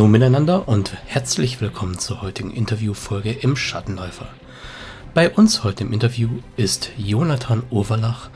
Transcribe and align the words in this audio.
Hallo 0.00 0.08
miteinander 0.08 0.66
und 0.66 0.96
herzlich 1.04 1.60
willkommen 1.60 1.98
zur 1.98 2.22
heutigen 2.22 2.50
Interviewfolge 2.52 3.32
im 3.32 3.54
Schattenläufer. 3.54 4.28
Bei 5.12 5.28
uns 5.28 5.62
heute 5.62 5.84
im 5.84 5.92
Interview 5.92 6.30
ist 6.56 6.90
Jonathan 6.96 7.64
Overlach, 7.68 8.30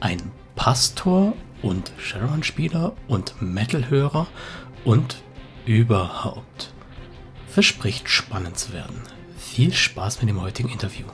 ein 0.00 0.32
Pastor 0.56 1.34
und 1.62 1.92
Sharon-Spieler 1.98 2.94
und 3.06 3.40
Metal-Hörer 3.40 4.26
und 4.84 5.22
überhaupt. 5.66 6.74
Verspricht 7.46 8.08
spannend 8.08 8.58
zu 8.58 8.72
werden. 8.72 9.00
Viel 9.38 9.72
Spaß 9.72 10.20
mit 10.20 10.30
dem 10.30 10.42
heutigen 10.42 10.70
Interview. 10.70 11.06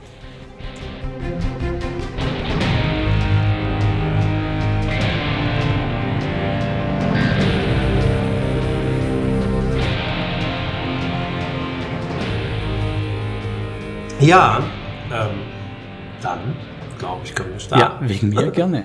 Ja, 14.21 14.63
ähm, 15.11 15.41
dann 16.21 16.55
glaube 16.99 17.23
ich, 17.25 17.35
können 17.35 17.53
wir 17.53 17.61
starten. 17.61 18.05
Ja, 18.05 18.09
wegen 18.09 18.29
mir 18.29 18.51
gerne. 18.53 18.85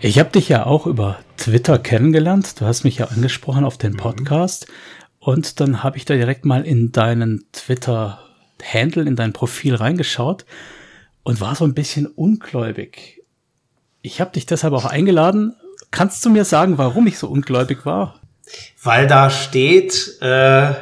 Ich 0.00 0.18
habe 0.18 0.30
dich 0.30 0.48
ja 0.48 0.66
auch 0.66 0.86
über 0.86 1.20
Twitter 1.36 1.78
kennengelernt. 1.78 2.60
Du 2.60 2.66
hast 2.66 2.82
mich 2.82 2.98
ja 2.98 3.06
angesprochen 3.06 3.64
auf 3.64 3.78
den 3.78 3.92
mhm. 3.92 3.98
Podcast. 3.98 4.68
Mhm. 4.68 4.74
Und 5.20 5.60
dann 5.60 5.84
habe 5.84 5.96
ich 5.96 6.04
da 6.04 6.14
direkt 6.14 6.44
mal 6.44 6.66
in 6.66 6.90
deinen 6.90 7.44
Twitter-Handle, 7.52 9.04
in 9.04 9.14
dein 9.14 9.32
Profil 9.32 9.76
reingeschaut 9.76 10.44
und 11.22 11.40
war 11.40 11.54
so 11.54 11.64
ein 11.64 11.74
bisschen 11.74 12.06
ungläubig. 12.06 13.22
Ich 14.02 14.20
habe 14.20 14.32
dich 14.32 14.46
deshalb 14.46 14.74
auch 14.74 14.86
eingeladen. 14.86 15.54
Kannst 15.92 16.24
du 16.24 16.30
mir 16.30 16.44
sagen, 16.44 16.78
warum 16.78 17.06
ich 17.06 17.18
so 17.18 17.28
ungläubig 17.28 17.86
war? 17.86 18.20
Weil 18.82 19.06
da 19.06 19.30
steht, 19.30 20.18
äh, 20.20 20.70
äh, 20.70 20.74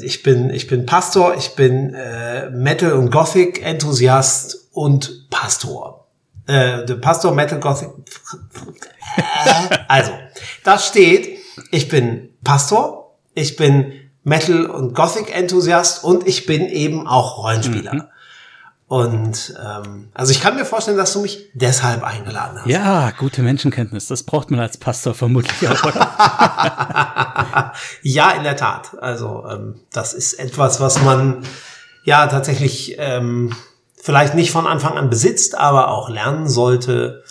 ich 0.00 0.22
bin, 0.22 0.50
ich 0.50 0.66
bin 0.66 0.86
Pastor, 0.86 1.36
ich 1.36 1.54
bin 1.54 1.94
äh, 1.94 2.50
Metal- 2.50 2.92
und 2.92 3.10
Gothic-Enthusiast 3.10 4.68
und 4.72 5.28
Pastor. 5.30 6.06
Äh, 6.46 6.82
Pastor, 6.96 7.32
Metal, 7.32 7.60
Gothic. 7.60 7.90
also, 9.88 10.12
da 10.64 10.78
steht, 10.78 11.38
ich 11.70 11.88
bin 11.88 12.30
Pastor, 12.42 13.18
ich 13.34 13.56
bin 13.56 13.92
Metal- 14.24 14.66
und 14.66 14.94
Gothic-Enthusiast 14.94 16.04
und 16.04 16.26
ich 16.26 16.46
bin 16.46 16.66
eben 16.66 17.06
auch 17.06 17.44
Rollenspieler. 17.44 17.94
Mhm. 17.94 18.02
Und 18.88 19.54
ähm, 19.62 20.08
also 20.14 20.32
ich 20.32 20.40
kann 20.40 20.56
mir 20.56 20.64
vorstellen, 20.64 20.96
dass 20.96 21.12
du 21.12 21.20
mich 21.20 21.50
deshalb 21.52 22.02
eingeladen 22.02 22.58
hast. 22.58 22.66
Ja, 22.66 23.10
gute 23.10 23.42
Menschenkenntnis. 23.42 24.06
Das 24.06 24.22
braucht 24.22 24.50
man 24.50 24.60
als 24.60 24.78
Pastor 24.78 25.12
vermutlich 25.12 25.68
auch. 25.68 25.84
ja, 28.02 28.30
in 28.30 28.44
der 28.44 28.56
Tat. 28.56 28.96
Also 28.98 29.44
ähm, 29.46 29.80
das 29.92 30.14
ist 30.14 30.32
etwas, 30.38 30.80
was 30.80 31.02
man 31.02 31.42
ja 32.04 32.28
tatsächlich 32.28 32.96
ähm, 32.98 33.54
vielleicht 33.94 34.34
nicht 34.34 34.52
von 34.52 34.66
Anfang 34.66 34.96
an 34.96 35.10
besitzt, 35.10 35.58
aber 35.58 35.88
auch 35.88 36.08
lernen 36.08 36.48
sollte 36.48 37.24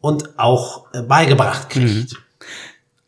und 0.00 0.38
auch 0.38 0.86
äh, 0.94 1.02
beigebracht 1.02 1.68
kriegt. 1.68 2.12
Mhm 2.12 2.21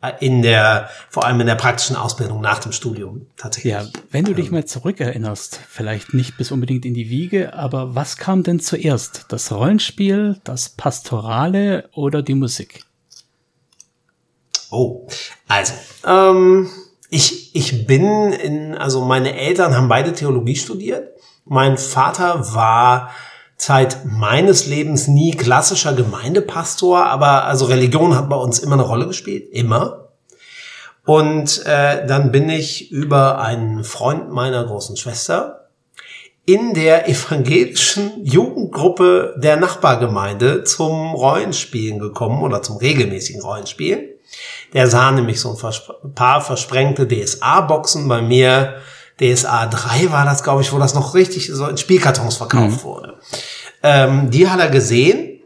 in 0.09 0.43
der, 0.43 0.89
vor 1.09 1.25
allem 1.25 1.41
in 1.41 1.47
der 1.47 1.55
praktischen 1.55 1.97
Ausbildung 1.97 2.41
nach 2.41 2.59
dem 2.59 2.73
Studium 2.73 3.27
tatsächlich. 3.37 3.73
Ja, 3.73 3.87
wenn 4.11 4.25
du 4.25 4.35
dich 4.35 4.51
mal 4.51 4.65
zurückerinnerst, 4.65 5.61
vielleicht 5.69 6.15
nicht 6.15 6.37
bis 6.37 6.51
unbedingt 6.51 6.85
in 6.85 6.95
die 6.95 7.11
Wiege, 7.11 7.55
aber 7.55 7.95
was 7.95 8.17
kam 8.17 8.43
denn 8.43 8.61
zuerst? 8.61 9.27
Das 9.29 9.53
Rollenspiel, 9.53 10.41
das 10.45 10.71
Pastorale 10.71 11.89
oder 11.93 12.23
die 12.23 12.35
Musik? 12.35 12.85
Oh, 14.71 15.07
also, 15.47 15.75
ähm, 16.07 16.69
ich, 17.11 17.55
ich 17.55 17.87
bin 17.87 18.33
in, 18.33 18.75
also 18.77 19.05
meine 19.05 19.39
Eltern 19.39 19.77
haben 19.77 19.89
beide 19.89 20.13
Theologie 20.13 20.57
studiert. 20.57 21.11
Mein 21.45 21.79
Vater 21.79 22.55
war 22.55 23.11
Zeit 23.57 23.99
meines 24.05 24.67
Lebens 24.67 25.09
nie 25.09 25.33
klassischer 25.33 25.93
Gemeindepastor, 25.93 27.07
aber 27.07 27.45
also 27.45 27.67
Religion 27.67 28.17
hat 28.17 28.29
bei 28.29 28.37
uns 28.37 28.59
immer 28.59 28.75
eine 28.75 28.83
Rolle 28.83 29.07
gespielt, 29.07 29.49
immer. 29.53 30.09
Und 31.05 31.65
äh, 31.67 32.07
dann 32.07 32.33
bin 32.33 32.49
ich 32.49 32.91
über 32.91 33.41
einen 33.41 33.85
Freund 33.85 34.31
meiner 34.31 34.65
großen 34.65 34.97
Schwester 34.97 35.69
in 36.47 36.75
der 36.75 37.09
evangelischen 37.09 38.25
Jugendgruppe 38.25 39.35
der 39.39 39.57
Nachbargemeinde 39.57 40.65
zum 40.65 41.15
Rollenspielen 41.15 41.99
gekommen 41.99 42.43
oder 42.43 42.63
zum 42.63 42.77
regelmäßigen 42.77 43.43
Rollenspielen. 43.43 44.09
Der 44.73 44.89
sah 44.89 45.11
nämlich 45.13 45.41
so 45.41 45.57
ein 45.57 46.15
paar 46.15 46.41
versprengte 46.41 47.07
DSA-Boxen 47.07 48.09
bei 48.09 48.21
mir 48.21 48.77
DSA 49.21 49.67
3 49.67 50.11
war 50.11 50.25
das, 50.25 50.43
glaube 50.43 50.63
ich, 50.63 50.73
wo 50.73 50.79
das 50.79 50.95
noch 50.95 51.15
richtig 51.15 51.51
so 51.53 51.67
in 51.67 51.77
Spielkartons 51.77 52.37
verkauft 52.37 52.79
mhm. 52.79 52.83
wurde. 52.83 53.15
Ähm, 53.83 54.31
die 54.31 54.49
hat 54.49 54.61
er 54.61 54.71
gesehen 54.71 55.41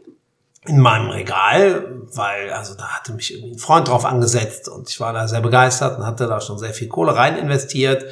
in 0.65 0.79
meinem 0.79 1.09
Regal, 1.09 1.85
weil, 2.13 2.51
also 2.51 2.73
da 2.73 2.85
hatte 2.87 3.13
mich 3.13 3.33
irgendwie 3.33 3.55
ein 3.55 3.59
Freund 3.59 3.87
drauf 3.87 4.05
angesetzt 4.05 4.69
und 4.69 4.89
ich 4.89 4.99
war 4.99 5.13
da 5.13 5.27
sehr 5.27 5.41
begeistert 5.41 5.97
und 5.97 6.05
hatte 6.05 6.27
da 6.27 6.41
schon 6.41 6.57
sehr 6.57 6.73
viel 6.73 6.87
Kohle 6.87 7.15
rein 7.15 7.37
investiert. 7.37 8.05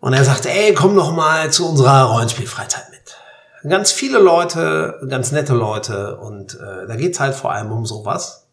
Und 0.00 0.12
er 0.12 0.24
sagte, 0.24 0.50
ey, 0.50 0.74
komm 0.74 0.94
noch 0.94 1.12
mal 1.12 1.50
zu 1.50 1.68
unserer 1.68 2.04
Rollenspielfreizeit 2.04 2.90
mit. 2.90 3.70
Ganz 3.70 3.90
viele 3.90 4.18
Leute, 4.18 5.00
ganz 5.08 5.32
nette 5.32 5.54
Leute 5.54 6.16
und 6.18 6.54
äh, 6.54 6.86
da 6.86 6.94
geht's 6.96 7.18
halt 7.18 7.34
vor 7.34 7.52
allem 7.52 7.72
um 7.72 7.86
sowas. 7.86 8.46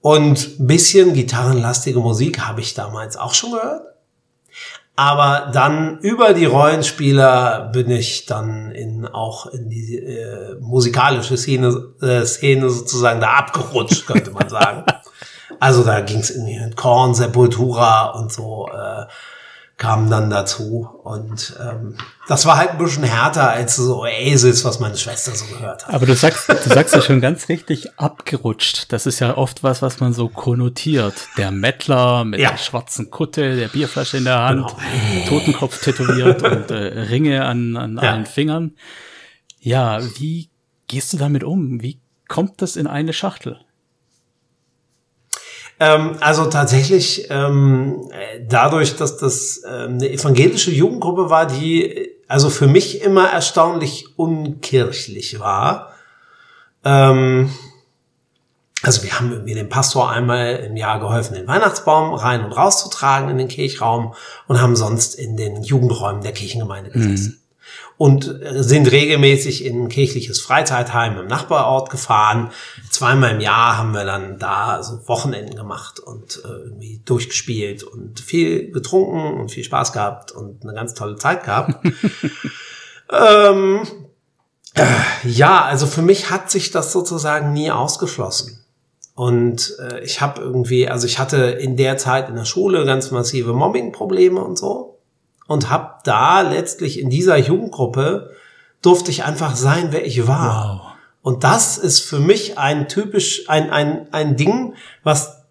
Und 0.00 0.66
bisschen 0.66 1.14
gitarrenlastige 1.14 2.00
Musik 2.00 2.40
habe 2.40 2.60
ich 2.60 2.74
damals 2.74 3.16
auch 3.16 3.34
schon 3.34 3.52
gehört. 3.52 3.95
Aber 4.98 5.50
dann 5.52 5.98
über 5.98 6.32
die 6.32 6.46
Rollenspieler 6.46 7.68
bin 7.70 7.90
ich 7.90 8.24
dann 8.24 8.70
in 8.70 9.06
auch 9.06 9.44
in 9.46 9.68
die 9.68 9.98
äh, 9.98 10.56
musikalische 10.58 11.36
Szene, 11.36 11.92
äh, 12.00 12.24
Szene 12.24 12.70
sozusagen 12.70 13.20
da 13.20 13.34
abgerutscht, 13.34 14.06
könnte 14.06 14.30
man 14.30 14.48
sagen. 14.48 14.84
also 15.60 15.84
da 15.84 16.00
ging 16.00 16.20
es 16.20 16.30
irgendwie 16.30 16.58
mit 16.58 16.76
Korn, 16.76 17.14
Sepultura 17.14 18.12
und 18.12 18.32
so. 18.32 18.68
Äh, 18.72 19.04
kamen 19.76 20.10
dann 20.10 20.30
dazu. 20.30 20.88
Und 21.02 21.54
ähm, 21.60 21.96
das 22.28 22.46
war 22.46 22.56
halt 22.56 22.70
ein 22.70 22.78
bisschen 22.78 23.02
härter 23.02 23.50
als 23.50 23.76
so 23.76 24.00
Oasis, 24.00 24.64
was 24.64 24.80
meine 24.80 24.96
Schwester 24.96 25.32
so 25.34 25.44
gehört 25.46 25.86
hat. 25.86 25.94
Aber 25.94 26.06
du 26.06 26.14
sagst, 26.14 26.48
du 26.48 26.68
sagst 26.68 26.94
ja 26.94 27.02
schon 27.02 27.20
ganz 27.20 27.48
richtig 27.48 27.98
abgerutscht. 27.98 28.92
Das 28.92 29.06
ist 29.06 29.20
ja 29.20 29.36
oft 29.36 29.62
was, 29.62 29.82
was 29.82 30.00
man 30.00 30.12
so 30.12 30.28
konnotiert. 30.28 31.28
Der 31.36 31.50
Mettler 31.50 32.24
mit 32.24 32.40
ja. 32.40 32.50
der 32.50 32.56
schwarzen 32.56 33.10
Kutte, 33.10 33.56
der 33.56 33.68
Bierflasche 33.68 34.16
in 34.16 34.24
der 34.24 34.40
Hand, 34.40 34.66
genau. 34.66 35.28
Totenkopf 35.28 35.80
tätowiert 35.82 36.42
und 36.50 36.70
äh, 36.70 37.00
Ringe 37.00 37.44
an, 37.44 37.76
an 37.76 37.96
ja. 38.02 38.12
allen 38.12 38.26
Fingern. 38.26 38.72
Ja, 39.60 40.00
wie 40.18 40.48
gehst 40.88 41.12
du 41.12 41.18
damit 41.18 41.44
um? 41.44 41.82
Wie 41.82 42.00
kommt 42.28 42.62
das 42.62 42.76
in 42.76 42.86
eine 42.86 43.12
Schachtel? 43.12 43.60
Ähm, 45.78 46.16
also 46.20 46.46
tatsächlich 46.46 47.26
ähm, 47.30 48.10
dadurch, 48.48 48.96
dass 48.96 49.18
das 49.18 49.62
ähm, 49.66 49.94
eine 49.94 50.10
evangelische 50.10 50.70
Jugendgruppe 50.70 51.28
war, 51.28 51.46
die 51.46 52.10
also 52.28 52.50
für 52.50 52.66
mich 52.66 53.02
immer 53.02 53.28
erstaunlich 53.28 54.18
unkirchlich 54.18 55.38
war. 55.38 55.94
Ähm, 56.84 57.50
also 58.82 59.02
wir 59.02 59.18
haben 59.18 59.32
irgendwie 59.32 59.54
dem 59.54 59.68
Pastor 59.68 60.10
einmal 60.10 60.56
im 60.66 60.76
Jahr 60.76 61.00
geholfen, 61.00 61.34
den 61.34 61.46
Weihnachtsbaum 61.46 62.14
rein 62.14 62.44
und 62.44 62.52
rauszutragen 62.52 63.28
in 63.28 63.38
den 63.38 63.48
Kirchraum 63.48 64.14
und 64.46 64.60
haben 64.60 64.76
sonst 64.76 65.14
in 65.14 65.36
den 65.36 65.62
Jugendräumen 65.62 66.22
der 66.22 66.32
Kirchengemeinde 66.32 66.90
gesessen. 66.90 67.40
Mhm 67.40 67.45
und 67.98 68.40
sind 68.56 68.92
regelmäßig 68.92 69.64
in 69.64 69.84
ein 69.84 69.88
kirchliches 69.88 70.40
Freizeitheim 70.40 71.18
im 71.18 71.26
Nachbarort 71.26 71.88
gefahren. 71.88 72.50
Zweimal 72.90 73.32
im 73.32 73.40
Jahr 73.40 73.78
haben 73.78 73.92
wir 73.92 74.04
dann 74.04 74.38
da 74.38 74.82
so 74.82 75.08
Wochenenden 75.08 75.56
gemacht 75.56 75.98
und 75.98 76.42
äh, 76.44 76.48
irgendwie 76.48 77.00
durchgespielt 77.04 77.84
und 77.84 78.20
viel 78.20 78.70
getrunken 78.70 79.40
und 79.40 79.50
viel 79.50 79.64
Spaß 79.64 79.92
gehabt 79.92 80.30
und 80.30 80.62
eine 80.62 80.74
ganz 80.74 80.92
tolle 80.92 81.16
Zeit 81.16 81.44
gehabt. 81.44 81.74
ähm, 83.10 83.80
äh, 84.74 84.84
ja, 85.24 85.64
also 85.64 85.86
für 85.86 86.02
mich 86.02 86.30
hat 86.30 86.50
sich 86.50 86.70
das 86.70 86.92
sozusagen 86.92 87.54
nie 87.54 87.70
ausgeschlossen. 87.70 88.62
Und 89.14 89.74
äh, 89.80 90.04
ich 90.04 90.20
habe 90.20 90.42
irgendwie, 90.42 90.90
also 90.90 91.06
ich 91.06 91.18
hatte 91.18 91.38
in 91.38 91.78
der 91.78 91.96
Zeit 91.96 92.28
in 92.28 92.34
der 92.34 92.44
Schule 92.44 92.84
ganz 92.84 93.10
massive 93.10 93.54
Mobbing-Probleme 93.54 94.38
und 94.38 94.58
so 94.58 94.85
und 95.46 95.70
habe 95.70 95.94
da 96.04 96.40
letztlich 96.42 96.98
in 96.98 97.10
dieser 97.10 97.36
Jugendgruppe 97.36 98.30
durfte 98.82 99.10
ich 99.10 99.24
einfach 99.24 99.56
sein, 99.56 99.88
wer 99.90 100.04
ich 100.04 100.26
war. 100.26 100.80
Wow. 100.80 100.92
Und 101.22 101.44
das 101.44 101.76
ist 101.78 102.00
für 102.00 102.20
mich 102.20 102.56
ein 102.56 102.88
typisch 102.88 103.48
ein 103.48 103.70
ein 103.70 104.06
ein 104.12 104.36
Ding, 104.36 104.74
was 105.02 105.42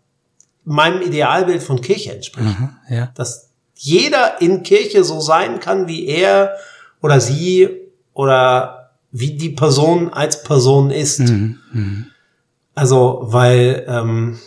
meinem 0.64 1.02
Idealbild 1.02 1.62
von 1.62 1.82
Kirche 1.82 2.14
entspricht. 2.14 2.60
Mhm, 2.60 2.70
ja. 2.90 3.12
Dass 3.16 3.50
jeder 3.76 4.42
in 4.42 4.64
Kirche 4.64 5.04
so 5.04 5.20
sein 5.20 5.60
kann, 5.60 5.88
wie 5.88 6.06
er 6.06 6.56
oder 7.02 7.20
sie 7.20 7.70
oder 8.14 8.92
wie 9.12 9.38
die 9.38 9.50
Person 9.50 10.12
als 10.12 10.44
Person 10.44 10.92
ist. 10.92 11.20
Mhm, 11.20 11.60
mh. 11.72 12.06
Also, 12.74 13.20
weil 13.24 13.86
ähm, 13.88 14.40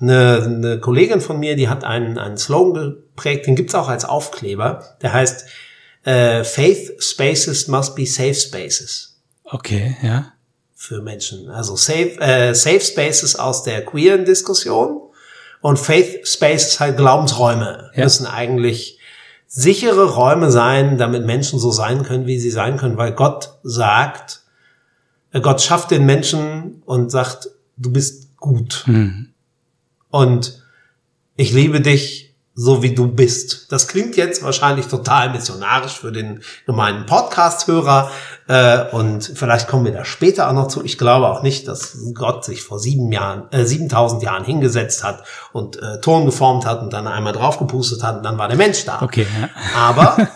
eine, 0.00 0.42
eine 0.44 0.80
Kollegin 0.80 1.20
von 1.20 1.38
mir, 1.38 1.56
die 1.56 1.68
hat 1.68 1.84
einen, 1.84 2.18
einen 2.18 2.36
Slogan 2.36 2.96
geprägt, 3.16 3.46
den 3.46 3.56
gibt's 3.56 3.74
auch 3.74 3.88
als 3.88 4.04
Aufkleber, 4.04 4.96
der 5.02 5.12
heißt 5.12 5.46
äh, 6.04 6.44
Faith 6.44 7.02
Spaces 7.02 7.68
must 7.68 7.94
be 7.96 8.06
safe 8.06 8.34
spaces. 8.34 9.18
Okay, 9.44 9.96
ja. 10.02 10.32
Für 10.74 11.00
Menschen. 11.02 11.48
Also 11.50 11.74
safe, 11.76 12.20
äh, 12.20 12.54
safe 12.54 12.80
Spaces 12.80 13.36
aus 13.36 13.62
der 13.62 13.84
queeren 13.84 14.24
Diskussion 14.24 15.00
und 15.62 15.78
Faith 15.78 16.26
Spaces 16.28 16.78
halt 16.80 16.96
Glaubensräume 16.96 17.90
Ja. 17.94 18.04
müssen 18.04 18.26
eigentlich 18.26 18.98
sichere 19.48 20.14
Räume 20.14 20.50
sein, 20.50 20.98
damit 20.98 21.24
Menschen 21.24 21.58
so 21.58 21.70
sein 21.70 22.02
können, 22.02 22.26
wie 22.26 22.38
sie 22.38 22.50
sein 22.50 22.76
können, 22.76 22.98
weil 22.98 23.12
Gott 23.12 23.54
sagt, 23.62 24.42
äh, 25.32 25.40
Gott 25.40 25.62
schafft 25.62 25.90
den 25.90 26.04
Menschen 26.04 26.82
und 26.84 27.10
sagt, 27.10 27.48
du 27.76 27.92
bist 27.92 28.36
gut. 28.36 28.84
Mhm. 28.86 29.32
Und 30.16 30.62
ich 31.36 31.52
liebe 31.52 31.80
dich 31.80 32.26
so 32.58 32.82
wie 32.82 32.94
du 32.94 33.06
bist. 33.06 33.70
Das 33.70 33.86
klingt 33.86 34.16
jetzt 34.16 34.42
wahrscheinlich 34.42 34.86
total 34.86 35.28
missionarisch 35.28 35.98
für 35.98 36.10
den 36.10 36.40
gemeinen 36.64 37.04
Podcast-Hörer. 37.04 38.10
Äh, 38.48 38.84
und 38.92 39.30
vielleicht 39.34 39.68
kommen 39.68 39.84
wir 39.84 39.92
da 39.92 40.06
später 40.06 40.48
auch 40.48 40.54
noch 40.54 40.68
zu. 40.68 40.82
Ich 40.82 40.96
glaube 40.96 41.28
auch 41.28 41.42
nicht, 41.42 41.68
dass 41.68 41.98
Gott 42.14 42.46
sich 42.46 42.62
vor 42.62 42.78
sieben 42.78 43.12
Jahren, 43.12 43.52
äh, 43.52 43.66
7000 43.66 44.22
Jahren 44.22 44.44
hingesetzt 44.44 45.04
hat 45.04 45.22
und 45.52 45.76
äh, 45.82 46.00
Ton 46.00 46.24
geformt 46.24 46.64
hat 46.64 46.80
und 46.80 46.94
dann 46.94 47.06
einmal 47.06 47.34
draufgepustet 47.34 48.02
hat 48.02 48.16
und 48.16 48.22
dann 48.22 48.38
war 48.38 48.48
der 48.48 48.56
Mensch 48.56 48.86
da. 48.86 49.02
Okay, 49.02 49.26
ja. 49.38 49.50
Aber 49.78 50.16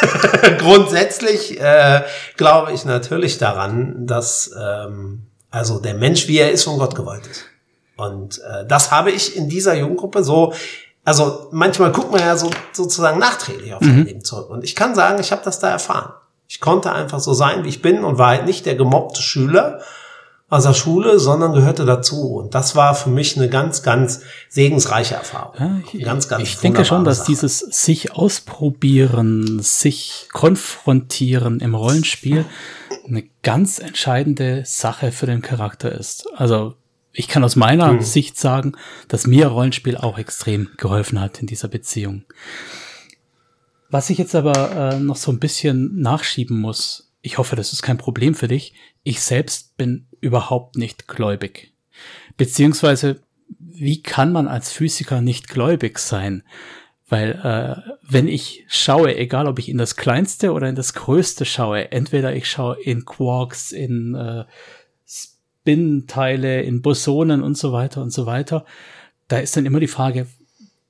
grundsätzlich 0.58 1.60
äh, 1.60 2.02
glaube 2.36 2.70
ich 2.70 2.84
natürlich 2.84 3.38
daran, 3.38 4.06
dass 4.06 4.52
ähm, 4.56 5.26
also 5.50 5.80
der 5.80 5.94
Mensch, 5.94 6.28
wie 6.28 6.38
er 6.38 6.52
ist, 6.52 6.62
von 6.62 6.78
Gott 6.78 6.94
gewollt 6.94 7.26
ist. 7.26 7.46
Und 8.02 8.38
äh, 8.38 8.66
das 8.66 8.90
habe 8.90 9.10
ich 9.10 9.36
in 9.36 9.48
dieser 9.48 9.74
Jugendgruppe 9.74 10.24
so, 10.24 10.52
also 11.04 11.48
manchmal 11.52 11.92
guckt 11.92 12.10
man 12.10 12.20
ja 12.20 12.36
so 12.36 12.50
sozusagen 12.72 13.18
nachträglich 13.18 13.74
auf 13.74 13.82
sein 13.82 14.04
Leben 14.04 14.24
zurück. 14.24 14.50
Und 14.50 14.64
ich 14.64 14.74
kann 14.74 14.94
sagen, 14.94 15.20
ich 15.20 15.32
habe 15.32 15.42
das 15.44 15.58
da 15.58 15.68
erfahren. 15.68 16.12
Ich 16.48 16.60
konnte 16.60 16.92
einfach 16.92 17.20
so 17.20 17.32
sein, 17.32 17.64
wie 17.64 17.68
ich 17.68 17.82
bin 17.82 18.04
und 18.04 18.18
war 18.18 18.28
halt 18.28 18.44
nicht 18.44 18.66
der 18.66 18.74
gemobbte 18.74 19.22
Schüler 19.22 19.80
aus 20.52 20.64
der 20.64 20.74
Schule, 20.74 21.18
sondern 21.18 21.54
gehörte 21.54 21.86
dazu. 21.86 22.34
Und 22.34 22.54
das 22.54 22.76
war 22.76 22.94
für 22.94 23.08
mich 23.08 23.38
eine 23.38 23.48
ganz, 23.48 23.82
ganz 23.82 24.20
segensreiche 24.50 25.14
Erfahrung. 25.14 25.54
Ja, 25.58 25.80
ich, 25.92 26.04
ganz, 26.04 26.28
ganz 26.28 26.42
ich 26.42 26.58
denke 26.58 26.84
schon, 26.84 27.04
dass 27.04 27.18
Sache. 27.18 27.28
dieses 27.28 27.58
sich 27.60 28.12
ausprobieren, 28.12 29.60
sich 29.60 30.28
konfrontieren 30.30 31.60
im 31.60 31.74
Rollenspiel 31.74 32.44
eine 33.08 33.24
ganz 33.42 33.78
entscheidende 33.78 34.62
Sache 34.66 35.10
für 35.10 35.24
den 35.24 35.40
Charakter 35.40 35.90
ist. 35.90 36.28
Also 36.36 36.74
ich 37.12 37.28
kann 37.28 37.44
aus 37.44 37.56
meiner 37.56 37.90
Hm. 37.90 38.00
Sicht 38.00 38.38
sagen, 38.38 38.72
dass 39.08 39.26
mir 39.26 39.48
Rollenspiel 39.48 39.96
auch 39.96 40.18
extrem 40.18 40.70
geholfen 40.76 41.20
hat 41.20 41.40
in 41.40 41.46
dieser 41.46 41.68
Beziehung. 41.68 42.24
Was 43.90 44.08
ich 44.08 44.18
jetzt 44.18 44.34
aber 44.34 44.94
äh, 44.94 44.98
noch 44.98 45.16
so 45.16 45.30
ein 45.30 45.38
bisschen 45.38 46.00
nachschieben 46.00 46.58
muss, 46.58 47.12
ich 47.20 47.38
hoffe, 47.38 47.56
das 47.56 47.72
ist 47.72 47.82
kein 47.82 47.98
Problem 47.98 48.34
für 48.34 48.48
dich. 48.48 48.74
Ich 49.02 49.20
selbst 49.20 49.76
bin 49.76 50.06
überhaupt 50.20 50.76
nicht 50.76 51.06
gläubig. 51.06 51.72
Beziehungsweise, 52.36 53.20
wie 53.58 54.02
kann 54.02 54.32
man 54.32 54.48
als 54.48 54.72
Physiker 54.72 55.20
nicht 55.20 55.48
gläubig 55.48 55.98
sein? 55.98 56.42
Weil 57.08 57.32
äh, 57.44 57.92
wenn 58.08 58.26
ich 58.26 58.64
schaue, 58.68 59.14
egal 59.14 59.46
ob 59.46 59.58
ich 59.58 59.68
in 59.68 59.76
das 59.76 59.96
Kleinste 59.96 60.52
oder 60.52 60.68
in 60.68 60.74
das 60.74 60.94
Größte 60.94 61.44
schaue, 61.44 61.92
entweder 61.92 62.34
ich 62.34 62.48
schaue 62.48 62.80
in 62.82 63.04
Quarks, 63.04 63.70
in 63.70 64.14
äh, 64.14 64.44
Spin-Teile, 65.62 66.62
in 66.62 66.82
Bosonen 66.82 67.42
und 67.42 67.56
so 67.56 67.72
weiter 67.72 68.02
und 68.02 68.10
so 68.12 68.26
weiter, 68.26 68.64
da 69.28 69.38
ist 69.38 69.56
dann 69.56 69.66
immer 69.66 69.80
die 69.80 69.86
Frage, 69.86 70.26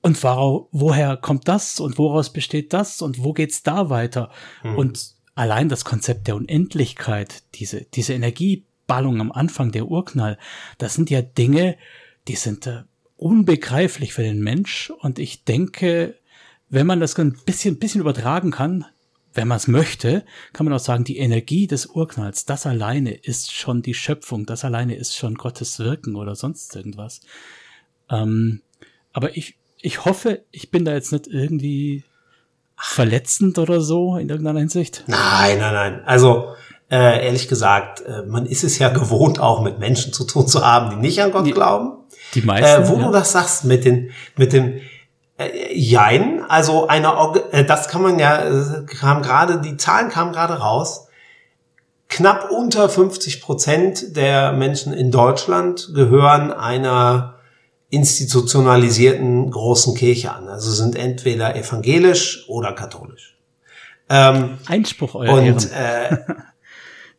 und 0.01 0.17
wora- 0.25 0.67
woher 0.73 1.17
kommt 1.17 1.47
das 1.47 1.79
und 1.79 1.99
woraus 1.99 2.33
besteht 2.33 2.73
das 2.73 3.03
und 3.03 3.23
wo 3.23 3.33
geht's 3.33 3.63
da 3.63 3.89
weiter? 3.91 4.31
Und 4.77 5.15
allein 5.35 5.69
das 5.69 5.85
Konzept 5.85 6.27
der 6.27 6.37
Unendlichkeit, 6.37 7.43
diese, 7.55 7.83
diese 7.95 8.15
Energieballung 8.15 9.21
am 9.21 9.31
Anfang, 9.31 9.71
der 9.71 9.87
Urknall, 9.87 10.39
das 10.79 10.95
sind 10.95 11.11
ja 11.11 11.23
Dinge, 11.23 11.77
die 12.27 12.37
sind 12.37 12.67
äh, 12.67 12.83
unbegreiflich 13.17 14.13
für 14.13 14.23
den 14.23 14.41
Mensch. 14.41 14.91
Und 15.01 15.19
ich 15.19 15.45
denke, 15.45 16.17
wenn 16.69 16.87
man 16.87 16.99
das 16.99 17.17
ein 17.19 17.37
bisschen, 17.45 17.79
bisschen 17.79 18.01
übertragen 18.01 18.51
kann, 18.51 18.87
wenn 19.35 19.49
man 19.49 19.57
es 19.57 19.69
möchte, 19.69 20.25
kann 20.53 20.67
man 20.67 20.75
auch 20.75 20.81
sagen, 20.81 21.05
die 21.05 21.19
Energie 21.19 21.67
des 21.67 21.87
Urknalls, 21.87 22.45
das 22.45 22.67
alleine 22.67 23.15
ist 23.15 23.53
schon 23.53 23.83
die 23.83 23.95
Schöpfung, 23.95 24.47
das 24.47 24.65
alleine 24.65 24.95
ist 24.95 25.17
schon 25.17 25.35
Gottes 25.37 25.79
Wirken 25.79 26.17
oder 26.17 26.35
sonst 26.35 26.75
irgendwas. 26.77 27.21
Ähm, 28.11 28.61
aber 29.13 29.37
ich, 29.37 29.57
ich 29.81 30.05
hoffe, 30.05 30.43
ich 30.51 30.71
bin 30.71 30.85
da 30.85 30.93
jetzt 30.93 31.13
nicht 31.13 31.27
irgendwie 31.27 32.05
verletzend 32.77 33.59
oder 33.59 33.81
so 33.81 34.17
in 34.17 34.29
irgendeiner 34.29 34.61
Hinsicht. 34.61 35.05
Nein, 35.07 35.59
nein, 35.59 35.73
nein. 35.75 36.03
Also 36.05 36.55
äh, 36.91 37.25
ehrlich 37.25 37.49
gesagt, 37.49 38.01
äh, 38.03 38.23
man 38.27 38.45
ist 38.45 38.65
es 38.65 38.79
ja 38.79 38.91
gewohnt, 38.91 39.39
auch 39.41 39.63
mit 39.63 39.79
Menschen 39.79 40.13
zu 40.13 40.25
tun 40.25 40.47
zu 40.47 40.67
haben, 40.67 40.91
die 40.91 40.97
nicht 40.97 41.23
an 41.23 41.31
Gott 41.31 41.47
Die- 41.47 41.53
glauben. 41.53 41.99
Die 42.35 42.43
meisten. 42.43 42.83
Äh, 42.83 42.89
wo 42.89 42.97
ja. 42.97 43.07
du 43.07 43.13
das 43.13 43.33
sagst 43.33 43.65
mit 43.65 43.85
den 43.85 44.11
mit 44.37 44.53
dem 44.53 44.81
äh, 45.39 45.73
Jein, 45.75 46.45
also 46.49 46.87
eine 46.87 47.17
Org 47.17 47.43
äh, 47.53 47.65
das 47.65 47.89
kann 47.89 48.03
man 48.03 48.19
ja 48.19 48.45
äh, 48.45 48.85
kam 48.87 49.23
gerade 49.23 49.61
die 49.61 49.77
Zahlen 49.77 50.11
kamen 50.11 50.33
gerade 50.33 50.55
raus. 50.55 51.09
Knapp 52.09 52.51
unter 52.51 52.89
50 52.91 53.41
Prozent 53.41 54.17
der 54.17 54.53
Menschen 54.53 54.93
in 54.93 55.11
Deutschland 55.11 55.93
gehören 55.95 56.53
einer 56.53 57.37
institutionalisierten 57.89 59.51
großen 59.51 59.95
Kirche 59.95 60.33
an. 60.33 60.49
Also 60.49 60.71
sind 60.71 60.97
entweder 60.97 61.57
evangelisch 61.57 62.45
oder 62.49 62.73
katholisch. 62.73 63.37
Ähm, 64.09 64.59
Einspruch, 64.67 65.15
euer 65.15 65.33
und 65.33 65.73
Ehren. 65.73 66.19
äh, 66.19 66.35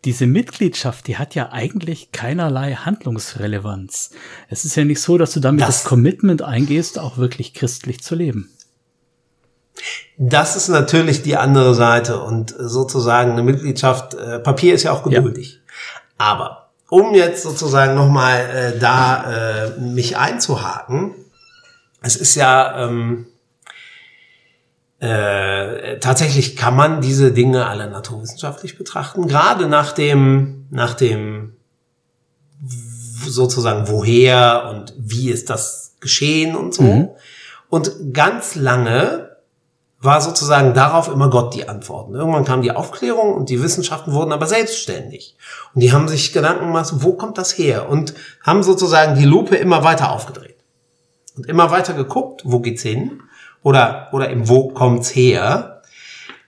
Diese 0.06 0.26
Mitgliedschaft, 0.28 1.08
die 1.08 1.18
hat 1.18 1.34
ja 1.34 1.52
eigentlich 1.54 2.12
keinerlei 2.12 2.74
Handlungsrelevanz. 2.74 4.12
Es 4.50 4.66
ist 4.66 4.76
ja 4.76 4.84
nicht 4.84 5.00
so, 5.02 5.18
dass 5.18 5.32
du 5.32 5.40
damit 5.40 5.62
das, 5.62 5.82
Das- 5.82 5.84
Commitment 5.86 6.42
eingehst, 6.42 7.00
auch 7.00 7.18
wirklich 7.18 7.54
christlich 7.54 8.02
zu 8.04 8.16
leben. 8.16 8.50
Das 10.18 10.56
ist 10.56 10.68
natürlich 10.68 11.24
die 11.24 11.38
andere 11.38 11.74
Seite 11.74 12.20
und 12.22 12.54
sozusagen 12.58 13.32
eine 13.32 13.44
Mitgliedschaft, 13.44 14.14
äh, 14.14 14.40
Papier 14.40 14.74
ist 14.76 14.84
ja 14.84 14.92
auch 14.92 15.06
Ja. 15.10 15.20
geduldig. 15.20 15.62
Aber 16.18 16.70
um 16.90 17.16
jetzt 17.16 17.42
sozusagen 17.42 17.96
nochmal 17.96 18.40
äh, 18.76 18.80
da 18.80 19.32
äh, 19.68 19.80
mich 19.80 20.16
einzuhaken, 20.18 21.16
es 22.02 22.16
ist 22.16 22.36
ja 22.36 22.86
ähm, 22.88 23.26
äh, 25.04 26.00
tatsächlich 26.00 26.56
kann 26.56 26.78
man 26.78 27.02
diese 27.02 27.34
Dinge 27.34 27.68
alle 27.68 27.90
naturwissenschaftlich 27.90 28.78
betrachten, 28.78 29.28
gerade 29.28 29.68
nach 29.68 29.92
dem, 29.92 30.66
nach 30.70 30.94
dem 30.94 31.58
sozusagen 33.26 33.90
woher 33.90 34.70
und 34.70 34.94
wie 34.98 35.30
ist 35.30 35.50
das 35.50 35.98
geschehen 36.00 36.56
und 36.56 36.74
so. 36.74 36.84
Mhm. 36.84 37.10
Und 37.68 38.14
ganz 38.14 38.56
lange 38.56 39.36
war 40.00 40.22
sozusagen 40.22 40.74
darauf 40.74 41.10
immer 41.10 41.30
Gott 41.30 41.54
die 41.54 41.68
Antworten. 41.68 42.16
Irgendwann 42.16 42.46
kam 42.46 42.62
die 42.62 42.72
Aufklärung 42.72 43.34
und 43.34 43.50
die 43.50 43.62
Wissenschaften 43.62 44.14
wurden 44.14 44.32
aber 44.32 44.46
selbstständig. 44.46 45.36
Und 45.74 45.82
die 45.84 45.92
haben 45.92 46.08
sich 46.08 46.32
Gedanken 46.32 46.68
gemacht, 46.68 46.94
wo 46.96 47.12
kommt 47.12 47.38
das 47.38 47.58
her? 47.58 47.90
Und 47.90 48.14
haben 48.42 48.64
sozusagen 48.64 49.16
die 49.16 49.26
Lupe 49.26 49.58
immer 49.58 49.84
weiter 49.84 50.14
aufgedreht. 50.14 50.64
Und 51.36 51.48
immer 51.48 51.72
weiter 51.72 51.94
geguckt, 51.94 52.44
wo 52.46 52.60
geht's 52.60 52.84
hin? 52.84 53.22
Oder, 53.64 54.10
oder 54.12 54.30
eben, 54.30 54.48
wo 54.48 54.70
kommt's 54.70 55.16
her? 55.16 55.82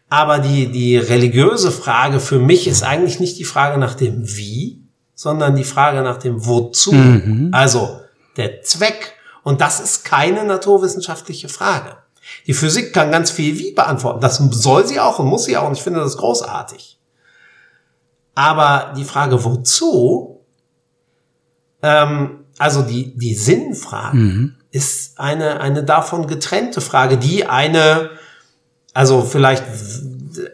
Aber 0.09 0.39
die, 0.39 0.67
die 0.71 0.97
religiöse 0.97 1.71
Frage 1.71 2.19
für 2.19 2.39
mich 2.39 2.67
ist 2.67 2.83
eigentlich 2.83 3.19
nicht 3.19 3.39
die 3.39 3.43
Frage 3.43 3.77
nach 3.79 3.95
dem 3.95 4.27
Wie, 4.37 4.83
sondern 5.15 5.55
die 5.55 5.63
Frage 5.63 6.01
nach 6.03 6.17
dem 6.17 6.45
Wozu. 6.45 6.91
Also 7.51 8.01
der 8.37 8.61
Zweck. 8.61 9.13
Und 9.43 9.61
das 9.61 9.79
ist 9.79 10.05
keine 10.05 10.43
naturwissenschaftliche 10.43 11.49
Frage. 11.49 11.97
Die 12.47 12.53
Physik 12.53 12.93
kann 12.93 13.11
ganz 13.11 13.31
viel 13.31 13.57
Wie 13.57 13.71
beantworten. 13.73 14.19
Das 14.19 14.37
soll 14.37 14.85
sie 14.85 14.99
auch 14.99 15.19
und 15.19 15.27
muss 15.27 15.45
sie 15.45 15.57
auch. 15.57 15.67
Und 15.67 15.73
ich 15.77 15.83
finde 15.83 15.99
das 16.01 16.17
großartig. 16.17 16.99
Aber 18.35 18.93
die 18.97 19.05
Frage 19.05 19.43
Wozu, 19.43 20.41
ähm, 21.81 22.45
also 22.57 22.81
die, 22.81 23.15
die 23.17 23.33
Sinnfrage, 23.33 24.17
ist 24.75 25.17
eine, 25.21 25.61
eine 25.61 25.83
davon 25.85 26.27
getrennte 26.27 26.81
Frage, 26.81 27.17
die 27.17 27.45
eine, 27.45 28.09
also 28.93 29.21
vielleicht, 29.21 29.63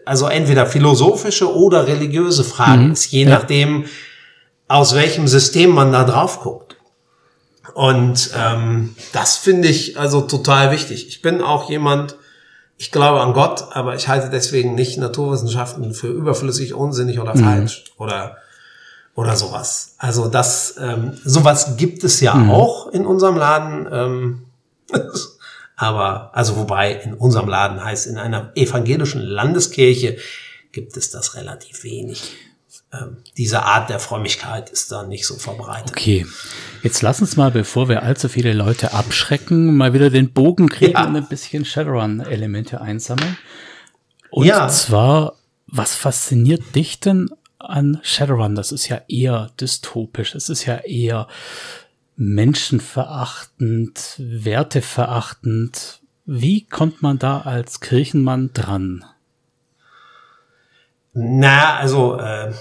also 0.06 0.28
entweder 0.28 0.68
philosophische 0.68 1.52
oder 1.52 1.88
religiöse 1.88 2.44
Frage 2.44 2.92
ist, 2.92 3.12
je 3.12 3.24
Ja. 3.24 3.30
nachdem, 3.32 3.86
aus 4.68 4.94
welchem 4.94 5.28
System 5.28 5.72
man 5.72 5.92
da 5.92 6.04
drauf 6.04 6.40
guckt. 6.42 6.76
Und 7.74 8.30
ähm, 8.38 8.96
das 9.12 9.38
finde 9.38 9.70
ich 9.70 9.98
also 10.00 10.22
total 10.22 10.70
wichtig. 10.70 11.08
Ich 11.08 11.24
bin 11.24 11.42
auch 11.42 11.68
jemand, 11.68 12.16
ich 12.78 12.92
glaube 12.92 13.22
an 13.22 13.34
Gott, 13.34 13.64
aber 13.72 13.96
ich 13.96 14.08
halte 14.08 14.30
deswegen 14.30 14.76
nicht 14.76 15.00
Naturwissenschaften 15.00 15.96
für 15.96 16.08
überflüssig, 16.10 16.76
unsinnig 16.76 17.20
oder 17.20 17.36
falsch. 17.36 17.86
Oder 17.98 18.38
oder 19.16 19.36
sowas. 19.36 19.96
Also 19.98 20.28
das, 20.28 20.76
ähm, 20.80 21.18
sowas 21.24 21.76
gibt 21.78 22.04
es 22.04 22.22
ja 22.22 22.34
mhm. 22.34 22.52
auch 22.52 22.88
in 22.88 23.06
unserem 23.06 23.38
Laden. 23.38 23.88
Ähm, 23.92 24.46
aber, 25.76 26.32
also 26.34 26.58
wobei 26.58 26.94
in 26.94 27.14
unserem 27.14 27.50
Laden 27.50 27.84
heißt, 27.84 28.08
in 28.08 28.18
einer 28.18 28.52
evangelischen 28.56 29.22
Landeskirche 29.22 30.18
gibt 30.72 30.96
es 30.98 31.10
das 31.10 31.36
relativ 31.36 31.84
wenig. 31.84 32.32
Ähm, 32.94 33.18
diese 33.38 33.64
Art 33.64 33.90
der 33.90 34.00
Frömmigkeit 34.00 34.70
ist 34.70 34.92
da 34.92 35.04
nicht 35.04 35.26
so 35.26 35.36
verbreitet. 35.36 35.92
Okay, 35.92 36.26
jetzt 36.84 37.02
lass 37.02 37.22
uns 37.22 37.38
mal, 37.38 37.52
bevor 37.52 37.88
wir 37.88 38.04
allzu 38.04 38.28
viele 38.28 38.54
Leute 38.54 38.94
abschrecken, 38.94 39.78
mal 39.78 39.94
wieder 39.94 40.10
den 40.10 40.34
Bogen 40.34 40.68
kriegen 40.68 40.94
ja. 40.94 41.06
und 41.06 41.16
ein 41.16 41.28
bisschen 41.28 41.64
Shadowrun-Elemente 41.64 42.82
einsammeln. 42.82 43.38
Und 44.30 44.46
ja. 44.46 44.68
zwar, 44.68 45.36
was 45.68 45.96
fasziniert 45.96 46.76
dich 46.76 47.00
denn 47.00 47.30
an 47.70 48.00
Shadowrun? 48.04 48.56
Das 48.56 48.72
ist 48.72 48.88
ja 48.88 49.02
eher 49.08 49.52
dystopisch, 49.60 50.36
es 50.36 50.50
ist 50.50 50.66
ja 50.66 50.78
eher 50.78 51.28
menschenverachtend, 52.16 54.16
werteverachtend. 54.18 56.02
Wie 56.26 56.68
kommt 56.68 57.02
man 57.02 57.18
da 57.18 57.42
als 57.42 57.80
Kirchenmann 57.80 58.52
dran? 58.54 59.04
Na, 61.14 61.78
also 61.78 62.18
äh, 62.18 62.54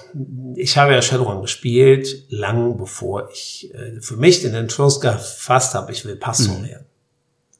ich 0.56 0.76
habe 0.76 0.92
ja 0.92 1.02
Shadowrun 1.02 1.42
gespielt, 1.42 2.26
lang 2.30 2.76
bevor 2.76 3.30
ich 3.30 3.72
äh, 3.74 4.00
für 4.00 4.16
mich 4.16 4.42
den 4.42 4.54
Entschluss 4.54 5.00
gefasst 5.00 5.74
habe, 5.74 5.92
ich 5.92 6.04
will 6.04 6.16
Pastor 6.16 6.58
mhm. 6.58 6.68
werden. 6.68 6.86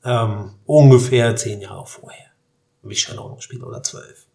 Ähm, 0.02 0.54
ungefähr 0.66 1.36
zehn 1.36 1.60
Jahre 1.60 1.86
vorher 1.86 2.30
habe 2.82 2.92
ich 2.92 3.00
Shadowrun 3.00 3.36
gespielt 3.36 3.62
oder 3.62 3.82
zwölf. 3.82 4.26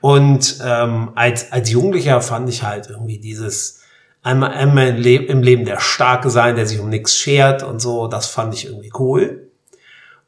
Und 0.00 0.58
ähm, 0.64 1.12
als, 1.14 1.52
als 1.52 1.70
Jugendlicher 1.70 2.20
fand 2.22 2.48
ich 2.48 2.62
halt 2.62 2.88
irgendwie 2.88 3.18
dieses 3.18 3.80
einmal, 4.22 4.52
einmal 4.52 4.88
im, 4.88 4.96
Le 4.96 5.16
im 5.16 5.42
Leben 5.42 5.64
der 5.64 5.80
Starke 5.80 6.30
sein, 6.30 6.56
der 6.56 6.66
sich 6.66 6.80
um 6.80 6.88
nichts 6.88 7.16
schert 7.16 7.62
und 7.62 7.80
so, 7.80 8.06
das 8.06 8.26
fand 8.26 8.54
ich 8.54 8.66
irgendwie 8.66 8.92
cool 8.98 9.50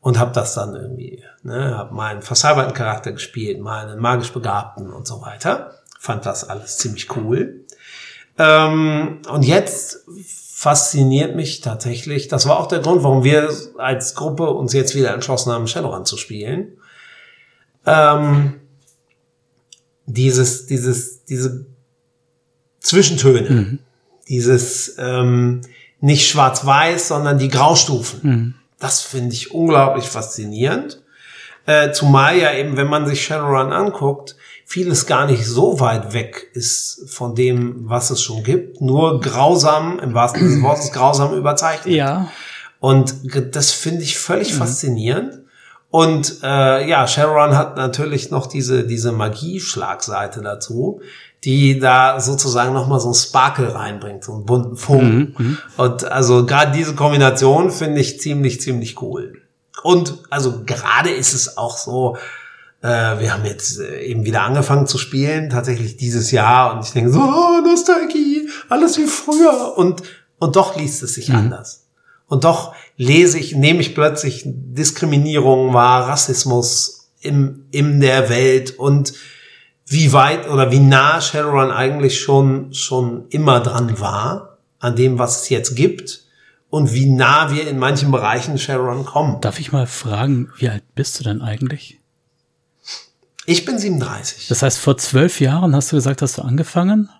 und 0.00 0.18
habe 0.18 0.32
das 0.32 0.54
dann 0.54 0.74
irgendwie, 0.74 1.22
ne, 1.42 1.76
habe 1.78 1.94
mal 1.94 2.10
einen 2.10 2.74
Charakter 2.74 3.12
gespielt, 3.12 3.60
mal 3.60 3.88
einen 3.88 4.00
magisch 4.00 4.32
Begabten 4.32 4.92
und 4.92 5.06
so 5.06 5.22
weiter. 5.22 5.74
Fand 5.98 6.26
das 6.26 6.48
alles 6.48 6.78
ziemlich 6.78 7.14
cool. 7.16 7.64
Ähm, 8.36 9.20
und 9.30 9.44
jetzt 9.44 10.04
fasziniert 10.26 11.36
mich 11.36 11.60
tatsächlich, 11.60 12.28
das 12.28 12.48
war 12.48 12.58
auch 12.58 12.66
der 12.66 12.80
Grund, 12.80 13.04
warum 13.04 13.22
wir 13.22 13.48
als 13.78 14.14
Gruppe 14.14 14.50
uns 14.50 14.72
jetzt 14.72 14.94
wieder 14.94 15.14
entschlossen 15.14 15.52
haben, 15.52 15.68
Shadowrun 15.68 16.04
zu 16.04 16.16
spielen. 16.16 16.78
Ähm, 17.86 18.61
dieses, 20.06 20.66
dieses, 20.66 21.24
diese 21.24 21.66
Zwischentöne, 22.80 23.50
mhm. 23.50 23.78
dieses 24.28 24.96
ähm, 24.98 25.60
nicht 26.00 26.28
schwarz-weiß, 26.28 27.08
sondern 27.08 27.38
die 27.38 27.48
Graustufen. 27.48 28.20
Mhm 28.22 28.54
das 28.82 29.00
finde 29.00 29.32
ich 29.32 29.54
unglaublich 29.54 30.06
faszinierend. 30.06 31.00
Äh, 31.66 31.92
zumal 31.92 32.36
ja 32.36 32.52
eben, 32.52 32.76
wenn 32.76 32.88
man 32.88 33.06
sich 33.06 33.24
Shadowrun 33.24 33.72
anguckt, 33.72 34.34
vieles 34.66 35.06
gar 35.06 35.26
nicht 35.26 35.46
so 35.46 35.78
weit 35.78 36.12
weg 36.12 36.50
ist 36.54 37.04
von 37.06 37.36
dem, 37.36 37.88
was 37.88 38.10
es 38.10 38.20
schon 38.20 38.42
gibt. 38.42 38.80
Nur 38.80 39.20
grausam, 39.20 40.00
im 40.00 40.12
wahrsten 40.14 40.40
Sinne 40.40 40.54
des 40.56 40.62
Wortes, 40.62 40.92
grausam 40.92 41.34
überzeichnet. 41.34 41.94
Ja. 41.94 42.28
Und 42.80 43.14
das 43.54 43.70
finde 43.70 44.02
ich 44.02 44.18
völlig 44.18 44.52
mhm. 44.52 44.58
faszinierend. 44.58 45.41
Und 45.92 46.38
äh, 46.42 46.88
ja, 46.88 47.06
Shadowrun 47.06 47.54
hat 47.54 47.76
natürlich 47.76 48.30
noch 48.30 48.46
diese, 48.46 48.84
diese 48.86 49.12
Magie-Schlagseite 49.12 50.40
dazu, 50.40 51.02
die 51.44 51.78
da 51.78 52.18
sozusagen 52.18 52.72
nochmal 52.72 52.98
so 52.98 53.10
ein 53.10 53.14
Sparkle 53.14 53.74
reinbringt, 53.74 54.24
so 54.24 54.32
einen 54.32 54.46
bunten 54.46 54.76
Funken. 54.76 55.34
Mhm, 55.36 55.46
mhm, 55.46 55.58
und 55.76 56.04
also 56.04 56.46
gerade 56.46 56.72
diese 56.72 56.94
Kombination 56.94 57.70
finde 57.70 58.00
ich 58.00 58.18
ziemlich, 58.22 58.62
ziemlich 58.62 59.02
cool. 59.02 59.42
Und 59.82 60.14
also 60.30 60.62
gerade 60.64 61.10
ist 61.10 61.34
es 61.34 61.58
auch 61.58 61.76
so, 61.76 62.16
äh, 62.80 62.88
wir 62.88 63.34
haben 63.34 63.44
jetzt 63.44 63.78
äh, 63.78 64.00
eben 64.00 64.24
wieder 64.24 64.44
angefangen 64.44 64.86
zu 64.86 64.96
spielen, 64.96 65.50
tatsächlich 65.50 65.98
dieses 65.98 66.30
Jahr, 66.30 66.74
und 66.74 66.86
ich 66.86 66.92
denke 66.92 67.12
so, 67.12 67.20
oh, 67.20 67.60
Nostalgie, 67.62 68.48
alles 68.70 68.96
wie 68.96 69.04
früher. 69.04 69.76
Und, 69.76 70.02
und 70.38 70.56
doch 70.56 70.74
liest 70.74 71.02
es 71.02 71.16
sich 71.16 71.28
mhm. 71.28 71.36
anders. 71.36 71.84
Und 72.32 72.44
doch 72.44 72.74
lese 72.96 73.38
ich, 73.38 73.54
nehme 73.54 73.82
ich 73.82 73.94
plötzlich 73.94 74.44
Diskriminierung 74.46 75.74
wahr, 75.74 76.08
Rassismus 76.08 77.10
im, 77.20 77.66
in 77.72 78.00
der 78.00 78.30
Welt 78.30 78.70
und 78.78 79.12
wie 79.84 80.14
weit 80.14 80.48
oder 80.48 80.72
wie 80.72 80.78
nah 80.78 81.20
Shadowrun 81.20 81.70
eigentlich 81.70 82.18
schon, 82.18 82.72
schon 82.72 83.28
immer 83.28 83.60
dran 83.60 84.00
war 84.00 84.56
an 84.78 84.96
dem, 84.96 85.18
was 85.18 85.42
es 85.42 85.50
jetzt 85.50 85.76
gibt 85.76 86.22
und 86.70 86.94
wie 86.94 87.04
nah 87.04 87.54
wir 87.54 87.68
in 87.68 87.78
manchen 87.78 88.10
Bereichen 88.10 88.56
Shadowrun 88.56 89.04
kommen. 89.04 89.42
Darf 89.42 89.60
ich 89.60 89.70
mal 89.70 89.86
fragen, 89.86 90.50
wie 90.56 90.70
alt 90.70 90.84
bist 90.94 91.20
du 91.20 91.24
denn 91.24 91.42
eigentlich? 91.42 92.00
Ich 93.44 93.66
bin 93.66 93.78
37. 93.78 94.48
Das 94.48 94.62
heißt, 94.62 94.78
vor 94.78 94.96
zwölf 94.96 95.38
Jahren 95.38 95.76
hast 95.76 95.92
du 95.92 95.96
gesagt, 95.96 96.22
hast 96.22 96.38
du 96.38 96.42
angefangen? 96.42 97.10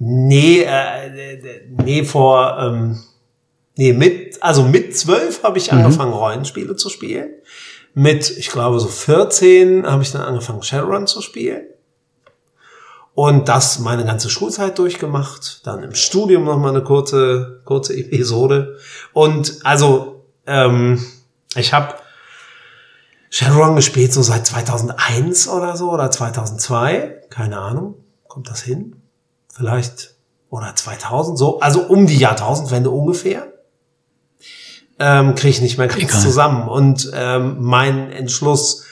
Nee, 0.00 0.62
äh, 0.62 1.68
nee, 1.84 2.02
vor, 2.02 2.58
ähm, 2.58 2.98
nee, 3.76 3.92
mit, 3.92 4.42
also 4.42 4.62
mit 4.62 4.96
zwölf 4.96 5.42
habe 5.42 5.58
ich 5.58 5.70
mhm. 5.70 5.78
angefangen, 5.78 6.12
Rollenspiele 6.12 6.76
zu 6.76 6.88
spielen 6.88 7.30
mit, 7.98 8.28
ich 8.36 8.50
glaube, 8.50 8.78
so 8.78 8.88
14 8.88 9.86
habe 9.86 10.02
ich 10.02 10.12
dann 10.12 10.20
angefangen, 10.20 10.62
Shadowrun 10.62 11.06
zu 11.06 11.22
spielen. 11.22 11.62
Und 13.14 13.48
das 13.48 13.78
meine 13.78 14.04
ganze 14.04 14.28
Schulzeit 14.28 14.78
durchgemacht. 14.78 15.66
Dann 15.66 15.82
im 15.82 15.94
Studium 15.94 16.44
noch 16.44 16.58
mal 16.58 16.68
eine 16.68 16.84
kurze, 16.84 17.62
kurze 17.64 17.96
Episode. 17.96 18.76
Und 19.14 19.60
also, 19.64 20.26
ähm, 20.46 21.02
ich 21.54 21.72
habe 21.72 21.94
Shadowrun 23.30 23.76
gespielt 23.76 24.12
so 24.12 24.20
seit 24.20 24.46
2001 24.46 25.48
oder 25.48 25.74
so 25.78 25.90
oder 25.90 26.10
2002. 26.10 27.22
Keine 27.30 27.56
Ahnung. 27.56 27.94
Kommt 28.28 28.50
das 28.50 28.60
hin? 28.60 29.00
Vielleicht. 29.54 30.16
Oder 30.50 30.76
2000 30.76 31.38
so. 31.38 31.60
Also 31.60 31.80
um 31.84 32.06
die 32.06 32.18
Jahrtausendwende 32.18 32.90
ungefähr 32.90 33.55
ähm, 34.98 35.34
kriege 35.34 35.50
ich 35.50 35.60
nicht 35.60 35.78
mehr 35.78 35.88
ganz 35.88 36.02
Egal. 36.02 36.20
zusammen. 36.20 36.68
Und 36.68 37.10
ähm, 37.14 37.56
mein 37.60 38.10
Entschluss, 38.10 38.84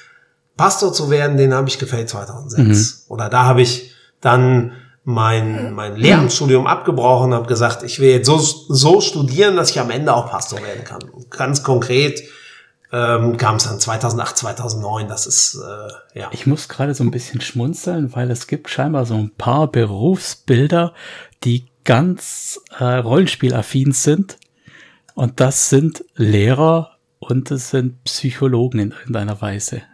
Pastor 0.57 0.93
zu 0.93 1.11
werden, 1.11 1.37
den 1.37 1.55
habe 1.55 1.69
ich 1.69 1.79
gefällt 1.79 2.09
2006. 2.09 3.07
Mhm. 3.09 3.13
Oder 3.13 3.29
da 3.29 3.45
habe 3.45 3.63
ich 3.63 3.93
dann 4.21 4.73
mein, 5.05 5.75
mein 5.75 5.97
Lehramtsstudium 5.97 6.67
abgebrochen 6.67 7.31
und 7.31 7.35
habe 7.35 7.47
gesagt, 7.47 7.83
ich 7.83 8.01
will 8.01 8.11
jetzt 8.11 8.27
so, 8.27 8.39
so 8.39 9.01
studieren, 9.01 9.57
dass 9.57 9.71
ich 9.71 9.81
am 9.81 9.91
Ende 9.91 10.15
auch 10.15 10.31
Pastor 10.31 10.63
werden 10.63 10.85
kann. 10.85 11.03
Und 11.03 11.31
ganz 11.31 11.63
konkret 11.63 12.23
ähm, 12.91 13.37
kam 13.37 13.57
es 13.57 13.65
dann 13.65 13.81
2008, 13.81 14.39
2009. 14.39 15.09
Das 15.09 15.27
ist, 15.27 15.57
äh, 15.57 16.19
ja. 16.21 16.29
Ich 16.33 16.47
muss 16.47 16.69
gerade 16.69 16.95
so 16.95 17.05
ein 17.05 17.11
bisschen 17.11 17.41
schmunzeln, 17.41 18.15
weil 18.15 18.31
es 18.31 18.47
gibt 18.47 18.71
scheinbar 18.71 19.05
so 19.05 19.15
ein 19.15 19.33
paar 19.37 19.71
Berufsbilder, 19.71 20.95
die 21.43 21.67
ganz 21.85 22.61
äh, 22.79 22.85
rollenspielaffin 22.85 23.93
sind 23.93 24.39
und 25.15 25.41
das 25.41 25.71
sind 25.71 26.05
Lehrer 26.15 26.99
und 27.19 27.51
es 27.51 27.71
sind 27.71 28.05
Psychologen 28.05 28.79
in 28.79 28.91
irgendeiner 28.93 29.41
Weise. 29.41 29.83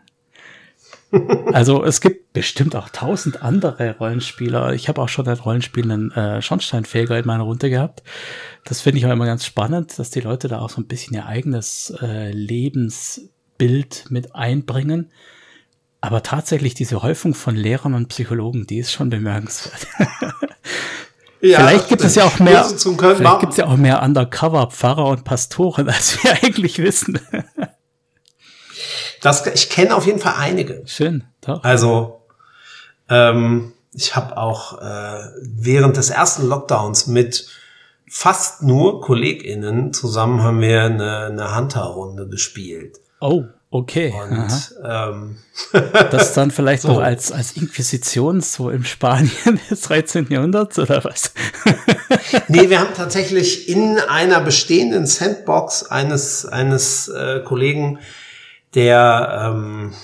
Also 1.53 1.83
es 1.83 2.01
gibt 2.01 2.33
bestimmt 2.33 2.77
auch 2.77 2.89
tausend 2.89 3.43
andere 3.43 3.97
Rollenspieler. 3.99 4.75
Ich 4.75 4.89
habe 4.89 5.03
auch 5.03 5.09
schon 5.09 5.27
ein 5.27 5.39
Rollenspiel 5.39 5.91
einen 5.91 6.13
äh, 6.13 6.41
Schornsteinfeger 6.41 7.19
in 7.19 7.27
meiner 7.27 7.43
Runde 7.43 7.69
gehabt. 7.69 8.05
Das 8.65 8.81
finde 8.81 8.99
ich 8.99 9.07
auch 9.07 9.11
immer 9.11 9.27
ganz 9.27 9.45
spannend, 9.45 9.99
dass 9.99 10.11
die 10.11 10.21
Leute 10.21 10.47
da 10.47 10.61
auch 10.61 10.71
so 10.71 10.81
ein 10.81 10.87
bisschen 10.87 11.15
ihr 11.15 11.27
eigenes 11.27 11.93
äh, 12.01 12.31
Lebensbild 12.31 14.05
mit 14.11 14.37
einbringen. 14.37 15.11
Aber 16.01 16.23
tatsächlich 16.23 16.75
diese 16.75 17.03
Häufung 17.03 17.35
von 17.35 17.57
Lehrern 17.57 17.95
und 17.95 18.09
Psychologen, 18.09 18.67
die 18.69 18.79
ist 18.79 18.93
schon 18.93 19.11
bemerkenswert. 19.11 19.89
Ja, 21.43 21.59
vielleicht 21.61 21.89
gibt 21.89 22.05
es 22.05 22.15
ja 22.15 22.25
auch 22.25 22.39
mehr, 22.39 22.65
vielleicht 22.65 23.41
gibt 23.41 23.53
es 23.53 23.57
ja 23.57 23.67
auch 23.67 23.77
mehr 23.77 24.03
Undercover-Pfarrer 24.03 25.07
und 25.07 25.25
Pastoren, 25.25 25.89
als 25.91 26.23
wir 26.23 26.33
eigentlich 26.43 26.79
wissen. 26.79 27.19
Das, 29.23 29.47
ich 29.47 29.71
kenne 29.71 29.95
auf 29.95 30.07
jeden 30.07 30.19
Fall 30.19 30.35
einige. 30.39 30.83
Schön. 30.87 31.25
Doch. 31.41 31.63
Also 31.65 32.23
ähm, 33.09 33.73
ich 33.93 34.17
habe 34.17 34.37
auch 34.37 34.81
äh, 34.81 35.21
während 35.43 35.97
des 35.97 36.11
ersten 36.11 36.47
Lockdowns 36.47 37.07
mit 37.07 37.49
fast 38.09 38.63
nur 38.63 39.01
KollegInnen 39.01 39.93
zusammen 39.93 40.43
haben 40.43 40.61
wir 40.61 40.83
eine, 40.83 41.27
eine 41.27 41.57
Hunter-Runde 41.57 42.29
gespielt. 42.29 42.99
Oh. 43.21 43.45
Okay. 43.73 44.13
Und, 44.21 44.75
ähm, 44.85 45.37
das 46.11 46.35
dann 46.35 46.51
vielleicht 46.51 46.83
so. 46.83 46.89
noch 46.89 46.99
als, 46.99 47.31
als 47.31 47.53
Inquisition 47.53 48.41
so 48.41 48.69
im 48.69 48.85
Spanien 48.85 49.61
des 49.71 49.83
13. 49.83 50.27
Jahrhunderts 50.29 50.79
oder 50.79 51.05
was? 51.05 51.33
nee, 52.49 52.69
wir 52.69 52.81
haben 52.81 52.95
tatsächlich 52.97 53.69
in 53.69 53.99
einer 53.99 54.41
bestehenden 54.41 55.07
Sandbox 55.07 55.85
eines, 55.85 56.47
eines 56.47 57.09
äh, 57.09 57.41
Kollegen, 57.45 58.01
der, 58.75 59.53
ähm, 59.55 59.95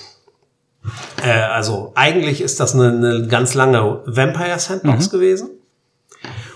äh, 1.21 1.29
also 1.29 1.91
eigentlich 1.95 2.39
ist 2.39 2.61
das 2.61 2.73
eine, 2.73 2.87
eine 2.87 3.27
ganz 3.27 3.53
lange 3.53 4.01
Vampire 4.05 4.59
Sandbox 4.59 5.07
mhm. 5.07 5.11
gewesen. 5.11 5.49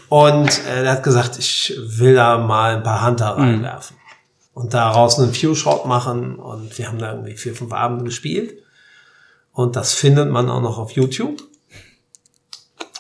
Und 0.08 0.66
äh, 0.66 0.86
er 0.86 0.92
hat 0.94 1.04
gesagt, 1.04 1.38
ich 1.40 1.78
will 1.78 2.16
da 2.16 2.38
mal 2.38 2.78
ein 2.78 2.84
paar 2.84 3.06
Hunter 3.06 3.38
Mhm. 3.38 3.68
Und 4.54 4.74
daraus 4.74 5.18
einen 5.20 5.34
Few-Shot 5.34 5.86
machen. 5.86 6.36
Und 6.36 6.78
wir 6.78 6.88
haben 6.88 7.00
da 7.00 7.12
irgendwie 7.12 7.38
vier, 7.38 7.56
fünf 7.56 7.74
Abende 7.74 8.06
gespielt. 8.06 8.62
Und 9.54 9.76
das 9.76 9.94
findet 9.94 10.30
man 10.30 10.50
auch 10.50 10.62
noch 10.62 10.78
auf 10.78 10.92
YouTube. 10.92 11.42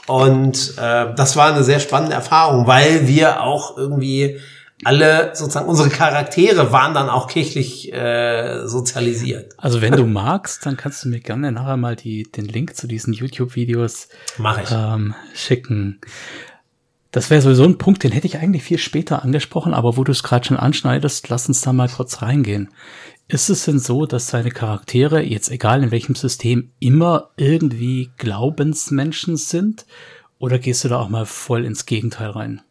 Und 0.07 0.73
äh, 0.77 1.13
das 1.15 1.35
war 1.35 1.53
eine 1.53 1.63
sehr 1.63 1.79
spannende 1.79 2.15
Erfahrung, 2.15 2.67
weil 2.67 3.07
wir 3.07 3.41
auch 3.43 3.77
irgendwie 3.77 4.39
alle 4.83 5.31
sozusagen 5.35 5.69
unsere 5.69 5.89
Charaktere 5.89 6.71
waren 6.71 6.93
dann 6.93 7.09
auch 7.09 7.27
kirchlich 7.27 7.93
äh, 7.93 8.65
sozialisiert. 8.67 9.53
Also 9.57 9.81
wenn 9.81 9.93
du 9.93 10.05
magst, 10.05 10.65
dann 10.65 10.75
kannst 10.75 11.05
du 11.05 11.09
mir 11.09 11.19
gerne 11.19 11.51
nachher 11.51 11.77
mal 11.77 11.95
die, 11.95 12.23
den 12.23 12.45
Link 12.45 12.75
zu 12.75 12.87
diesen 12.87 13.13
YouTube-Videos 13.13 14.09
ähm, 14.71 15.13
schicken. 15.35 16.01
Das 17.11 17.29
wäre 17.29 17.41
sowieso 17.41 17.65
ein 17.65 17.77
Punkt, 17.77 18.03
den 18.03 18.13
hätte 18.13 18.27
ich 18.27 18.37
eigentlich 18.37 18.63
viel 18.63 18.77
später 18.77 19.21
angesprochen, 19.23 19.73
aber 19.73 19.97
wo 19.97 20.03
du 20.05 20.13
es 20.13 20.23
gerade 20.23 20.45
schon 20.45 20.57
anschneidest, 20.57 21.27
lass 21.27 21.47
uns 21.47 21.59
da 21.59 21.73
mal 21.73 21.89
kurz 21.89 22.21
reingehen. 22.21 22.69
Ist 23.27 23.49
es 23.49 23.65
denn 23.65 23.79
so, 23.79 24.05
dass 24.05 24.27
deine 24.27 24.49
Charaktere, 24.49 25.21
jetzt 25.21 25.51
egal 25.51 25.83
in 25.83 25.91
welchem 25.91 26.15
System, 26.15 26.71
immer 26.79 27.31
irgendwie 27.35 28.11
Glaubensmenschen 28.17 29.35
sind? 29.35 29.85
Oder 30.39 30.57
gehst 30.57 30.83
du 30.83 30.87
da 30.87 30.99
auch 30.99 31.09
mal 31.09 31.25
voll 31.25 31.65
ins 31.65 31.85
Gegenteil 31.85 32.29
rein? 32.29 32.61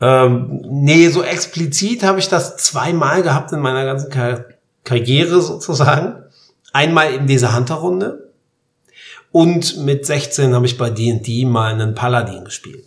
Ähm, 0.00 0.62
nee, 0.68 1.08
so 1.08 1.22
explizit 1.22 2.02
habe 2.02 2.18
ich 2.18 2.28
das 2.28 2.56
zweimal 2.58 3.22
gehabt 3.22 3.52
in 3.52 3.60
meiner 3.60 3.84
ganzen 3.84 4.10
Kar 4.10 4.44
Karriere 4.84 5.40
sozusagen. 5.40 6.22
Einmal 6.72 7.12
in 7.12 7.26
dieser 7.26 7.56
Hunter-Runde 7.56 8.25
und 9.36 9.76
mit 9.76 10.06
16 10.06 10.54
habe 10.54 10.64
ich 10.64 10.78
bei 10.78 10.88
D&D 10.88 11.44
mal 11.44 11.70
einen 11.70 11.94
Paladin 11.94 12.46
gespielt. 12.46 12.86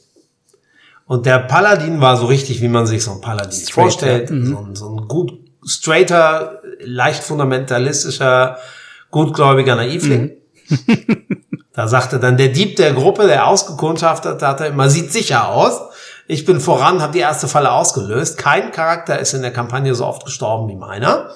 Und 1.05 1.27
der 1.27 1.37
Paladin 1.37 2.01
war 2.01 2.17
so 2.17 2.25
richtig, 2.25 2.59
wie 2.59 2.67
man 2.67 2.87
sich 2.87 3.03
so 3.03 3.11
einen 3.11 3.21
Paladin 3.21 3.51
Straight, 3.51 3.73
vorstellt. 3.73 4.29
ja. 4.31 4.35
Mhm. 4.35 4.45
So, 4.47 4.57
ein, 4.57 4.75
so 4.75 4.89
ein 4.89 5.07
gut 5.07 5.33
straighter, 5.63 6.63
leicht 6.79 7.23
fundamentalistischer, 7.23 8.57
gutgläubiger 9.11 9.75
Naivling. 9.75 10.31
Da 11.71 11.87
sagte 11.87 12.19
dann 12.19 12.35
der 12.35 12.49
Dieb 12.49 12.75
der 12.75 12.91
Gruppe, 12.91 13.25
der 13.25 13.47
ausgekundschaftet 13.47 14.41
hatte, 14.41 14.65
immer 14.65 14.89
sieht 14.89 15.13
sicher 15.13 15.47
aus. 15.47 15.79
Ich 16.27 16.43
bin 16.43 16.59
voran, 16.59 17.01
habe 17.01 17.13
die 17.13 17.19
erste 17.19 17.47
Falle 17.47 17.71
ausgelöst. 17.71 18.37
Kein 18.37 18.73
Charakter 18.73 19.17
ist 19.17 19.33
in 19.33 19.43
der 19.43 19.53
Kampagne 19.53 19.95
so 19.95 20.05
oft 20.05 20.25
gestorben 20.25 20.67
wie 20.67 20.75
meiner. 20.75 21.29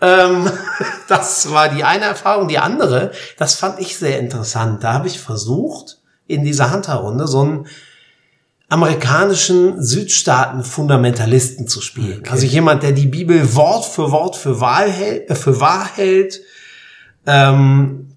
Ähm, 0.00 0.50
das 1.08 1.50
war 1.50 1.68
die 1.68 1.84
eine 1.84 2.04
Erfahrung. 2.04 2.48
Die 2.48 2.58
andere, 2.58 3.12
das 3.38 3.54
fand 3.54 3.80
ich 3.80 3.96
sehr 3.96 4.18
interessant. 4.18 4.82
Da 4.84 4.92
habe 4.92 5.08
ich 5.08 5.20
versucht, 5.20 5.98
in 6.26 6.44
dieser 6.44 6.72
Hunter-Runde 6.72 7.26
so 7.26 7.40
einen 7.40 7.66
amerikanischen 8.70 9.82
Südstaaten-Fundamentalisten 9.82 11.66
zu 11.66 11.80
spielen. 11.80 12.22
Also 12.30 12.46
jemand, 12.46 12.84
der 12.84 12.92
die 12.92 13.08
Bibel 13.08 13.54
Wort 13.56 13.84
für 13.84 14.12
Wort 14.12 14.36
für, 14.36 14.60
wahr 14.60 14.88
hält, 14.88 15.28
äh, 15.28 15.34
für 15.34 15.60
wahr 15.60 15.90
hält 15.96 16.40
ähm, 17.26 18.12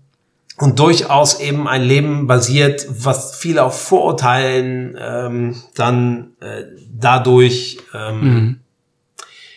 und 0.60 0.78
durchaus 0.78 1.40
eben 1.40 1.68
ein 1.68 1.82
Leben 1.82 2.28
basiert, 2.28 2.86
was 2.88 3.36
viel 3.36 3.58
auf 3.58 3.82
Vorurteilen 3.82 4.96
ähm, 5.00 5.56
dann 5.74 6.34
äh, 6.40 6.66
dadurch 6.94 7.80
ähm, 7.96 8.60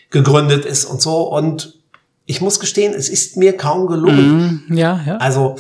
gegründet 0.08 0.64
ist 0.64 0.86
und 0.86 1.02
so. 1.02 1.28
Und 1.28 1.75
ich 2.26 2.40
muss 2.40 2.60
gestehen, 2.60 2.92
es 2.92 3.08
ist 3.08 3.36
mir 3.36 3.56
kaum 3.56 3.86
gelungen. 3.86 4.64
Hm, 4.66 4.76
ja, 4.76 5.00
ja. 5.06 5.16
Also 5.18 5.56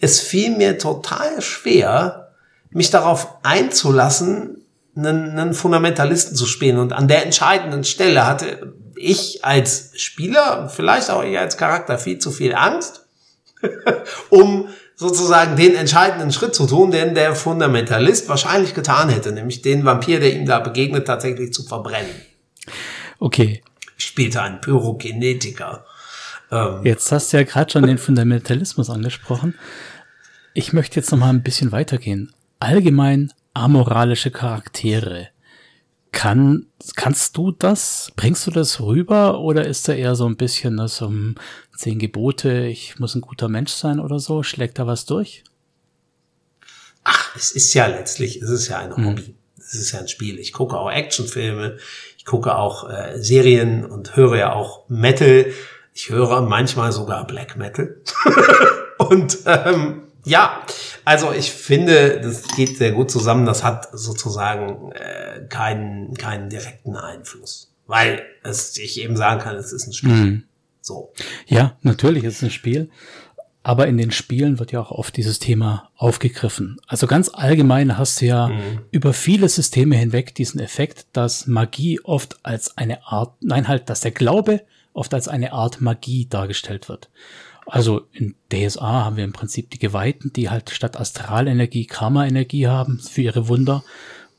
es 0.00 0.20
fiel 0.20 0.56
mir 0.56 0.78
total 0.78 1.40
schwer, 1.40 2.32
mich 2.70 2.90
darauf 2.90 3.28
einzulassen, 3.42 4.64
einen, 4.96 5.38
einen 5.38 5.54
Fundamentalisten 5.54 6.36
zu 6.36 6.46
spielen. 6.46 6.78
Und 6.78 6.92
an 6.92 7.08
der 7.08 7.24
entscheidenden 7.24 7.84
Stelle 7.84 8.26
hatte 8.26 8.74
ich 8.96 9.44
als 9.44 9.92
Spieler, 9.94 10.68
vielleicht 10.68 11.10
auch 11.10 11.22
ich 11.22 11.38
als 11.38 11.56
Charakter, 11.56 11.98
viel 11.98 12.18
zu 12.18 12.32
viel 12.32 12.54
Angst, 12.54 13.06
um 14.28 14.68
sozusagen 14.96 15.56
den 15.56 15.76
entscheidenden 15.76 16.32
Schritt 16.32 16.56
zu 16.56 16.66
tun, 16.66 16.90
den 16.90 17.14
der 17.14 17.36
Fundamentalist 17.36 18.28
wahrscheinlich 18.28 18.74
getan 18.74 19.08
hätte, 19.08 19.30
nämlich 19.30 19.62
den 19.62 19.84
Vampir, 19.84 20.18
der 20.18 20.34
ihm 20.34 20.46
da 20.46 20.58
begegnet, 20.58 21.06
tatsächlich 21.06 21.52
zu 21.52 21.62
verbrennen. 21.62 22.10
Okay. 23.20 23.62
Ich 23.96 24.06
spielte 24.06 24.42
einen 24.42 24.60
Pyrokinetiker. 24.60 25.84
Ähm, 26.50 26.80
Jetzt 26.84 27.10
hast 27.12 27.32
du 27.32 27.38
ja 27.38 27.42
gerade 27.42 27.70
schon 27.70 27.86
den 27.86 27.98
Fundamentalismus 27.98 28.90
angesprochen. 28.90 29.54
Ich 30.54 30.72
möchte 30.72 30.96
jetzt 30.96 31.10
noch 31.10 31.18
mal 31.18 31.30
ein 31.30 31.42
bisschen 31.42 31.72
weitergehen. 31.72 32.32
Allgemein 32.58 33.32
amoralische 33.54 34.30
Charaktere. 34.30 35.28
Kann, 36.10 36.66
kannst 36.96 37.36
du 37.36 37.52
das? 37.52 38.12
Bringst 38.16 38.46
du 38.46 38.50
das 38.50 38.80
rüber 38.80 39.40
oder 39.40 39.66
ist 39.66 39.88
da 39.88 39.92
eher 39.92 40.14
so 40.14 40.26
ein 40.26 40.36
bisschen 40.36 40.78
das 40.78 41.00
um 41.02 41.34
zehn 41.76 41.98
Gebote, 41.98 42.66
ich 42.66 42.98
muss 42.98 43.14
ein 43.14 43.20
guter 43.20 43.48
Mensch 43.48 43.72
sein 43.72 44.00
oder 44.00 44.18
so? 44.18 44.42
Schlägt 44.42 44.78
da 44.78 44.86
was 44.86 45.04
durch? 45.04 45.44
Ach, 47.04 47.36
es 47.36 47.52
ist 47.52 47.72
ja 47.74 47.86
letztlich, 47.86 48.42
es 48.42 48.50
ist 48.50 48.68
ja 48.68 48.78
ein 48.78 48.96
Hobby. 48.96 49.34
Es 49.58 49.74
ist 49.74 49.92
ja 49.92 50.00
ein 50.00 50.08
Spiel. 50.08 50.38
Ich 50.38 50.52
gucke 50.52 50.78
auch 50.78 50.90
Actionfilme, 50.90 51.76
ich 52.16 52.24
gucke 52.24 52.56
auch 52.56 52.88
äh, 52.88 53.22
Serien 53.22 53.84
und 53.84 54.16
höre 54.16 54.36
ja 54.36 54.52
auch 54.54 54.88
Metal. 54.88 55.46
Ich 55.98 56.10
höre 56.10 56.42
manchmal 56.42 56.92
sogar 56.92 57.26
Black 57.26 57.56
Metal. 57.56 57.96
und 58.98 59.38
ähm, 59.46 60.02
ja, 60.24 60.62
also 61.04 61.32
ich 61.32 61.50
finde, 61.50 62.20
das 62.20 62.46
geht 62.54 62.78
sehr 62.78 62.92
gut 62.92 63.10
zusammen. 63.10 63.46
Das 63.46 63.64
hat 63.64 63.88
sozusagen 63.92 64.92
äh, 64.92 65.48
keinen, 65.48 66.14
keinen 66.14 66.50
direkten 66.50 66.94
Einfluss. 66.94 67.74
Weil 67.88 68.22
es, 68.44 68.78
ich 68.78 69.00
eben 69.00 69.16
sagen 69.16 69.40
kann, 69.40 69.56
es 69.56 69.72
ist 69.72 69.88
ein 69.88 69.92
Spiel. 69.92 70.44
So. 70.80 71.12
Ja, 71.46 71.76
natürlich 71.82 72.22
ist 72.22 72.36
es 72.36 72.42
ein 72.44 72.50
Spiel. 72.50 72.90
Aber 73.64 73.88
in 73.88 73.96
den 73.96 74.12
Spielen 74.12 74.60
wird 74.60 74.70
ja 74.70 74.80
auch 74.80 74.92
oft 74.92 75.16
dieses 75.16 75.40
Thema 75.40 75.90
aufgegriffen. 75.96 76.76
Also 76.86 77.08
ganz 77.08 77.28
allgemein 77.34 77.98
hast 77.98 78.20
du 78.20 78.26
ja 78.26 78.52
über 78.92 79.12
viele 79.12 79.48
Systeme 79.48 79.96
hinweg 79.96 80.32
diesen 80.36 80.60
Effekt, 80.60 81.08
dass 81.12 81.48
Magie 81.48 81.98
oft 82.04 82.38
als 82.44 82.78
eine 82.78 83.04
Art, 83.04 83.34
nein 83.40 83.66
halt, 83.66 83.90
dass 83.90 84.00
der 84.00 84.12
Glaube 84.12 84.60
oft 84.98 85.14
als 85.14 85.28
eine 85.28 85.52
Art 85.52 85.80
Magie 85.80 86.26
dargestellt 86.28 86.88
wird. 86.88 87.08
Also 87.66 88.02
in 88.12 88.34
DSA 88.50 89.04
haben 89.04 89.16
wir 89.16 89.24
im 89.24 89.32
Prinzip 89.32 89.70
die 89.70 89.78
Geweihten, 89.78 90.32
die 90.32 90.48
halt 90.48 90.70
statt 90.70 90.98
Astralenergie 90.98 91.86
Karma-Energie 91.86 92.66
haben 92.66 92.98
für 92.98 93.22
ihre 93.22 93.48
Wunder. 93.48 93.84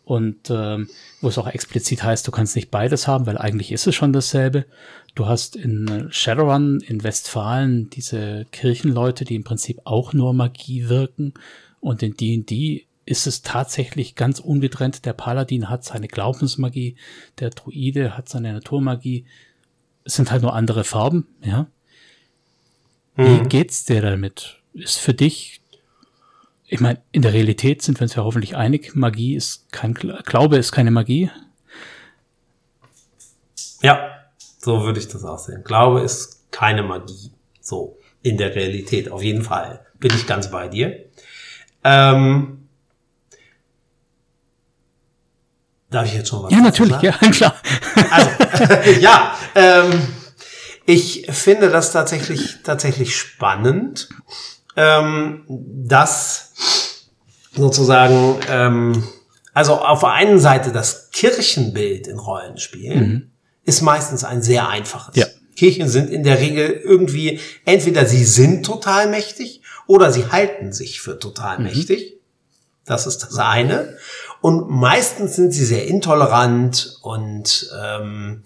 Und 0.04 0.50
ähm, 0.50 0.90
wo 1.22 1.28
es 1.28 1.38
auch 1.38 1.48
explizit 1.48 2.02
heißt, 2.02 2.28
du 2.28 2.32
kannst 2.32 2.56
nicht 2.56 2.72
beides 2.72 3.08
haben, 3.08 3.28
weil 3.28 3.38
eigentlich 3.38 3.72
ist 3.72 3.86
es 3.86 3.94
schon 3.94 4.14
dasselbe. 4.14 4.66
Du 5.14 5.28
hast 5.28 5.56
in 5.56 6.08
Shadowrun 6.10 6.80
in 6.80 7.04
Westfalen 7.04 7.92
diese 7.92 8.46
Kirchenleute, 8.52 9.26
die 9.26 9.36
im 9.36 9.44
Prinzip 9.44 9.82
auch 9.84 10.14
nur 10.14 10.34
Magie 10.34 10.90
wirken. 10.90 11.36
Und 11.80 12.02
in 12.02 12.16
D&D 12.16 12.88
ist 13.06 13.28
es 13.28 13.44
tatsächlich 13.44 14.16
ganz 14.16 14.40
ungetrennt. 14.40 15.06
Der 15.06 15.14
Paladin 15.14 15.70
hat 15.70 15.84
seine 15.84 16.08
Glaubensmagie, 16.08 16.96
der 17.38 17.52
Druide 17.52 18.18
hat 18.18 18.30
seine 18.30 18.54
Naturmagie. 18.54 19.26
Es 20.10 20.16
sind 20.16 20.32
halt 20.32 20.42
nur 20.42 20.56
andere 20.56 20.84
Farben, 20.84 21.28
ja. 21.44 21.68
Wie 23.16 23.42
geht's 23.48 23.86
dir 23.86 24.02
damit? 24.02 24.58
Ist 24.74 24.98
für 24.98 25.14
dich, 25.14 25.62
ich 26.66 26.80
meine, 26.80 27.00
in 27.12 27.22
der 27.22 27.32
Realität 27.32 27.84
sind 27.84 28.00
wir 28.00 28.06
uns 28.06 28.16
ja 28.16 28.24
hoffentlich 28.24 28.56
einig, 28.56 28.96
Magie 28.96 29.36
ist 29.36 29.72
kein, 29.72 29.94
Gla- 29.94 30.24
Glaube 30.24 30.58
ist 30.58 30.72
keine 30.72 30.90
Magie. 30.90 31.30
Ja, 33.84 34.10
so 34.58 34.82
würde 34.82 35.00
ich 35.00 35.08
das 35.10 35.24
auch 35.24 35.38
sehen. 35.38 35.64
Glaube 35.64 36.02
ist 36.02 36.50
keine 36.50 36.82
Magie. 36.82 37.30
So, 37.62 38.00
in 38.24 38.38
der 38.38 38.56
Realität, 38.56 39.12
auf 39.12 39.22
jeden 39.22 39.44
Fall. 39.44 39.86
Bin 40.00 40.12
ich 40.16 40.26
ganz 40.26 40.50
bei 40.50 40.70
dir. 40.70 41.06
Ähm, 41.84 42.59
darf 45.90 46.06
ich 46.06 46.14
jetzt 46.14 46.30
schon 46.30 46.44
was 46.44 46.52
Ja, 46.52 46.60
natürlich, 46.60 46.94
sagen? 46.94 47.06
ja, 47.06 47.32
klar. 47.32 47.56
Also, 48.12 48.90
ja, 49.00 49.36
ähm, 49.56 50.02
ich 50.86 51.28
finde 51.30 51.70
das 51.70 51.92
tatsächlich, 51.92 52.58
tatsächlich 52.64 53.16
spannend, 53.18 54.10
ähm, 54.76 55.44
dass 55.48 56.54
sozusagen, 57.56 58.38
ähm, 58.50 59.04
also 59.54 59.76
auf 59.76 60.00
der 60.00 60.12
einen 60.12 60.40
Seite 60.40 60.72
das 60.72 61.10
Kirchenbild 61.12 62.08
in 62.08 62.18
Rollenspielen 62.18 63.32
ist 63.66 63.82
meistens 63.82 64.24
ein 64.24 64.42
sehr 64.42 64.70
einfaches. 64.70 65.16
Ja. 65.16 65.26
Kirchen 65.56 65.90
sind 65.90 66.10
in 66.10 66.24
der 66.24 66.40
Regel 66.40 66.70
irgendwie, 66.70 67.40
entweder 67.66 68.06
sie 68.06 68.24
sind 68.24 68.66
total 68.66 69.10
mächtig 69.10 69.62
oder 69.88 70.12
sie 70.12 70.28
halten 70.28 70.72
sich 70.72 71.02
für 71.02 71.20
total 71.20 71.60
mächtig. 71.60 72.18
Das 72.86 73.06
ist 73.06 73.20
das 73.20 73.38
eine. 73.38 73.98
Und 74.42 74.70
meistens 74.70 75.36
sind 75.36 75.54
sie 75.54 75.66
sehr 75.66 75.88
intolerant 75.88 76.98
und 77.02 77.70
ähm, 77.82 78.44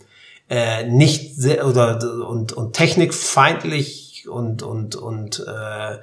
äh, 0.50 0.86
nicht 0.88 1.36
sehr 1.36 1.68
oder 1.68 2.00
und 2.28 2.54
und 2.54 2.74
technikfeindlich 2.74 4.28
und 4.30 4.64
und 4.64 4.96
und 4.96 5.40
äh, 5.40 5.98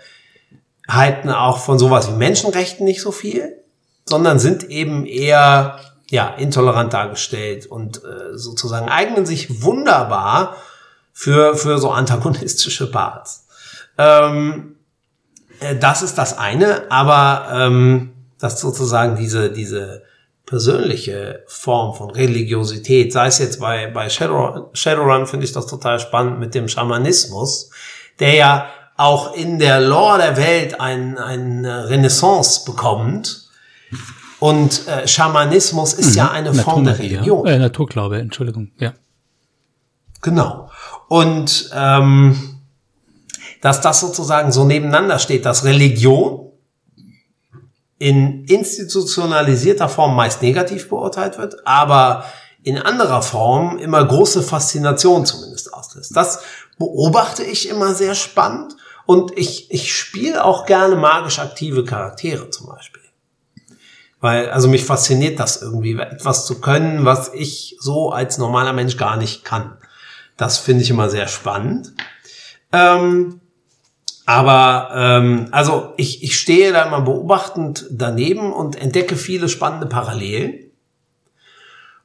halten 0.88 1.30
auch 1.30 1.58
von 1.58 1.78
sowas 1.78 2.08
wie 2.08 2.16
Menschenrechten 2.16 2.84
nicht 2.84 3.00
so 3.00 3.12
viel. 3.12 3.60
sondern 4.10 4.38
sind 4.38 4.64
eben 4.64 5.06
eher 5.06 5.80
ja, 6.10 6.28
intolerant 6.28 6.92
dargestellt 6.92 7.66
und 7.66 8.02
äh, 8.04 8.36
sozusagen 8.36 8.88
eignen 8.88 9.24
sich 9.24 9.62
wunderbar 9.62 10.56
für, 11.12 11.56
für 11.56 11.78
so 11.78 11.90
antagonistische 11.92 12.90
Parts. 12.90 13.46
Ähm, 13.96 14.76
äh, 15.60 15.76
das 15.76 16.02
ist 16.02 16.18
das 16.18 16.36
eine, 16.36 16.90
aber 16.90 17.48
ähm, 17.52 18.12
dass 18.40 18.60
sozusagen 18.60 19.16
diese, 19.16 19.50
diese 19.50 20.02
persönliche 20.46 21.44
Form 21.46 21.94
von 21.94 22.10
Religiosität, 22.10 23.12
sei 23.12 23.28
es 23.28 23.38
jetzt 23.38 23.60
bei, 23.60 23.86
bei 23.86 24.08
Shadow, 24.08 24.70
Shadowrun, 24.72 25.26
finde 25.26 25.46
ich 25.46 25.52
das 25.52 25.66
total 25.66 26.00
spannend 26.00 26.40
mit 26.40 26.54
dem 26.54 26.66
Schamanismus, 26.68 27.70
der 28.18 28.34
ja 28.34 28.66
auch 28.96 29.34
in 29.34 29.58
der 29.58 29.80
Lore 29.80 30.18
der 30.18 30.36
Welt 30.36 30.80
ein, 30.80 31.18
eine 31.18 31.88
Renaissance 31.88 32.64
bekommt. 32.64 33.48
Und 34.40 34.88
äh, 34.88 35.06
Schamanismus 35.06 35.92
ist 35.94 36.10
mhm. 36.10 36.16
ja 36.16 36.30
eine 36.30 36.52
Form 36.52 36.84
der 36.84 36.98
Religion. 36.98 37.46
Äh, 37.46 37.58
Naturglaube, 37.58 38.18
Entschuldigung, 38.18 38.72
ja. 38.78 38.94
Genau. 40.22 40.70
Und 41.08 41.70
ähm, 41.74 42.60
dass 43.60 43.80
das 43.80 44.00
sozusagen 44.00 44.52
so 44.52 44.64
nebeneinander 44.64 45.18
steht, 45.18 45.46
dass 45.46 45.64
Religion 45.64 46.49
in 48.00 48.44
institutionalisierter 48.46 49.90
Form 49.90 50.16
meist 50.16 50.40
negativ 50.40 50.88
beurteilt 50.88 51.36
wird, 51.36 51.66
aber 51.66 52.24
in 52.62 52.78
anderer 52.78 53.20
Form 53.20 53.76
immer 53.76 54.02
große 54.02 54.42
Faszination 54.42 55.26
zumindest 55.26 55.74
auslöst. 55.74 56.16
Das 56.16 56.40
beobachte 56.78 57.44
ich 57.44 57.68
immer 57.68 57.94
sehr 57.94 58.14
spannend 58.14 58.74
und 59.04 59.36
ich, 59.36 59.70
ich 59.70 59.94
spiele 59.94 60.44
auch 60.44 60.64
gerne 60.64 60.96
magisch 60.96 61.40
aktive 61.40 61.84
Charaktere 61.84 62.48
zum 62.48 62.68
Beispiel. 62.68 63.02
Weil, 64.18 64.48
also 64.50 64.68
mich 64.68 64.84
fasziniert 64.84 65.38
das 65.38 65.60
irgendwie, 65.60 65.98
etwas 65.98 66.46
zu 66.46 66.58
können, 66.62 67.04
was 67.04 67.30
ich 67.34 67.76
so 67.80 68.12
als 68.12 68.38
normaler 68.38 68.72
Mensch 68.72 68.96
gar 68.96 69.18
nicht 69.18 69.44
kann. 69.44 69.76
Das 70.38 70.56
finde 70.56 70.82
ich 70.82 70.90
immer 70.90 71.10
sehr 71.10 71.28
spannend. 71.28 71.92
Ähm, 72.72 73.39
aber 74.26 74.90
ähm, 74.94 75.48
also 75.50 75.92
ich, 75.96 76.22
ich 76.22 76.38
stehe 76.38 76.72
da 76.72 76.84
immer 76.84 77.00
beobachtend 77.00 77.86
daneben 77.90 78.52
und 78.52 78.80
entdecke 78.80 79.16
viele 79.16 79.48
spannende 79.48 79.86
Parallelen. 79.86 80.70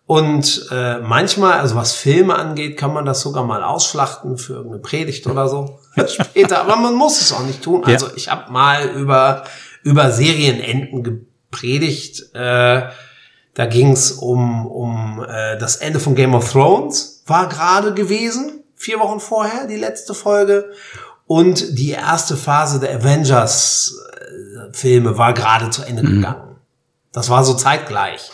Und 0.08 0.68
äh, 0.72 1.00
manchmal, 1.00 1.60
also 1.60 1.76
was 1.76 1.94
Filme 1.94 2.36
angeht, 2.36 2.78
kann 2.78 2.94
man 2.94 3.06
das 3.06 3.22
sogar 3.22 3.44
mal 3.44 3.64
ausschlachten 3.64 4.38
für 4.38 4.54
irgendeine 4.54 4.82
Predigt 4.82 5.26
oder 5.26 5.50
so 5.50 5.80
später. 6.08 6.62
Aber 6.62 6.76
man 6.76 6.94
muss 6.94 7.20
es 7.22 7.34
auch 7.34 7.44
nicht 7.44 7.64
tun. 7.64 7.84
Also 7.84 8.08
ich 8.16 8.30
habe 8.30 8.52
mal 8.52 8.90
über 8.90 9.46
über 9.82 10.12
Serienenden 10.12 11.04
gepredigt. 11.04 12.36
Äh, 12.36 12.90
da 13.56 13.66
ging 13.68 13.92
es 13.92 14.12
um 14.12 14.68
um 14.68 15.26
äh, 15.28 15.58
das 15.58 15.78
Ende 15.78 16.00
von 16.00 16.14
Game 16.14 16.36
of 16.36 16.52
Thrones 16.52 17.24
war 17.26 17.50
gerade 17.50 17.94
gewesen, 17.94 18.64
vier 18.76 19.00
Wochen 19.00 19.20
vorher 19.20 19.66
die 19.66 19.78
letzte 19.78 20.14
Folge 20.14 20.72
und 21.28 21.78
die 21.78 21.92
erste 21.92 22.38
Phase 22.38 22.80
der 22.80 22.96
Avengers-Filme 22.96 25.18
war 25.18 25.34
gerade 25.34 25.72
zu 25.72 25.84
Ende 25.84 26.04
mhm. 26.04 26.18
gegangen. 26.18 26.56
Das 27.12 27.30
war 27.30 27.44
so 27.44 27.56
zeitgleich. 27.56 28.30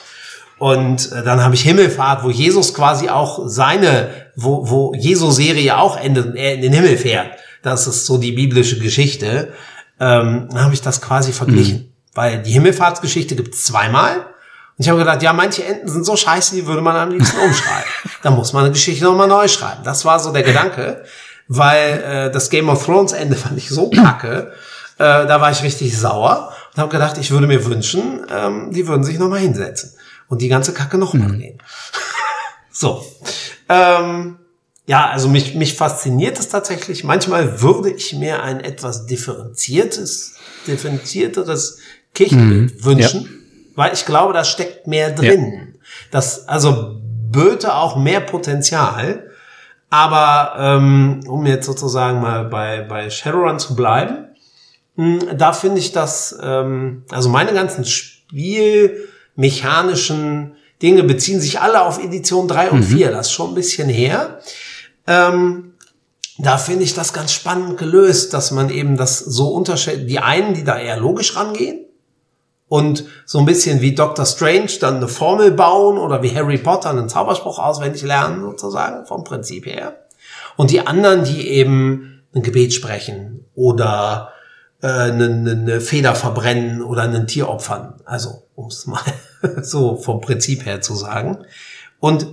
Und 0.57 1.09
äh, 1.11 1.23
dann 1.23 1.43
habe 1.43 1.55
ich 1.55 1.61
Himmelfahrt, 1.61 2.23
wo 2.23 2.29
Jesus 2.29 2.73
quasi 2.73 3.09
auch 3.09 3.47
seine, 3.47 4.09
wo, 4.35 4.69
wo 4.69 4.93
Jesu-Serie 4.93 5.77
auch 5.77 5.97
endet 5.97 6.27
und 6.27 6.35
er 6.35 6.53
in 6.55 6.61
den 6.61 6.73
Himmel 6.73 6.97
fährt. 6.97 7.31
Das 7.63 7.87
ist 7.87 8.05
so 8.05 8.17
die 8.17 8.33
biblische 8.33 8.77
Geschichte. 8.77 9.53
Ähm, 9.99 10.49
dann 10.51 10.63
habe 10.63 10.73
ich 10.73 10.81
das 10.81 11.01
quasi 11.01 11.31
verglichen. 11.31 11.77
Mhm. 11.77 11.91
Weil 12.13 12.43
die 12.43 12.51
Himmelfahrtsgeschichte 12.51 13.35
gibt 13.35 13.55
es 13.55 13.63
zweimal. 13.65 14.17
Und 14.17 14.25
ich 14.77 14.89
habe 14.89 14.99
gedacht, 14.99 15.23
ja, 15.23 15.31
manche 15.31 15.63
Enden 15.63 15.87
sind 15.87 16.05
so 16.05 16.15
scheiße, 16.15 16.55
die 16.55 16.67
würde 16.67 16.81
man 16.81 16.95
am 16.95 17.11
liebsten 17.11 17.39
umschreiben. 17.39 17.89
da 18.21 18.31
muss 18.31 18.53
man 18.53 18.65
eine 18.65 18.73
Geschichte 18.73 19.05
nochmal 19.05 19.27
neu 19.27 19.47
schreiben. 19.47 19.83
Das 19.83 20.05
war 20.05 20.19
so 20.19 20.33
der 20.33 20.43
Gedanke 20.43 21.03
weil 21.53 22.03
äh, 22.03 22.31
das 22.31 22.49
Game 22.49 22.69
of 22.69 22.85
Thrones 22.85 23.11
Ende 23.11 23.35
fand 23.35 23.57
ich 23.57 23.67
so 23.69 23.89
kacke. 23.89 24.53
Äh, 24.97 25.27
da 25.27 25.41
war 25.41 25.51
ich 25.51 25.63
richtig 25.63 25.97
sauer 25.97 26.53
und 26.73 26.79
habe 26.79 26.89
gedacht, 26.89 27.17
ich 27.17 27.29
würde 27.31 27.45
mir 27.45 27.65
wünschen, 27.65 28.25
ähm, 28.33 28.71
die 28.71 28.87
würden 28.87 29.03
sich 29.03 29.19
nochmal 29.19 29.39
hinsetzen 29.39 29.91
und 30.29 30.41
die 30.41 30.47
ganze 30.47 30.73
Kacke 30.73 30.97
nochmal 30.97 31.27
mhm. 31.27 31.39
gehen. 31.39 31.57
so. 32.71 33.05
Ähm, 33.67 34.37
ja, 34.87 35.09
also 35.09 35.27
mich, 35.27 35.53
mich 35.55 35.75
fasziniert 35.75 36.39
es 36.39 36.47
tatsächlich. 36.47 37.03
Manchmal 37.03 37.61
würde 37.61 37.89
ich 37.91 38.13
mir 38.13 38.41
ein 38.43 38.61
etwas 38.61 39.05
differenziertes, 39.07 40.35
differenzierteres 40.67 41.79
Kirchenbild 42.13 42.75
mhm. 42.77 42.85
wünschen, 42.85 43.21
ja. 43.23 43.77
weil 43.77 43.93
ich 43.93 44.05
glaube, 44.05 44.31
da 44.31 44.45
steckt 44.45 44.87
mehr 44.87 45.11
drin. 45.11 45.51
Ja. 45.53 45.79
Das, 46.11 46.47
also 46.47 46.95
böte 47.29 47.75
auch 47.75 47.97
mehr 47.97 48.21
Potenzial. 48.21 49.30
Aber 49.91 50.55
ähm, 50.57 51.19
um 51.27 51.45
jetzt 51.45 51.67
sozusagen 51.67 52.19
mal 52.21 52.45
bei, 52.45 52.81
bei 52.81 53.09
Shadowrun 53.09 53.59
zu 53.59 53.75
bleiben, 53.75 54.29
mh, 54.95 55.21
hm, 55.21 55.37
da 55.37 55.51
finde 55.51 55.79
ich 55.79 55.91
das, 55.91 56.39
ähm, 56.41 57.03
also 57.11 57.27
meine 57.29 57.51
ganzen 57.53 57.83
spielmechanischen 57.83 60.55
Dinge 60.81 61.03
beziehen 61.03 61.41
sich 61.41 61.59
alle 61.59 61.81
auf 61.81 62.01
Edition 62.03 62.47
3 62.47 62.71
und 62.71 62.79
mhm. 62.79 62.95
4. 62.95 63.11
Das 63.11 63.27
ist 63.27 63.33
schon 63.33 63.51
ein 63.51 63.55
bisschen 63.55 63.89
her. 63.89 64.39
Ähm, 65.07 65.73
da 66.37 66.57
finde 66.57 66.85
ich 66.85 66.93
das 66.93 67.11
ganz 67.11 67.33
spannend 67.33 67.77
gelöst, 67.77 68.33
dass 68.33 68.51
man 68.51 68.69
eben 68.69 68.95
das 68.95 69.19
so 69.19 69.49
unterscheidet. 69.49 70.09
Die 70.09 70.19
einen, 70.19 70.53
die 70.53 70.63
da 70.63 70.79
eher 70.79 70.95
logisch 70.97 71.35
rangehen, 71.35 71.85
und 72.71 73.03
so 73.25 73.39
ein 73.39 73.45
bisschen 73.45 73.81
wie 73.81 73.95
Dr. 73.95 74.25
Strange 74.25 74.71
dann 74.79 74.95
eine 74.95 75.09
Formel 75.09 75.51
bauen 75.51 75.97
oder 75.97 76.23
wie 76.23 76.33
Harry 76.33 76.57
Potter 76.57 76.91
einen 76.91 77.09
Zauberspruch 77.09 77.59
auswendig 77.59 78.01
lernen, 78.03 78.39
sozusagen, 78.43 79.05
vom 79.05 79.25
Prinzip 79.25 79.65
her. 79.65 80.05
Und 80.55 80.71
die 80.71 80.87
anderen, 80.87 81.25
die 81.25 81.49
eben 81.49 82.23
ein 82.33 82.43
Gebet 82.43 82.73
sprechen 82.73 83.43
oder 83.55 84.31
äh, 84.81 84.87
eine, 84.87 85.51
eine 85.51 85.81
Feder 85.81 86.15
verbrennen 86.15 86.81
oder 86.81 87.01
einen 87.01 87.27
Tier 87.27 87.49
opfern. 87.49 87.95
Also, 88.05 88.43
um 88.55 88.67
es 88.67 88.87
mal 88.87 89.03
so 89.61 89.97
vom 89.97 90.21
Prinzip 90.21 90.65
her 90.65 90.79
zu 90.79 90.95
sagen. 90.95 91.39
Und 91.99 92.25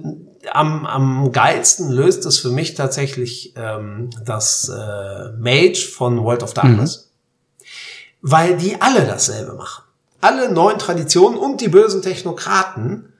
am, 0.52 0.86
am 0.86 1.32
geilsten 1.32 1.90
löst 1.90 2.24
es 2.26 2.38
für 2.38 2.50
mich 2.50 2.74
tatsächlich 2.74 3.54
ähm, 3.56 4.10
das 4.24 4.68
äh, 4.68 5.32
Mage 5.32 5.88
von 5.92 6.22
World 6.22 6.44
of 6.44 6.54
Darkness, 6.54 7.10
mhm. 7.58 7.66
weil 8.22 8.56
die 8.56 8.80
alle 8.80 9.04
dasselbe 9.04 9.54
machen 9.54 9.82
alle 10.20 10.52
neuen 10.52 10.78
Traditionen 10.78 11.38
und 11.38 11.60
die 11.60 11.68
bösen 11.68 12.02
Technokraten 12.02 13.12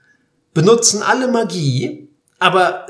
benutzen 0.55 1.03
alle 1.03 1.29
Magie, 1.29 2.09
aber 2.39 2.87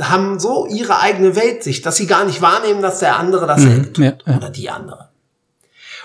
haben 0.00 0.38
so 0.38 0.66
ihre 0.66 1.00
eigene 1.00 1.36
Weltsicht, 1.36 1.84
dass 1.84 1.96
sie 1.96 2.06
gar 2.06 2.24
nicht 2.24 2.40
wahrnehmen, 2.40 2.80
dass 2.80 3.00
der 3.00 3.16
andere 3.16 3.46
dasselbe 3.46 3.88
mhm, 3.88 3.94
tut 3.94 4.04
ja, 4.04 4.12
ja. 4.24 4.36
oder 4.36 4.50
die 4.50 4.70
andere. 4.70 5.08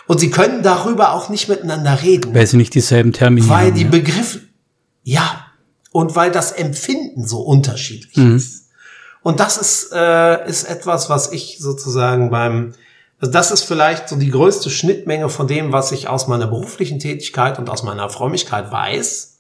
Und 0.08 0.20
sie 0.20 0.32
können 0.32 0.64
darüber 0.64 1.14
auch 1.14 1.30
nicht 1.30 1.48
miteinander 1.48 2.02
reden. 2.02 2.34
Weil 2.34 2.48
sie 2.48 2.58
nicht 2.58 2.74
dieselben 2.74 3.14
Termine 3.14 3.48
Weil 3.48 3.68
haben, 3.68 3.76
die 3.76 3.84
ja. 3.84 3.90
Begriffe, 3.90 4.42
ja, 5.04 5.46
und 5.92 6.16
weil 6.16 6.32
das 6.32 6.52
Empfinden 6.52 7.26
so 7.26 7.42
unterschiedlich 7.42 8.18
mhm. 8.18 8.36
ist. 8.36 8.70
Und 9.22 9.40
das 9.40 9.58
ist, 9.58 9.94
äh, 9.94 10.50
ist 10.50 10.66
etwas, 10.66 11.10
was 11.10 11.32
ich 11.32 11.58
sozusagen 11.60 12.30
beim 12.30 12.74
also 13.24 13.32
das 13.32 13.52
ist 13.52 13.64
vielleicht 13.64 14.10
so 14.10 14.18
die 14.18 14.32
größte 14.32 14.70
Schnittmenge 14.70 15.30
von 15.30 15.48
dem, 15.48 15.72
was 15.72 15.94
ich 15.94 16.10
aus 16.10 16.28
meiner 16.28 16.46
beruflichen 16.46 17.00
Tätigkeit 17.00 17.58
und 17.58 17.70
aus 17.70 17.82
meiner 17.82 18.10
Frömmigkeit 18.10 18.70
weiß, 18.70 19.38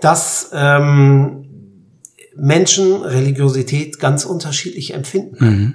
dass 0.00 0.50
ähm, 0.52 1.84
Menschen 2.34 3.02
Religiosität 3.02 4.00
ganz 4.00 4.24
unterschiedlich 4.24 4.92
empfinden. 4.92 5.44
Mhm. 5.44 5.74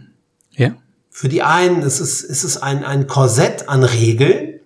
Ja. 0.52 0.76
Für 1.10 1.30
die 1.30 1.42
einen 1.42 1.84
ist 1.84 2.02
es, 2.02 2.22
ist 2.22 2.44
es 2.44 2.62
ein, 2.62 2.84
ein 2.84 3.08
Korsett 3.08 3.70
an 3.70 3.86
Regeln, 3.86 4.60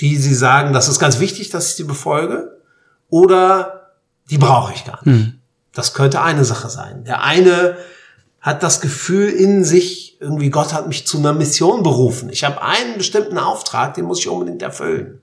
die 0.00 0.16
sie 0.16 0.34
sagen, 0.34 0.72
das 0.72 0.88
ist 0.88 0.98
ganz 0.98 1.20
wichtig, 1.20 1.50
dass 1.50 1.68
ich 1.68 1.76
die 1.76 1.84
befolge, 1.84 2.58
oder 3.10 3.90
die 4.30 4.38
brauche 4.38 4.72
ich 4.72 4.86
gar 4.86 5.00
nicht. 5.04 5.14
Mhm. 5.14 5.40
Das 5.74 5.92
könnte 5.92 6.22
eine 6.22 6.46
Sache 6.46 6.70
sein. 6.70 7.04
Der 7.04 7.22
eine 7.22 7.76
hat 8.44 8.62
das 8.62 8.82
Gefühl 8.82 9.30
in 9.30 9.64
sich, 9.64 10.20
irgendwie 10.20 10.50
Gott 10.50 10.74
hat 10.74 10.86
mich 10.86 11.06
zu 11.06 11.16
einer 11.16 11.32
Mission 11.32 11.82
berufen. 11.82 12.28
Ich 12.28 12.44
habe 12.44 12.60
einen 12.60 12.98
bestimmten 12.98 13.38
Auftrag, 13.38 13.94
den 13.94 14.04
muss 14.04 14.20
ich 14.20 14.28
unbedingt 14.28 14.60
erfüllen. 14.60 15.22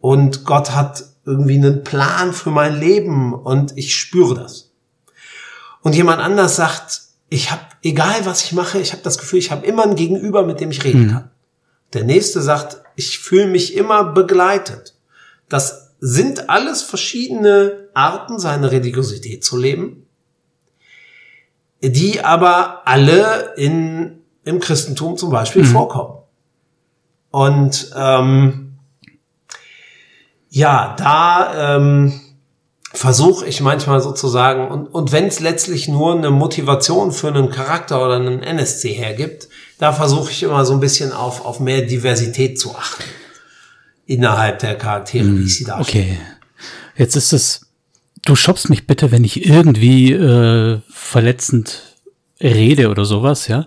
Und 0.00 0.46
Gott 0.46 0.70
hat 0.70 1.04
irgendwie 1.26 1.56
einen 1.56 1.84
Plan 1.84 2.32
für 2.32 2.48
mein 2.48 2.80
Leben 2.80 3.34
und 3.34 3.76
ich 3.76 3.94
spüre 3.94 4.36
das. 4.36 4.72
Und 5.82 5.94
jemand 5.94 6.22
anders 6.22 6.56
sagt, 6.56 7.02
ich 7.28 7.50
habe, 7.50 7.60
egal 7.82 8.24
was 8.24 8.42
ich 8.42 8.52
mache, 8.52 8.80
ich 8.80 8.92
habe 8.92 9.02
das 9.02 9.18
Gefühl, 9.18 9.40
ich 9.40 9.50
habe 9.50 9.66
immer 9.66 9.82
ein 9.82 9.94
Gegenüber, 9.94 10.46
mit 10.46 10.60
dem 10.60 10.70
ich 10.70 10.84
reden 10.84 11.08
mhm. 11.08 11.10
kann. 11.10 11.30
Der 11.92 12.04
nächste 12.04 12.40
sagt, 12.40 12.80
ich 12.96 13.18
fühle 13.18 13.48
mich 13.48 13.76
immer 13.76 14.14
begleitet. 14.14 14.94
Das 15.50 15.90
sind 16.00 16.48
alles 16.48 16.80
verschiedene 16.80 17.90
Arten, 17.92 18.38
seine 18.38 18.72
Religiosität 18.72 19.44
zu 19.44 19.58
leben 19.58 20.07
die 21.80 22.24
aber 22.24 22.82
alle 22.86 23.54
in, 23.56 24.20
im 24.44 24.60
Christentum 24.60 25.16
zum 25.16 25.30
Beispiel 25.30 25.62
mhm. 25.62 25.66
vorkommen. 25.66 26.14
Und 27.30 27.92
ähm, 27.96 28.78
ja, 30.50 30.96
da 30.98 31.76
ähm, 31.76 32.20
versuche 32.92 33.46
ich 33.46 33.60
manchmal 33.60 34.00
sozusagen, 34.00 34.68
und, 34.68 34.86
und 34.86 35.12
wenn 35.12 35.26
es 35.26 35.40
letztlich 35.40 35.88
nur 35.88 36.16
eine 36.16 36.30
Motivation 36.30 37.12
für 37.12 37.28
einen 37.28 37.50
Charakter 37.50 38.04
oder 38.04 38.16
einen 38.16 38.42
NSC 38.42 38.92
hergibt, 38.92 39.48
da 39.78 39.92
versuche 39.92 40.30
ich 40.30 40.42
immer 40.42 40.64
so 40.64 40.72
ein 40.72 40.80
bisschen 40.80 41.12
auf, 41.12 41.44
auf 41.44 41.60
mehr 41.60 41.82
Diversität 41.82 42.58
zu 42.58 42.74
achten. 42.74 43.04
Innerhalb 44.06 44.58
der 44.60 44.76
Charaktere, 44.76 45.26
wie 45.36 45.44
ich 45.44 45.58
sie 45.58 45.64
hm, 45.64 45.68
darstelle. 45.68 46.04
Okay. 46.04 46.18
Jetzt 46.96 47.14
ist 47.14 47.32
es, 47.32 47.67
du 48.28 48.36
schoppst 48.36 48.68
mich 48.68 48.86
bitte, 48.86 49.10
wenn 49.10 49.24
ich 49.24 49.46
irgendwie 49.46 50.12
äh, 50.12 50.80
verletzend 50.88 51.96
rede 52.40 52.90
oder 52.90 53.04
sowas, 53.04 53.48
ja. 53.48 53.66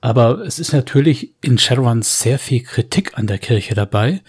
Aber 0.00 0.40
es 0.40 0.58
ist 0.58 0.72
natürlich 0.72 1.34
in 1.42 1.58
Shadowrun 1.58 2.00
sehr 2.00 2.38
viel 2.38 2.62
Kritik 2.62 3.18
an 3.18 3.26
der 3.26 3.38
Kirche 3.38 3.74
dabei. 3.74 4.22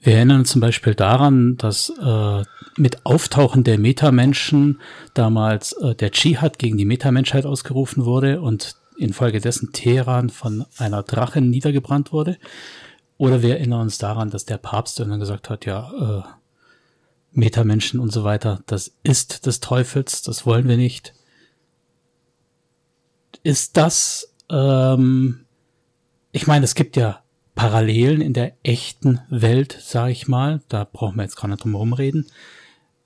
Wir 0.00 0.14
erinnern 0.14 0.40
uns 0.40 0.50
zum 0.50 0.60
Beispiel 0.60 0.94
daran, 0.94 1.56
dass 1.56 1.92
äh, 2.00 2.42
mit 2.76 3.04
Auftauchen 3.04 3.64
der 3.64 3.78
Metamenschen 3.78 4.80
damals 5.14 5.72
äh, 5.72 5.96
der 5.96 6.12
Dschihad 6.12 6.60
gegen 6.60 6.78
die 6.78 6.84
Metamenschheit 6.84 7.46
ausgerufen 7.46 8.04
wurde 8.04 8.40
und 8.40 8.76
infolgedessen 8.96 9.72
Teheran 9.72 10.30
von 10.30 10.64
einer 10.76 11.02
Drache 11.02 11.40
niedergebrannt 11.40 12.12
wurde. 12.12 12.38
Oder 13.16 13.42
wir 13.42 13.56
erinnern 13.56 13.80
uns 13.80 13.98
daran, 13.98 14.30
dass 14.30 14.44
der 14.44 14.58
Papst 14.58 15.00
dann 15.00 15.18
gesagt 15.18 15.50
hat, 15.50 15.66
ja, 15.66 16.22
äh, 16.24 16.37
Metamenschen 17.38 18.00
und 18.00 18.12
so 18.12 18.24
weiter, 18.24 18.62
das 18.66 18.96
ist 19.04 19.46
des 19.46 19.60
Teufels, 19.60 20.22
das 20.22 20.44
wollen 20.44 20.66
wir 20.66 20.76
nicht. 20.76 21.14
Ist 23.44 23.76
das, 23.76 24.34
ähm, 24.50 25.46
ich 26.32 26.48
meine, 26.48 26.64
es 26.64 26.74
gibt 26.74 26.96
ja 26.96 27.22
Parallelen 27.54 28.20
in 28.20 28.32
der 28.32 28.56
echten 28.62 29.20
Welt, 29.30 29.78
sage 29.80 30.12
ich 30.12 30.28
mal. 30.28 30.62
Da 30.68 30.84
brauchen 30.84 31.16
wir 31.16 31.22
jetzt 31.22 31.36
gar 31.36 31.48
nicht 31.48 31.62
drum 31.62 31.72
herum 31.72 31.92
reden. 31.92 32.26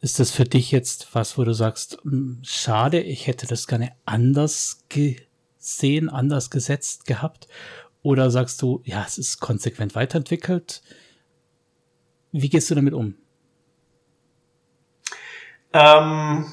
Ist 0.00 0.18
das 0.18 0.30
für 0.30 0.44
dich 0.44 0.70
jetzt 0.70 1.14
was, 1.14 1.36
wo 1.36 1.44
du 1.44 1.52
sagst, 1.52 1.98
hm, 2.02 2.40
schade, 2.42 3.00
ich 3.00 3.26
hätte 3.26 3.46
das 3.46 3.66
gerne 3.66 3.92
anders 4.04 4.84
gesehen, 4.88 6.08
anders 6.08 6.50
gesetzt 6.50 7.04
gehabt? 7.04 7.48
Oder 8.02 8.30
sagst 8.30 8.62
du, 8.62 8.82
ja, 8.84 9.04
es 9.06 9.18
ist 9.18 9.40
konsequent 9.40 9.94
weiterentwickelt? 9.94 10.82
Wie 12.32 12.48
gehst 12.48 12.70
du 12.70 12.74
damit 12.74 12.94
um? 12.94 13.14
Ähm, 15.72 16.46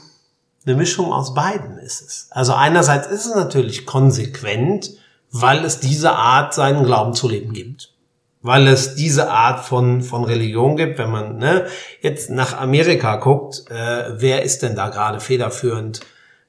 eine 0.66 0.76
Mischung 0.76 1.12
aus 1.12 1.34
beiden 1.34 1.78
ist 1.78 2.02
es. 2.02 2.28
Also 2.32 2.54
einerseits 2.54 3.08
ist 3.08 3.26
es 3.26 3.36
natürlich 3.36 3.86
konsequent, 3.86 4.92
weil 5.32 5.64
es 5.66 5.80
diese 5.80 6.14
Art, 6.14 6.54
seinen 6.54 6.84
Glauben 6.84 7.14
zu 7.14 7.30
leben 7.30 7.54
gibt. 7.54 7.94
Weil 8.42 8.68
es 8.68 8.96
diese 8.96 9.30
Art 9.30 9.66
von, 9.66 10.02
von 10.02 10.24
Religion 10.24 10.78
gibt. 10.78 10.98
Wenn 10.98 11.12
man 11.12 11.38
ne, 11.38 11.66
jetzt 12.02 12.30
nach 12.30 12.58
Amerika 12.58 13.18
guckt, 13.18 13.70
äh, 13.70 14.14
wer 14.14 14.44
ist 14.44 14.62
denn 14.64 14.76
da 14.76 14.90
gerade 14.90 15.20
federführend 15.20 16.02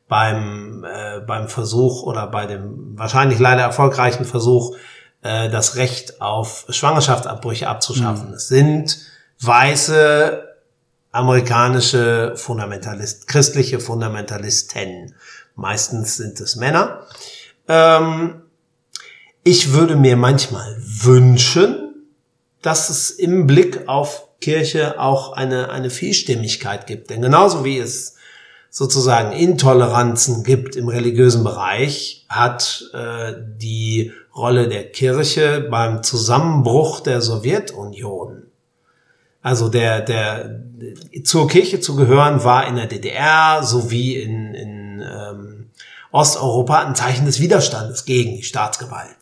beim, 0.09 0.85
äh, 0.85 1.21
beim 1.21 1.49
Versuch 1.49 2.03
oder 2.03 2.27
bei 2.27 2.47
dem 2.47 2.99
wahrscheinlich 2.99 3.39
leider 3.39 3.63
erfolgreichen 3.63 4.25
Versuch, 4.25 4.77
äh, 5.23 5.49
das 5.51 5.77
Recht 5.77 6.21
auf 6.21 6.67
Schwangerschaftsabbrüche 6.69 7.69
abzuschaffen? 7.69 8.29
Mhm. 8.29 8.35
Es 8.35 8.49
sind 8.49 8.99
weiße 9.41 10.50
amerikanische 11.13 12.35
Fundamentalist, 12.37 13.27
christliche 13.27 13.81
Fundamentalisten. 13.81 15.15
Meistens 15.55 16.17
sind 16.17 16.41
es 16.41 16.57
Männer. 16.57 17.07
Ähm, 17.69 18.43
ich 19.43 19.73
würde 19.73 19.97
mir 19.97 20.17
manchmal 20.17 20.77
wünschen, 20.81 22.07
dass 22.63 22.91
es 22.91 23.11
im 23.11 23.47
Blick 23.47 23.89
auf 23.89 24.29
Kirche 24.41 25.01
auch 25.01 25.33
eine, 25.33 25.71
eine 25.71 25.91
Vielstimmigkeit 25.91 26.87
gibt. 26.87 27.11
Denn 27.11 27.23
genauso 27.23 27.65
wie 27.65 27.79
es 27.79 28.17
sozusagen 28.71 29.33
Intoleranzen 29.33 30.45
gibt 30.45 30.77
im 30.77 30.89
religiösen 30.89 31.43
Bereich, 31.43 32.25
hat 32.29 32.85
äh, 32.95 33.35
die 33.57 34.13
Rolle 34.35 34.69
der 34.69 34.91
Kirche 34.91 35.67
beim 35.71 36.03
Zusammenbruch 36.03 37.01
der 37.01 37.21
Sowjetunion, 37.21 38.50
also 39.43 39.69
der, 39.69 40.01
der 40.01 40.61
zur 41.25 41.49
Kirche 41.49 41.81
zu 41.81 41.97
gehören, 41.97 42.45
war 42.45 42.67
in 42.67 42.77
der 42.77 42.87
DDR 42.87 43.63
sowie 43.63 44.17
in, 44.17 44.55
in 44.55 45.01
ähm, 45.01 45.71
Osteuropa 46.13 46.81
ein 46.81 46.95
Zeichen 46.95 47.25
des 47.25 47.41
Widerstandes 47.41 48.05
gegen 48.05 48.37
die 48.37 48.43
Staatsgewalt. 48.43 49.17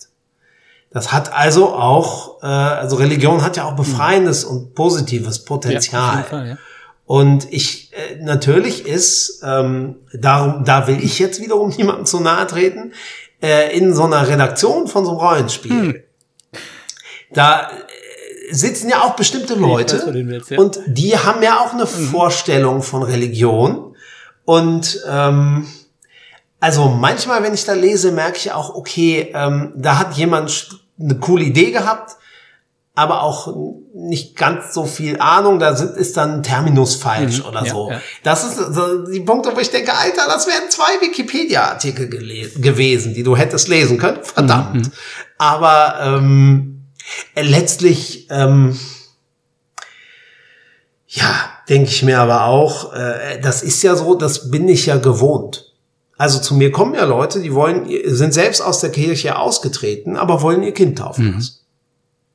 Das 0.90 1.12
hat 1.12 1.32
also 1.32 1.74
auch, 1.74 2.42
äh, 2.42 2.46
also 2.46 2.96
Religion 2.96 3.42
hat 3.42 3.56
ja 3.56 3.64
auch 3.64 3.76
befreiendes 3.76 4.44
mhm. 4.44 4.50
und 4.50 4.74
positives 4.74 5.44
Potenzial. 5.44 6.16
Ja, 6.16 6.22
Fall, 6.22 6.48
ja. 6.48 6.58
Und 7.04 7.50
ich, 7.52 7.92
äh, 7.92 8.16
natürlich 8.22 8.86
ist, 8.86 9.42
ähm, 9.42 9.96
darum, 10.12 10.64
da 10.64 10.86
will 10.86 11.02
ich 11.02 11.18
jetzt 11.18 11.40
wiederum 11.40 11.70
niemandem 11.76 12.06
zu 12.06 12.20
nahe 12.20 12.46
treten, 12.46 12.92
äh, 13.42 13.76
in 13.76 13.94
so 13.94 14.04
einer 14.04 14.26
Redaktion 14.26 14.88
von 14.88 15.04
so 15.04 15.12
einem 15.12 15.20
Rollenspiel. 15.20 15.70
Hm. 15.70 16.02
Da 17.32 17.70
sitzen 18.50 18.88
ja 18.88 19.02
auch 19.02 19.16
bestimmte 19.16 19.54
Leute 19.54 19.98
weiß, 19.98 20.48
ja. 20.50 20.58
und 20.58 20.80
die 20.86 21.16
haben 21.16 21.42
ja 21.42 21.60
auch 21.60 21.72
eine 21.72 21.84
mhm. 21.84 22.10
Vorstellung 22.10 22.82
von 22.82 23.02
Religion. 23.02 23.96
Und 24.44 25.00
ähm, 25.08 25.66
also 26.60 26.88
manchmal, 26.88 27.42
wenn 27.42 27.54
ich 27.54 27.64
da 27.64 27.74
lese, 27.74 28.12
merke 28.12 28.38
ich 28.38 28.52
auch, 28.52 28.74
okay, 28.74 29.30
ähm, 29.34 29.72
da 29.76 29.98
hat 29.98 30.14
jemand 30.14 30.80
eine 30.98 31.16
coole 31.16 31.44
Idee 31.44 31.70
gehabt, 31.70 32.16
aber 32.94 33.22
auch 33.22 33.54
nicht 33.94 34.34
ganz 34.34 34.74
so 34.74 34.84
viel 34.84 35.20
Ahnung, 35.20 35.60
da 35.60 35.70
ist 35.70 36.16
dann 36.16 36.42
Terminus 36.42 36.96
falsch 36.96 37.38
mhm, 37.38 37.44
oder 37.46 37.64
ja, 37.64 37.70
so. 37.70 37.90
Ja. 37.92 38.00
Das 38.24 38.42
ist 38.42 38.56
so 38.74 39.04
die 39.06 39.20
Punkte, 39.20 39.54
wo 39.54 39.60
ich 39.60 39.70
denke, 39.70 39.92
Alter, 39.94 40.22
das 40.26 40.48
wären 40.48 40.68
zwei 40.68 41.00
Wikipedia-Artikel 41.00 42.08
gewesen, 42.08 43.14
die 43.14 43.22
du 43.22 43.36
hättest 43.36 43.68
lesen 43.68 43.98
können. 43.98 44.18
Verdammt. 44.24 44.86
Mhm. 44.86 44.92
Aber 45.38 45.94
ähm, 46.02 46.74
äh, 46.74 46.77
letztlich, 47.34 48.26
ähm, 48.30 48.78
ja, 51.06 51.34
denke 51.68 51.90
ich 51.90 52.02
mir 52.02 52.20
aber 52.20 52.44
auch, 52.44 52.92
äh, 52.92 53.40
das 53.40 53.62
ist 53.62 53.82
ja 53.82 53.96
so, 53.96 54.14
das 54.14 54.50
bin 54.50 54.68
ich 54.68 54.86
ja 54.86 54.96
gewohnt. 54.96 55.72
Also 56.18 56.40
zu 56.40 56.54
mir 56.54 56.72
kommen 56.72 56.94
ja 56.94 57.04
Leute, 57.04 57.40
die 57.40 57.54
wollen, 57.54 57.88
sind 58.06 58.34
selbst 58.34 58.60
aus 58.60 58.80
der 58.80 58.90
Kirche 58.90 59.38
ausgetreten, 59.38 60.16
aber 60.16 60.42
wollen 60.42 60.64
ihr 60.64 60.74
Kind 60.74 60.98
taufen 60.98 61.26
mhm. 61.26 61.34
lassen. 61.34 61.58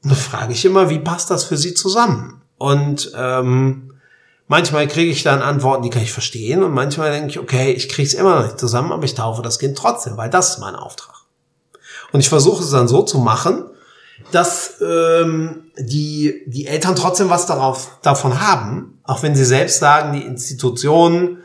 Und 0.04 0.12
da 0.12 0.16
frage 0.16 0.54
ich 0.54 0.64
immer, 0.66 0.90
wie 0.90 1.00
passt 1.00 1.30
das 1.30 1.44
für 1.44 1.58
sie 1.58 1.74
zusammen? 1.74 2.42
Und 2.58 3.12
ähm, 3.16 3.94
manchmal 4.48 4.88
kriege 4.88 5.12
ich 5.12 5.24
dann 5.24 5.42
Antworten, 5.42 5.84
die 5.84 5.90
kann 5.90 6.02
ich 6.02 6.14
verstehen, 6.14 6.64
und 6.64 6.74
manchmal 6.74 7.12
denke 7.12 7.30
ich, 7.30 7.40
okay, 7.40 7.72
ich 7.74 7.90
kriege 7.90 8.08
es 8.08 8.14
immer 8.14 8.36
noch 8.36 8.46
nicht 8.46 8.60
zusammen, 8.60 8.92
aber 8.94 9.04
ich 9.04 9.16
taufe 9.16 9.42
das 9.42 9.60
Kind 9.60 9.78
trotzdem, 9.78 10.16
weil 10.16 10.30
das 10.30 10.52
ist 10.52 10.60
mein 10.60 10.76
Auftrag. 10.76 11.16
Und 12.14 12.22
ich 12.22 12.30
versuche 12.30 12.64
es 12.64 12.70
dann 12.70 12.88
so 12.88 13.02
zu 13.02 13.18
machen, 13.18 13.66
dass 14.34 14.82
ähm, 14.82 15.72
die, 15.78 16.44
die 16.48 16.68
Eltern 16.68 16.96
trotzdem 16.96 17.30
was 17.30 17.46
darauf, 17.46 18.00
davon 18.02 18.40
haben, 18.42 19.00
auch 19.04 19.22
wenn 19.22 19.36
sie 19.36 19.46
selbst 19.46 19.80
sagen, 19.80 20.14
die 20.14 20.26
Institutionen 20.26 21.40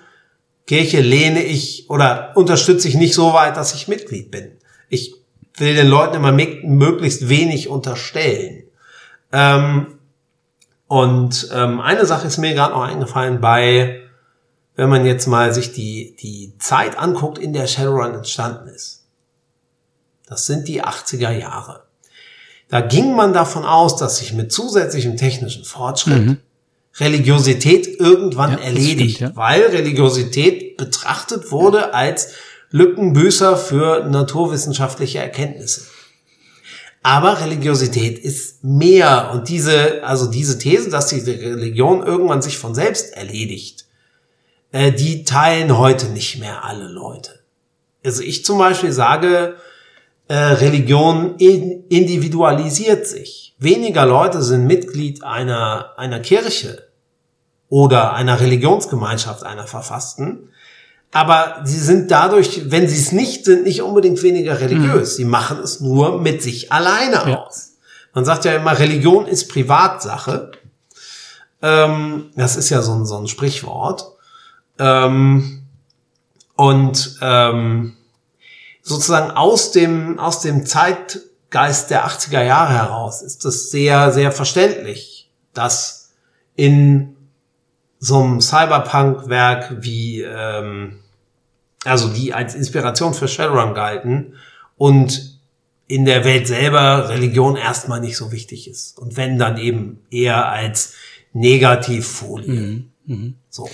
Kirche 0.67 1.01
lehne 1.01 1.43
ich 1.43 1.89
oder 1.89 2.33
unterstütze 2.35 2.89
ich 2.89 2.95
nicht 2.95 3.15
so 3.15 3.33
weit, 3.33 3.57
dass 3.57 3.75
ich 3.75 3.89
Mitglied 3.89 4.31
bin. 4.31 4.53
Ich 4.91 5.15
will 5.57 5.75
den 5.75 5.89
Leuten 5.89 6.17
immer 6.17 6.31
möglichst 6.31 7.29
wenig 7.29 7.69
unterstellen. 7.69 8.65
Ähm, 9.33 9.99
und 10.87 11.49
ähm, 11.53 11.81
eine 11.81 12.07
Sache 12.07 12.27
ist 12.27 12.39
mir 12.39 12.55
gerade 12.55 12.75
noch 12.75 12.83
eingefallen 12.83 13.41
bei, 13.41 14.03
wenn 14.77 14.91
man 14.91 15.07
jetzt 15.07 15.27
mal 15.27 15.53
sich 15.53 15.73
die, 15.73 16.17
die 16.17 16.57
Zeit 16.59 16.99
anguckt, 16.99 17.39
in 17.39 17.53
der 17.53 17.67
Shadowrun 17.67 18.15
entstanden 18.15 18.69
ist. 18.69 19.07
Das 20.27 20.47
sind 20.47 20.69
die 20.69 20.85
80er 20.85 21.31
Jahre. 21.31 21.88
Da 22.69 22.81
ging 22.81 23.15
man 23.15 23.33
davon 23.33 23.65
aus, 23.65 23.97
dass 23.97 24.19
sich 24.19 24.35
mit 24.35 24.53
zusätzlichem 24.53 25.17
technischen 25.17 25.65
Fortschritt 25.65 26.27
mhm. 26.27 26.37
Religiosität 27.01 27.87
irgendwann 27.99 28.53
ja, 28.53 28.59
erledigt, 28.59 29.17
stimmt, 29.17 29.31
ja. 29.31 29.37
weil 29.37 29.63
Religiosität 29.63 30.77
betrachtet 30.77 31.51
wurde 31.51 31.79
ja. 31.79 31.91
als 31.91 32.35
Lückenbüßer 32.71 33.57
für 33.57 34.05
naturwissenschaftliche 34.09 35.19
Erkenntnisse. 35.19 35.87
Aber 37.03 37.41
Religiosität 37.41 38.19
ist 38.19 38.65
mehr 38.65 39.31
und 39.33 39.49
diese, 39.49 40.05
also 40.05 40.27
diese 40.27 40.59
These, 40.59 40.91
dass 40.91 41.07
die 41.07 41.21
Religion 41.21 42.05
irgendwann 42.05 42.43
sich 42.43 42.59
von 42.59 42.75
selbst 42.75 43.15
erledigt, 43.15 43.87
äh, 44.73 44.93
die 44.93 45.25
teilen 45.25 45.79
heute 45.79 46.07
nicht 46.07 46.39
mehr 46.39 46.65
alle 46.65 46.89
Leute. 46.89 47.39
Also 48.05 48.23
ich 48.23 48.45
zum 48.45 48.59
Beispiel 48.59 48.93
sage, 48.93 49.57
äh, 50.29 50.35
Religion 50.35 51.37
individualisiert 51.37 53.07
sich. 53.07 53.57
Weniger 53.59 54.07
Leute 54.07 54.43
sind 54.43 54.67
Mitglied 54.67 55.25
einer, 55.25 55.95
einer 55.97 56.21
Kirche 56.21 56.89
oder 57.69 58.13
einer 58.13 58.39
Religionsgemeinschaft 58.41 59.43
einer 59.43 59.67
Verfassten. 59.67 60.51
Aber 61.11 61.63
sie 61.65 61.79
sind 61.79 62.11
dadurch, 62.11 62.71
wenn 62.71 62.87
sie 62.87 62.99
es 62.99 63.13
nicht 63.13 63.47
sind, 63.47 63.65
nicht 63.65 63.81
unbedingt 63.83 64.23
weniger 64.23 64.61
religiös. 64.61 65.13
Mhm. 65.13 65.17
Sie 65.17 65.25
machen 65.25 65.59
es 65.65 65.81
nur 65.81 66.21
mit 66.21 66.43
sich 66.43 66.71
alleine 66.71 67.31
ja. 67.31 67.45
aus. 67.45 67.73
Man 68.15 68.25
sagt 68.27 68.45
ja 68.45 68.53
immer, 68.55 68.79
Religion 68.79 69.27
ist 69.27 69.49
Privatsache. 69.49 70.53
Ähm, 71.63 72.31
das 72.37 72.57
ist 72.57 72.69
ja 72.69 72.83
so 72.83 72.93
ein, 72.93 73.07
so 73.07 73.17
ein 73.17 73.27
Sprichwort. 73.27 74.13
Ähm, 74.79 75.63
und 76.55 77.17
ähm, 77.23 77.97
sozusagen 78.89 79.31
aus 79.31 79.73
dem, 79.73 80.19
aus 80.19 80.41
dem 80.41 80.67
Zeitgeist 80.67 81.91
der 81.91 82.07
80er 82.07 82.43
Jahre 82.43 82.75
heraus 82.75 83.23
ist 83.23 83.45
es 83.45 83.71
sehr, 83.71 84.13
sehr 84.13 84.33
verständlich, 84.33 85.31
dass 85.55 86.13
in 86.57 87.17
so 87.99 88.23
einem 88.23 88.41
Cyberpunk-Werk 88.41 89.83
wie, 89.83 90.23
ähm, 90.23 91.01
also 91.85 92.09
die 92.09 92.33
als 92.33 92.55
Inspiration 92.55 93.15
für 93.15 93.29
Shadowrun 93.29 93.75
galten 93.75 94.35
und 94.77 95.39
in 95.87 96.05
der 96.05 96.25
Welt 96.25 96.47
selber 96.47 97.09
Religion 97.09 97.57
erstmal 97.57 98.01
nicht 98.01 98.17
so 98.17 98.31
wichtig 98.31 98.69
ist. 98.69 98.99
Und 98.99 99.17
wenn 99.17 99.39
dann 99.39 99.59
eben 99.59 100.01
eher 100.11 100.49
als 100.49 100.95
Negativfolie. 101.33 102.51
Mhm. 102.51 102.91
Mhm. 103.07 103.35
So. 103.49 103.69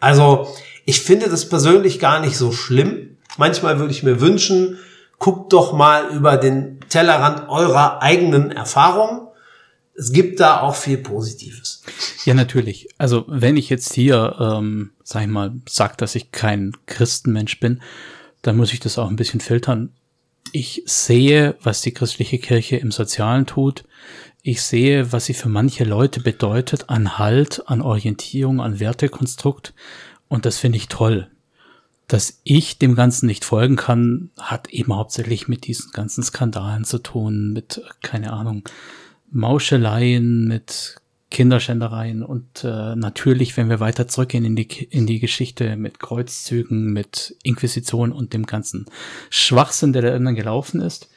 Also, 0.00 0.48
ich 0.84 1.00
finde 1.00 1.28
das 1.28 1.48
persönlich 1.48 1.98
gar 1.98 2.20
nicht 2.20 2.36
so 2.36 2.52
schlimm. 2.52 3.13
Manchmal 3.36 3.78
würde 3.78 3.92
ich 3.92 4.02
mir 4.02 4.20
wünschen, 4.20 4.78
guckt 5.18 5.52
doch 5.52 5.72
mal 5.72 6.08
über 6.14 6.36
den 6.36 6.80
Tellerrand 6.88 7.48
eurer 7.48 8.02
eigenen 8.02 8.50
Erfahrung. 8.50 9.28
Es 9.96 10.12
gibt 10.12 10.40
da 10.40 10.60
auch 10.60 10.74
viel 10.74 10.98
Positives. 10.98 11.82
Ja, 12.24 12.34
natürlich. 12.34 12.88
Also 12.98 13.24
wenn 13.28 13.56
ich 13.56 13.70
jetzt 13.70 13.92
hier, 13.92 14.36
ähm, 14.40 14.90
sag 15.04 15.22
ich 15.22 15.28
mal, 15.28 15.52
sag, 15.68 15.98
dass 15.98 16.14
ich 16.14 16.32
kein 16.32 16.72
Christenmensch 16.86 17.60
bin, 17.60 17.80
dann 18.42 18.56
muss 18.56 18.72
ich 18.72 18.80
das 18.80 18.98
auch 18.98 19.08
ein 19.08 19.16
bisschen 19.16 19.40
filtern. 19.40 19.92
Ich 20.52 20.82
sehe, 20.86 21.56
was 21.62 21.80
die 21.80 21.92
christliche 21.92 22.38
Kirche 22.38 22.76
im 22.76 22.90
Sozialen 22.90 23.46
tut. 23.46 23.84
Ich 24.42 24.62
sehe, 24.62 25.10
was 25.12 25.24
sie 25.24 25.34
für 25.34 25.48
manche 25.48 25.84
Leute 25.84 26.20
bedeutet 26.20 26.90
an 26.90 27.18
Halt, 27.18 27.62
an 27.66 27.80
Orientierung, 27.80 28.60
an 28.60 28.78
Wertekonstrukt. 28.78 29.74
Und 30.28 30.44
das 30.44 30.58
finde 30.58 30.76
ich 30.76 30.88
toll. 30.88 31.30
Dass 32.06 32.40
ich 32.44 32.78
dem 32.78 32.94
Ganzen 32.94 33.26
nicht 33.26 33.44
folgen 33.44 33.76
kann, 33.76 34.30
hat 34.38 34.68
eben 34.68 34.94
hauptsächlich 34.94 35.48
mit 35.48 35.66
diesen 35.66 35.90
ganzen 35.92 36.22
Skandalen 36.22 36.84
zu 36.84 36.98
tun, 36.98 37.52
mit, 37.52 37.82
keine 38.02 38.32
Ahnung, 38.32 38.62
Mauscheleien, 39.30 40.46
mit 40.46 40.96
Kinderschändereien 41.34 42.22
und 42.22 42.62
äh, 42.62 42.94
natürlich, 42.94 43.56
wenn 43.56 43.68
wir 43.68 43.80
weiter 43.80 44.06
zurückgehen 44.06 44.44
in 44.44 44.54
die, 44.54 44.68
in 44.84 45.06
die 45.06 45.18
Geschichte 45.18 45.74
mit 45.74 45.98
Kreuzzügen, 45.98 46.92
mit 46.92 47.36
Inquisition 47.42 48.12
und 48.12 48.32
dem 48.32 48.46
ganzen 48.46 48.86
Schwachsinn, 49.30 49.92
der 49.92 50.02
da 50.02 50.08
irgendwann 50.08 50.36
gelaufen 50.36 50.80
ist. 50.80 51.08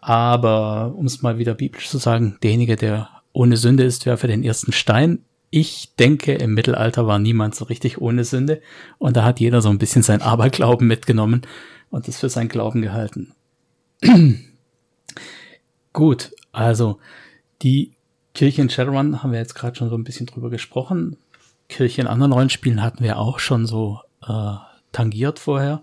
Aber 0.00 0.92
um 0.96 1.06
es 1.06 1.22
mal 1.22 1.38
wieder 1.38 1.54
biblisch 1.54 1.88
zu 1.88 1.98
sagen, 1.98 2.36
derjenige, 2.42 2.74
der 2.74 3.10
ohne 3.32 3.56
Sünde 3.56 3.84
ist, 3.84 4.06
werfe 4.06 4.26
den 4.26 4.42
ersten 4.42 4.72
Stein. 4.72 5.20
Ich 5.50 5.94
denke, 5.98 6.34
im 6.34 6.54
Mittelalter 6.54 7.06
war 7.06 7.18
niemand 7.18 7.54
so 7.54 7.64
richtig 7.64 8.00
ohne 8.00 8.24
Sünde 8.24 8.60
und 8.98 9.16
da 9.16 9.24
hat 9.24 9.40
jeder 9.40 9.62
so 9.62 9.70
ein 9.70 9.78
bisschen 9.78 10.02
sein 10.02 10.20
Aberglauben 10.20 10.86
mitgenommen 10.86 11.42
und 11.90 12.06
das 12.06 12.18
für 12.18 12.28
sein 12.28 12.48
Glauben 12.48 12.82
gehalten. 12.82 13.32
Gut, 15.92 16.32
also 16.52 16.98
die 17.62 17.92
Kirche 18.34 18.62
in 18.62 18.70
Shadowrun 18.70 19.22
haben 19.22 19.32
wir 19.32 19.38
jetzt 19.38 19.54
gerade 19.54 19.76
schon 19.76 19.88
so 19.90 19.96
ein 19.96 20.04
bisschen 20.04 20.26
drüber 20.26 20.50
gesprochen. 20.50 21.16
Kirche 21.68 22.00
in 22.02 22.06
anderen 22.06 22.32
Rollenspielen 22.32 22.82
hatten 22.82 23.02
wir 23.02 23.18
auch 23.18 23.38
schon 23.38 23.66
so 23.66 24.00
äh, 24.22 24.54
tangiert 24.92 25.38
vorher. 25.38 25.82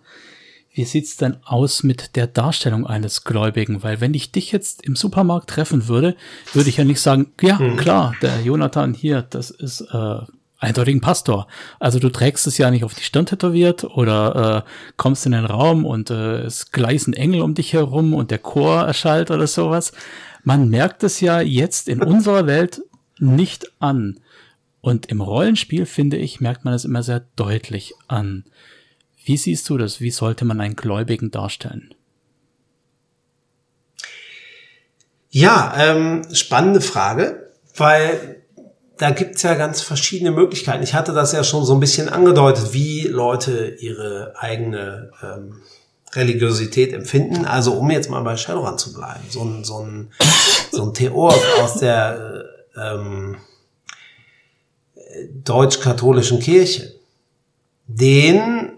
Wie 0.76 0.84
sieht's 0.84 1.16
denn 1.16 1.38
aus 1.46 1.84
mit 1.84 2.18
der 2.18 2.28
Darstellung 2.28 2.86
eines 2.86 3.24
Gläubigen? 3.24 3.82
Weil 3.82 4.02
wenn 4.02 4.14
ich 4.14 4.34
dich 4.34 4.52
jetzt 4.52 4.84
im 4.84 4.98
Supermarkt 4.98 5.50
treffen 5.50 5.88
würde, 5.88 6.18
würde 6.52 6.68
ich 6.68 6.76
ja 6.76 6.84
nicht 6.84 7.00
sagen, 7.00 7.32
ja, 7.40 7.58
mhm. 7.58 7.78
klar, 7.78 8.14
der 8.22 8.42
Jonathan 8.42 8.94
hier, 8.94 9.22
das 9.22 9.52
ist 9.52 9.80
äh, 9.94 10.18
eindeutig 10.60 10.96
ein 10.96 11.00
Pastor. 11.02 11.48
Also 11.80 12.00
du 12.00 12.10
trägst 12.10 12.46
es 12.46 12.58
ja 12.58 12.70
nicht 12.72 12.84
auf 12.84 12.94
die 12.94 13.04
Stirn 13.04 13.26
tätowiert 13.26 13.86
oder 13.86 14.66
äh, 14.66 14.70
kommst 14.98 15.26
in 15.26 15.32
den 15.32 15.46
Raum 15.46 15.86
und 15.86 16.10
äh, 16.10 16.42
es 16.42 16.72
gleißen 16.72 17.14
Engel 17.14 17.42
um 17.42 17.54
dich 17.54 17.72
herum 17.72 18.14
und 18.14 18.30
der 18.30 18.40
Chor 18.40 18.82
erschallt 18.82 19.32
oder 19.32 19.48
sowas. 19.48 19.94
Man 20.44 20.68
merkt 20.68 21.04
es 21.04 21.22
ja 21.22 21.40
jetzt 21.40 21.88
in 21.88 22.04
unserer 22.04 22.48
Welt 22.48 22.82
nicht 23.18 23.72
an. 23.80 24.20
Und 24.82 25.06
im 25.06 25.22
Rollenspiel, 25.22 25.86
finde 25.86 26.18
ich, 26.18 26.42
merkt 26.42 26.66
man 26.66 26.74
es 26.74 26.84
immer 26.84 27.02
sehr 27.02 27.26
deutlich 27.38 27.94
an. 28.10 28.44
Wie 29.26 29.38
siehst 29.38 29.68
du 29.70 29.78
das? 29.78 30.00
Wie 30.00 30.12
sollte 30.12 30.46
man 30.46 30.62
einen 30.62 30.76
Gläubigen 30.76 31.32
darstellen? 31.32 31.94
Ja, 35.32 35.74
ähm, 35.78 36.24
spannende 36.32 36.80
Frage, 36.80 37.52
weil 37.76 38.44
da 38.98 39.10
gibt's 39.10 39.42
ja 39.42 39.56
ganz 39.56 39.82
verschiedene 39.82 40.32
Möglichkeiten. 40.32 40.84
Ich 40.84 40.94
hatte 40.94 41.12
das 41.12 41.34
ja 41.34 41.44
schon 41.44 41.66
so 41.66 41.74
ein 41.74 41.80
bisschen 41.80 42.08
angedeutet, 42.08 42.72
wie 42.72 43.02
Leute 43.08 43.76
ihre 43.80 44.36
eigene 44.38 45.12
ähm, 45.22 45.62
Religiosität 46.14 46.94
empfinden. 46.94 47.46
Also 47.46 47.74
um 47.74 47.90
jetzt 47.92 48.10
mal 48.10 48.22
bei 48.22 48.38
Shadowrun 48.38 48.78
zu 48.78 48.94
bleiben, 48.94 49.24
so 49.28 49.44
ein, 49.44 49.64
so 49.64 49.80
ein, 49.80 50.12
so 50.72 50.84
ein 50.84 50.94
Theor 50.94 51.34
aus 51.62 51.80
der 51.80 52.46
ähm, 52.78 53.38
deutsch-katholischen 55.44 56.40
Kirche, 56.40 56.94
den, 57.88 58.75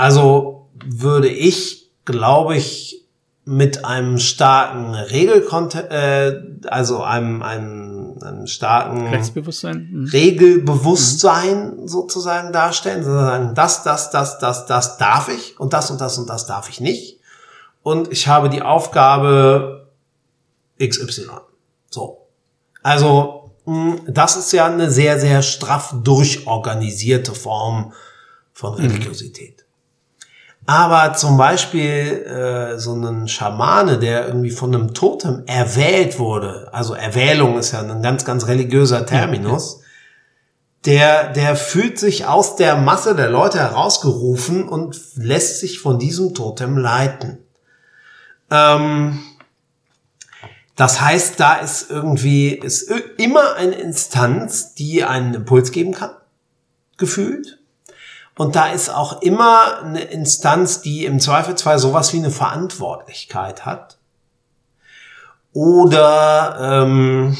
also 0.00 0.70
würde 0.82 1.28
ich, 1.28 1.90
glaube 2.06 2.56
ich, 2.56 3.06
mit 3.44 3.84
einem 3.84 4.18
starken 4.18 4.94
Regelkontext, 4.94 5.90
äh, 5.90 6.40
also 6.68 7.02
einem, 7.02 7.42
einem, 7.42 8.16
einem 8.22 8.46
starken 8.46 9.08
Rechtsbewusstsein. 9.08 9.88
Mhm. 9.90 10.04
Regelbewusstsein 10.06 11.80
mhm. 11.80 11.88
sozusagen 11.88 12.50
darstellen, 12.50 13.04
sondern 13.04 13.54
das, 13.54 13.82
das, 13.82 14.10
das, 14.10 14.38
das, 14.38 14.64
das 14.64 14.96
darf 14.96 15.28
ich 15.28 15.60
und 15.60 15.74
das 15.74 15.90
und 15.90 16.00
das 16.00 16.16
und 16.16 16.30
das 16.30 16.46
darf 16.46 16.70
ich 16.70 16.80
nicht. 16.80 17.20
Und 17.82 18.10
ich 18.10 18.26
habe 18.26 18.48
die 18.48 18.62
Aufgabe 18.62 19.90
XY. 20.82 21.26
So. 21.90 22.26
Also, 22.82 23.50
hm, 23.66 24.00
das 24.06 24.36
ist 24.38 24.52
ja 24.52 24.64
eine 24.64 24.90
sehr, 24.90 25.20
sehr 25.20 25.42
straff 25.42 25.94
durchorganisierte 26.02 27.34
Form 27.34 27.92
von 28.54 28.80
mhm. 28.80 28.88
Aber 30.70 31.14
zum 31.14 31.36
Beispiel 31.36 32.22
äh, 32.26 32.78
so 32.78 32.92
einen 32.92 33.26
Schamane, 33.26 33.98
der 33.98 34.28
irgendwie 34.28 34.52
von 34.52 34.72
einem 34.72 34.94
Totem 34.94 35.42
erwählt 35.46 36.20
wurde, 36.20 36.68
also 36.70 36.94
Erwählung 36.94 37.58
ist 37.58 37.72
ja 37.72 37.80
ein 37.80 38.02
ganz, 38.02 38.24
ganz 38.24 38.46
religiöser 38.46 39.04
Terminus, 39.04 39.80
der, 40.84 41.32
der 41.32 41.56
fühlt 41.56 41.98
sich 41.98 42.26
aus 42.26 42.54
der 42.54 42.76
Masse 42.76 43.16
der 43.16 43.30
Leute 43.30 43.58
herausgerufen 43.58 44.68
und 44.68 44.96
lässt 45.16 45.58
sich 45.58 45.80
von 45.80 45.98
diesem 45.98 46.34
Totem 46.34 46.78
leiten. 46.78 47.38
Ähm, 48.48 49.18
das 50.76 51.00
heißt, 51.00 51.40
da 51.40 51.56
ist 51.56 51.90
irgendwie, 51.90 52.50
ist 52.50 52.88
immer 53.18 53.56
eine 53.56 53.74
Instanz, 53.74 54.72
die 54.74 55.02
einen 55.02 55.34
Impuls 55.34 55.72
geben 55.72 55.94
kann, 55.94 56.12
gefühlt 56.96 57.59
und 58.40 58.56
da 58.56 58.72
ist 58.72 58.88
auch 58.88 59.20
immer 59.20 59.82
eine 59.82 60.00
Instanz, 60.00 60.80
die 60.80 61.04
im 61.04 61.20
Zweifelsfall 61.20 61.78
sowas 61.78 62.14
wie 62.14 62.16
eine 62.16 62.30
Verantwortlichkeit 62.30 63.66
hat. 63.66 63.98
Oder 65.52 66.56
ähm, 66.58 67.36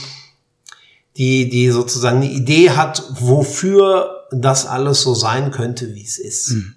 die, 1.17 1.49
die 1.49 1.71
sozusagen 1.71 2.19
eine 2.19 2.31
Idee 2.31 2.73
hat, 2.73 3.03
wofür 3.13 4.27
das 4.31 4.67
alles 4.67 5.01
so 5.01 5.15
sein 5.15 5.51
könnte, 5.51 5.95
wie 5.95 6.05
es 6.05 6.19
ist. 6.19 6.51
Mhm. 6.51 6.75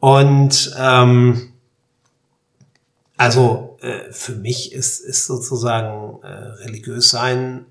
Und 0.00 0.74
ähm, 0.78 1.52
also 3.18 3.76
äh, 3.82 4.10
für 4.12 4.32
mich 4.32 4.72
ist, 4.72 5.00
ist 5.00 5.26
sozusagen 5.26 6.22
äh, 6.22 6.26
religiös 6.64 7.10
sein 7.10 7.66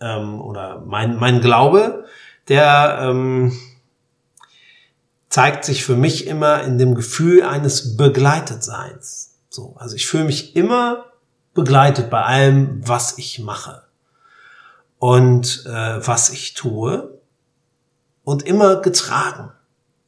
ähm, 0.00 0.40
oder 0.40 0.80
mein, 0.84 1.20
mein 1.20 1.40
Glaube, 1.40 2.04
der 2.48 2.98
ähm, 3.00 3.56
zeigt 5.34 5.64
sich 5.64 5.84
für 5.84 5.96
mich 5.96 6.28
immer 6.28 6.62
in 6.62 6.78
dem 6.78 6.94
Gefühl 6.94 7.42
eines 7.42 7.96
Begleitetseins. 7.96 9.34
So, 9.48 9.74
also 9.80 9.96
ich 9.96 10.06
fühle 10.06 10.22
mich 10.22 10.54
immer 10.54 11.06
begleitet 11.54 12.08
bei 12.08 12.22
allem, 12.22 12.80
was 12.86 13.18
ich 13.18 13.40
mache 13.40 13.82
und 15.00 15.66
äh, 15.66 16.06
was 16.06 16.30
ich 16.30 16.54
tue 16.54 17.18
und 18.22 18.44
immer 18.44 18.76
getragen. 18.76 19.50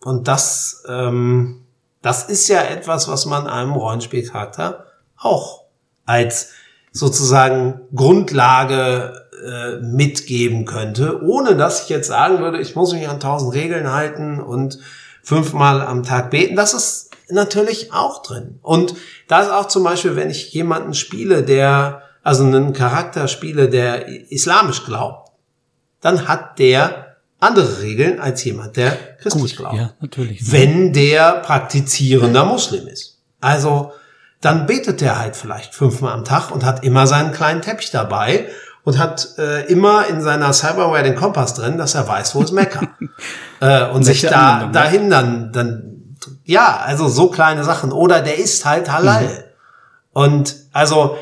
Und 0.05 0.29
das, 0.29 0.85
ähm, 0.87 1.67
das 2.03 2.29
ist 2.29 2.47
ja 2.47 2.63
etwas, 2.63 3.09
was 3.09 3.27
man 3.27 3.49
einem 3.49 3.73
Rollenspielcharakter 3.73 4.87
auch 5.17 5.65
als 6.05 6.53
sozusagen 6.93 7.81
Grundlage 7.93 9.27
äh, 9.45 9.81
mitgeben 9.81 10.67
könnte, 10.67 11.21
ohne 11.25 11.57
dass 11.57 11.83
ich 11.83 11.89
jetzt 11.89 12.07
sagen 12.07 12.39
würde, 12.39 12.61
ich 12.61 12.77
muss 12.77 12.93
mich 12.93 13.09
an 13.09 13.19
tausend 13.19 13.55
Regeln 13.55 13.93
halten 13.93 14.41
und 14.41 14.79
fünfmal 15.27 15.83
am 15.83 16.05
Tag 16.05 16.31
beten. 16.31 16.55
Das 16.55 16.73
ist 16.73 17.11
natürlich 17.29 17.93
auch 17.93 18.23
drin. 18.23 18.61
Und 18.63 18.95
da 19.27 19.43
ist 19.43 19.51
auch 19.51 19.67
zum 19.67 19.83
Beispiel, 19.83 20.15
wenn 20.15 20.31
ich 20.31 20.53
jemanden 20.53 20.95
spiele, 20.95 21.43
der 21.43 22.03
also 22.23 22.45
einen 22.45 22.73
Charakter 22.73 23.27
spiele, 23.27 23.69
der 23.69 24.07
islamisch 24.31 24.85
glaubt, 24.85 25.33
dann 26.01 26.29
hat 26.29 26.61
der 26.61 27.17
andere 27.41 27.83
Regeln 27.83 28.21
als 28.21 28.45
jemand, 28.45 28.77
der 28.77 28.93
christlich 29.21 29.57
Gut, 29.57 29.59
glaubt. 29.59 29.77
ja, 29.77 29.95
natürlich. 30.01 30.53
Wenn 30.53 30.93
der 30.93 31.41
praktizierender 31.43 32.45
Muslim 32.45 32.87
ist. 32.87 33.21
Also 33.41 33.93
dann 34.41 34.67
betet 34.67 35.01
der 35.01 35.19
halt 35.19 35.35
vielleicht 35.35 35.75
fünfmal 35.75 36.13
am 36.13 36.25
Tag 36.25 36.53
und 36.53 36.65
hat 36.65 36.85
immer 36.85 37.09
seinen 37.09 37.33
kleinen 37.33 37.63
Teppich 37.63 37.91
dabei 37.91 38.49
und 38.87 38.99
hat 38.99 39.31
äh, 39.37 39.67
immer 39.67 40.07
in 40.07 40.21
seiner 40.21 40.53
Cyberware 40.53 41.03
den 41.03 41.17
Kompass 41.17 41.55
drin, 41.55 41.77
dass 41.77 41.97
er 41.97 42.07
weiß, 42.07 42.37
wo 42.37 42.43
ist 42.43 42.53
Mekka. 42.53 42.83
äh, 43.61 43.91
und 43.91 44.05
sich 44.05 44.23
da 44.23 44.67
ne? 44.67 44.73
dahin 44.73 45.11
dann, 45.11 45.51
dann, 45.53 46.15
ja, 46.45 46.77
also 46.85 47.09
so 47.09 47.29
kleine 47.29 47.65
Sachen. 47.65 47.91
Oder 47.91 48.21
der 48.21 48.39
isst 48.39 48.65
halt 48.65 48.93
halal. 48.93 49.25
Mhm. 49.25 49.31
Und 50.13 50.57
also 50.73 51.19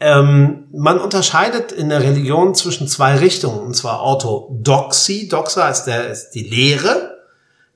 ähm, 0.00 0.64
man 0.72 0.98
unterscheidet 0.98 1.70
in 1.70 1.90
der 1.90 2.02
Religion 2.02 2.56
zwischen 2.56 2.88
zwei 2.88 3.14
Richtungen, 3.14 3.60
und 3.60 3.76
zwar 3.76 4.00
Orthodoxie. 4.02 5.28
Doxa 5.28 5.68
ist, 5.68 5.84
der, 5.84 6.10
ist 6.10 6.30
die 6.30 6.42
Lehre. 6.42 7.18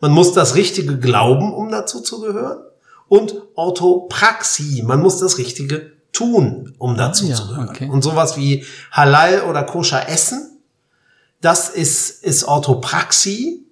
Man 0.01 0.11
muss 0.11 0.33
das 0.33 0.57
Richtige 0.57 0.99
glauben, 0.99 1.55
um 1.55 1.71
dazu 1.71 2.01
zu 2.01 2.21
gehören. 2.21 2.59
Und 3.07 3.41
Orthopraxie. 3.55 4.83
Man 4.83 5.01
muss 5.01 5.19
das 5.19 5.39
Richtige 5.39 6.00
tun, 6.13 6.75
um 6.79 6.97
dazu 6.97 7.27
ja, 7.27 7.35
zu 7.35 7.49
gehören. 7.49 7.69
okay. 7.69 7.89
Und 7.89 8.03
sowas 8.03 8.37
wie 8.37 8.65
Halal 8.91 9.43
oder 9.43 9.63
Koscher 9.63 10.09
essen, 10.09 10.59
das 11.41 11.69
ist, 11.69 12.23
ist 12.23 12.45
Orthopraxie. 12.45 13.65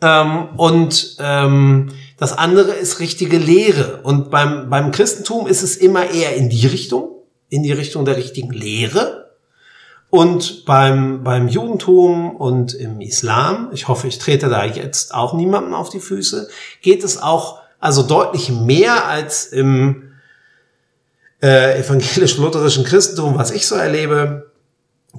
Ähm, 0.00 0.48
und 0.56 1.16
ähm, 1.18 1.90
das 2.18 2.36
andere 2.36 2.72
ist 2.72 3.00
richtige 3.00 3.38
Lehre. 3.38 4.00
Und 4.02 4.30
beim, 4.30 4.70
beim 4.70 4.90
Christentum 4.90 5.46
ist 5.46 5.62
es 5.62 5.76
immer 5.76 6.10
eher 6.10 6.36
in 6.36 6.48
die 6.48 6.66
Richtung, 6.66 7.10
in 7.48 7.62
die 7.62 7.72
Richtung 7.72 8.04
der 8.04 8.16
richtigen 8.16 8.50
Lehre. 8.50 9.28
Und 10.10 10.64
beim, 10.64 11.22
beim 11.22 11.48
Judentum 11.48 12.34
und 12.34 12.72
im 12.74 13.00
Islam, 13.00 13.70
ich 13.72 13.88
hoffe, 13.88 14.08
ich 14.08 14.18
trete 14.18 14.48
da 14.48 14.64
jetzt 14.64 15.14
auch 15.14 15.34
niemandem 15.34 15.74
auf 15.74 15.90
die 15.90 16.00
Füße, 16.00 16.48
geht 16.80 17.04
es 17.04 17.20
auch 17.20 17.60
also 17.78 18.02
deutlich 18.02 18.50
mehr 18.50 19.06
als 19.06 19.46
im 19.46 20.07
äh, 21.42 21.78
evangelisch-lutherischen 21.80 22.84
Christentum, 22.84 23.36
was 23.36 23.50
ich 23.50 23.66
so 23.66 23.74
erlebe, 23.74 24.50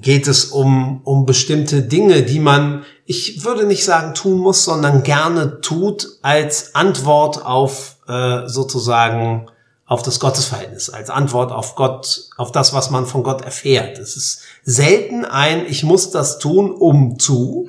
geht 0.00 0.28
es 0.28 0.46
um, 0.46 1.00
um 1.04 1.26
bestimmte 1.26 1.82
Dinge, 1.82 2.22
die 2.22 2.38
man, 2.38 2.84
ich 3.06 3.44
würde 3.44 3.66
nicht 3.66 3.84
sagen 3.84 4.14
tun 4.14 4.38
muss, 4.38 4.64
sondern 4.64 5.02
gerne 5.02 5.60
tut 5.60 6.08
als 6.22 6.74
Antwort 6.74 7.44
auf 7.44 7.96
äh, 8.06 8.46
sozusagen 8.46 9.50
auf 9.86 10.02
das 10.02 10.20
Gottesverhältnis, 10.20 10.88
als 10.88 11.10
Antwort 11.10 11.50
auf 11.50 11.74
Gott, 11.74 12.28
auf 12.36 12.52
das, 12.52 12.72
was 12.72 12.90
man 12.90 13.06
von 13.06 13.24
Gott 13.24 13.42
erfährt. 13.42 13.98
Es 13.98 14.16
ist 14.16 14.42
selten 14.62 15.24
ein, 15.24 15.66
ich 15.66 15.82
muss 15.82 16.12
das 16.12 16.38
tun, 16.38 16.70
um 16.70 17.18
zu, 17.18 17.66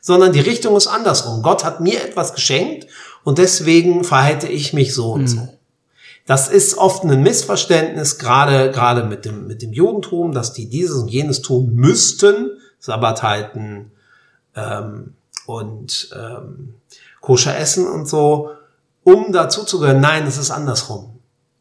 sondern 0.00 0.32
die 0.32 0.40
Richtung 0.40 0.74
ist 0.76 0.86
andersrum. 0.86 1.42
Gott 1.42 1.62
hat 1.62 1.82
mir 1.82 2.02
etwas 2.02 2.32
geschenkt 2.32 2.86
und 3.22 3.36
deswegen 3.36 4.02
verhalte 4.02 4.46
ich 4.46 4.72
mich 4.72 4.94
so 4.94 5.12
und 5.12 5.26
so. 5.26 5.55
Das 6.26 6.48
ist 6.48 6.76
oft 6.76 7.04
ein 7.04 7.22
Missverständnis, 7.22 8.18
gerade, 8.18 8.70
gerade 8.72 9.04
mit 9.04 9.24
dem, 9.24 9.46
mit 9.46 9.62
dem 9.62 9.72
Judentum, 9.72 10.32
dass 10.32 10.52
die 10.52 10.68
dieses 10.68 10.96
und 10.96 11.08
jenes 11.08 11.40
tun 11.40 11.74
müssten, 11.74 12.50
Sabbat 12.80 13.22
halten, 13.22 13.92
ähm, 14.54 15.14
und, 15.46 16.10
ähm, 16.14 16.74
koscher 17.20 17.56
essen 17.56 17.86
und 17.86 18.08
so, 18.08 18.50
um 19.04 19.32
dazuzugehören. 19.32 20.00
Nein, 20.00 20.26
es 20.26 20.36
ist 20.36 20.50
andersrum. 20.50 21.12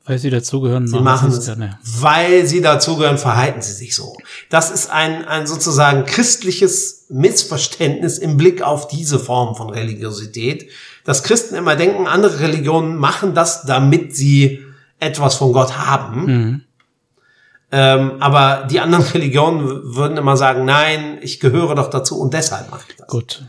Weil 0.04 0.20
sie 0.20 0.30
dazugehören, 0.30 0.88
Sie 0.88 1.00
machen 1.00 1.32
sie 1.32 1.40
es, 1.40 1.46
gerne. 1.46 1.80
weil 1.84 2.46
sie 2.46 2.62
dazugehören, 2.62 3.18
verhalten 3.18 3.64
sie 3.64 3.74
sich 3.74 3.96
so. 3.96 4.16
Das 4.52 4.70
ist 4.70 4.92
ein, 4.92 5.26
ein 5.26 5.48
sozusagen 5.48 6.06
christliches 6.06 7.06
Missverständnis 7.10 8.20
im 8.20 8.38
Blick 8.38 8.62
auf 8.62 8.88
diese 8.88 9.18
Form 9.18 9.56
von 9.56 9.72
Religiosität, 9.72 10.70
dass 11.06 11.24
Christen 11.24 11.56
immer 11.56 11.76
denken, 11.78 12.08
andere 12.08 12.40
Religionen 12.42 12.98
machen 12.98 13.34
das, 13.34 13.64
damit 13.64 14.16
sie 14.16 14.66
etwas 15.00 15.36
von 15.36 15.54
Gott 15.54 15.78
haben. 15.78 16.66
Ähm, 17.72 18.14
aber 18.20 18.68
die 18.70 18.80
anderen 18.80 19.06
Religionen 19.14 19.96
würden 19.96 20.18
immer 20.18 20.36
sagen, 20.36 20.66
nein, 20.66 21.20
ich 21.22 21.40
gehöre 21.40 21.76
doch 21.76 21.90
dazu 21.90 22.20
und 22.20 22.34
deshalb 22.34 22.70
mache 22.72 22.86
ich 22.90 22.96
das. 22.98 23.08
Gut. 23.08 23.44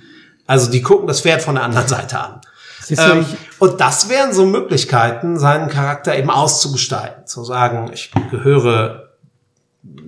Also 0.46 0.70
die 0.70 0.82
gucken 0.82 1.07
das 1.09 1.20
Pferd 1.22 1.42
von 1.42 1.57
der 1.57 1.64
anderen 1.64 1.88
Seite 1.96 2.20
an. 2.20 2.40
Du, 2.88 2.94
Ähm, 2.94 3.26
und 3.59 3.80
das 3.80 4.09
wären 4.09 4.32
so 4.32 4.46
Möglichkeiten, 4.46 5.38
seinen 5.38 5.68
Charakter 5.68 6.16
eben 6.16 6.30
auszugestalten. 6.30 7.26
Zu 7.26 7.42
sagen, 7.44 7.90
ich 7.92 8.12
gehöre 8.30 9.11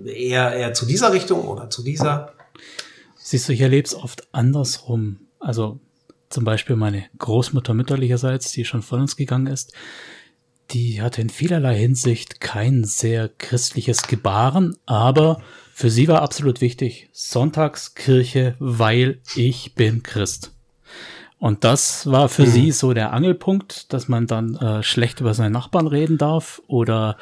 eher, 0.04 0.52
eher 0.54 0.74
zu 0.74 0.86
dieser 0.86 1.12
Richtung 1.12 1.42
oder 1.42 1.70
zu 1.70 1.82
dieser. 1.82 2.32
siehst 3.16 3.48
du, 3.48 3.52
ich 3.52 3.60
erlebe 3.60 3.86
es 3.86 3.94
oft 3.94 4.28
andersrum. 4.32 5.20
Also 5.40 5.80
zum 6.28 6.44
Beispiel 6.44 6.76
meine 6.76 7.04
Großmutter 7.18 7.74
mütterlicherseits, 7.74 8.52
die 8.52 8.64
schon 8.64 8.82
von 8.82 9.00
uns 9.00 9.16
gegangen 9.16 9.46
ist, 9.46 9.72
die 10.70 11.00
hatte 11.00 11.22
in 11.22 11.30
vielerlei 11.30 11.76
Hinsicht 11.76 12.40
kein 12.40 12.84
sehr 12.84 13.28
christliches 13.28 14.02
Gebaren, 14.02 14.76
aber 14.84 15.40
für 15.72 15.90
sie 15.90 16.08
war 16.08 16.22
absolut 16.22 16.60
wichtig, 16.60 17.08
Sonntagskirche, 17.12 18.56
weil 18.58 19.20
ich 19.36 19.74
bin 19.74 20.02
Christ. 20.02 20.52
Und 21.38 21.62
das 21.62 22.10
war 22.10 22.28
für 22.28 22.46
sie 22.46 22.72
so 22.72 22.92
der 22.92 23.12
Angelpunkt, 23.12 23.92
dass 23.92 24.08
man 24.08 24.26
dann 24.26 24.56
äh, 24.56 24.82
schlecht 24.82 25.20
über 25.20 25.34
seine 25.34 25.50
Nachbarn 25.50 25.86
reden 25.86 26.18
darf 26.18 26.60
oder 26.66 27.16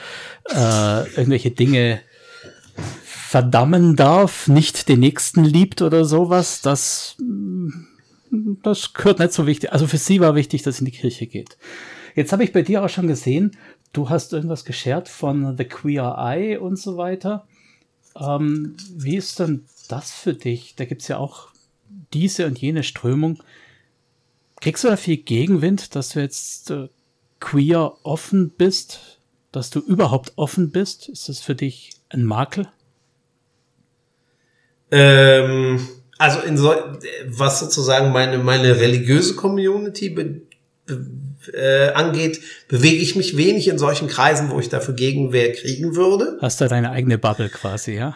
äh, 0.48 1.06
irgendwelche 1.10 1.50
Dinge 1.50 2.00
verdammen 3.04 3.94
darf, 3.94 4.48
nicht 4.48 4.88
den 4.88 5.00
Nächsten 5.00 5.44
liebt 5.44 5.82
oder 5.82 6.06
sowas. 6.06 6.62
Das, 6.62 7.16
das 8.62 8.92
gehört 8.92 9.18
nicht 9.18 9.32
so 9.32 9.46
wichtig. 9.46 9.72
Also 9.72 9.86
für 9.86 9.98
sie 9.98 10.20
war 10.20 10.34
wichtig, 10.34 10.62
dass 10.62 10.76
sie 10.76 10.80
in 10.80 10.90
die 10.90 10.98
Kirche 10.98 11.26
geht. 11.26 11.56
Jetzt 12.14 12.32
habe 12.32 12.44
ich 12.44 12.52
bei 12.52 12.62
dir 12.62 12.84
auch 12.84 12.88
schon 12.88 13.08
gesehen, 13.08 13.56
du 13.92 14.08
hast 14.08 14.32
irgendwas 14.32 14.64
geshared 14.64 15.08
von 15.08 15.56
The 15.56 15.64
Queer 15.64 16.16
Eye 16.18 16.58
und 16.58 16.78
so 16.78 16.96
weiter. 16.96 17.46
Ähm, 18.18 18.76
wie 18.94 19.16
ist 19.16 19.38
denn 19.38 19.64
das 19.88 20.12
für 20.12 20.34
dich? 20.34 20.74
Da 20.76 20.84
gibt's 20.84 21.08
ja 21.08 21.18
auch 21.18 21.48
diese 22.12 22.46
und 22.46 22.58
jene 22.58 22.82
Strömung. 22.82 23.42
Kriegst 24.60 24.84
du 24.84 24.88
da 24.88 24.96
viel 24.96 25.18
Gegenwind, 25.18 25.94
dass 25.94 26.10
du 26.10 26.20
jetzt 26.20 26.70
äh, 26.70 26.88
queer 27.40 27.92
offen 28.02 28.50
bist? 28.50 29.20
Dass 29.52 29.70
du 29.70 29.80
überhaupt 29.80 30.32
offen 30.36 30.70
bist? 30.70 31.08
Ist 31.08 31.28
das 31.28 31.40
für 31.40 31.54
dich 31.54 31.92
ein 32.08 32.24
Makel? 32.24 32.68
Ähm, 34.90 35.86
also 36.18 36.40
in 36.40 36.56
so, 36.56 36.74
was 37.26 37.60
sozusagen 37.60 38.12
meine, 38.12 38.38
meine 38.38 38.80
religiöse 38.80 39.36
Community 39.36 40.10
be, 40.10 40.42
be, 40.86 41.06
äh, 41.52 41.92
angeht, 41.92 42.40
bewege 42.68 42.96
ich 42.96 43.16
mich 43.16 43.36
wenig 43.36 43.68
in 43.68 43.78
solchen 43.78 44.08
Kreisen, 44.08 44.50
wo 44.50 44.58
ich 44.58 44.68
dafür 44.68 44.94
Gegenwehr 44.94 45.52
kriegen 45.52 45.94
würde. 45.94 46.38
Hast 46.40 46.60
du 46.60 46.68
deine 46.68 46.90
eigene 46.90 47.18
Bubble 47.18 47.48
quasi, 47.48 47.94
ja? 47.94 48.14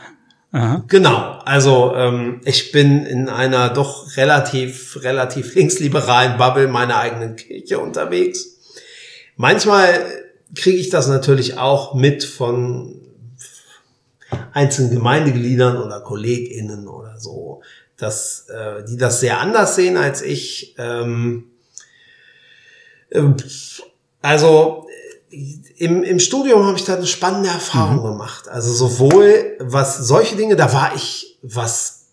Aha. 0.52 0.84
Genau, 0.88 1.38
also 1.44 1.94
ähm, 1.94 2.40
ich 2.44 2.72
bin 2.72 3.06
in 3.06 3.28
einer 3.28 3.68
doch 3.68 4.16
relativ, 4.16 4.98
relativ 5.02 5.54
linksliberalen 5.54 6.38
Bubble 6.38 6.66
meiner 6.66 6.98
eigenen 6.98 7.36
Kirche 7.36 7.78
unterwegs. 7.78 8.56
Manchmal 9.36 10.06
kriege 10.56 10.78
ich 10.78 10.90
das 10.90 11.06
natürlich 11.06 11.56
auch 11.56 11.94
mit 11.94 12.24
von 12.24 12.96
einzelnen 14.52 14.90
Gemeindegliedern 14.90 15.76
oder 15.76 16.00
KollegInnen 16.00 16.88
oder 16.88 17.18
so, 17.18 17.62
dass 18.00 18.48
äh, 18.48 18.84
die 18.84 18.96
das 18.96 19.20
sehr 19.20 19.38
anders 19.38 19.76
sehen 19.76 19.96
als 19.96 20.22
ich. 20.22 20.74
Ähm, 20.78 21.50
ähm, 23.12 23.36
also 24.22 24.88
im, 25.76 26.02
im 26.02 26.18
Studium 26.18 26.66
habe 26.66 26.76
ich 26.76 26.84
da 26.84 26.96
eine 26.96 27.06
spannende 27.06 27.48
Erfahrung 27.48 28.02
gemacht. 28.02 28.48
Also 28.48 28.72
sowohl 28.72 29.56
was 29.60 29.98
solche 29.98 30.36
Dinge, 30.36 30.56
da 30.56 30.72
war 30.72 30.94
ich, 30.94 31.38
was 31.42 32.08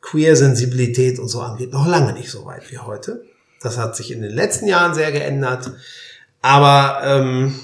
Queer-Sensibilität 0.00 1.18
und 1.18 1.28
so 1.28 1.40
angeht, 1.40 1.72
noch 1.72 1.86
lange 1.86 2.12
nicht 2.12 2.30
so 2.30 2.44
weit 2.46 2.70
wie 2.70 2.78
heute. 2.78 3.24
Das 3.60 3.76
hat 3.76 3.96
sich 3.96 4.10
in 4.10 4.22
den 4.22 4.32
letzten 4.32 4.66
Jahren 4.66 4.94
sehr 4.94 5.12
geändert. 5.12 5.72
Aber 6.40 7.00
ähm, 7.04 7.60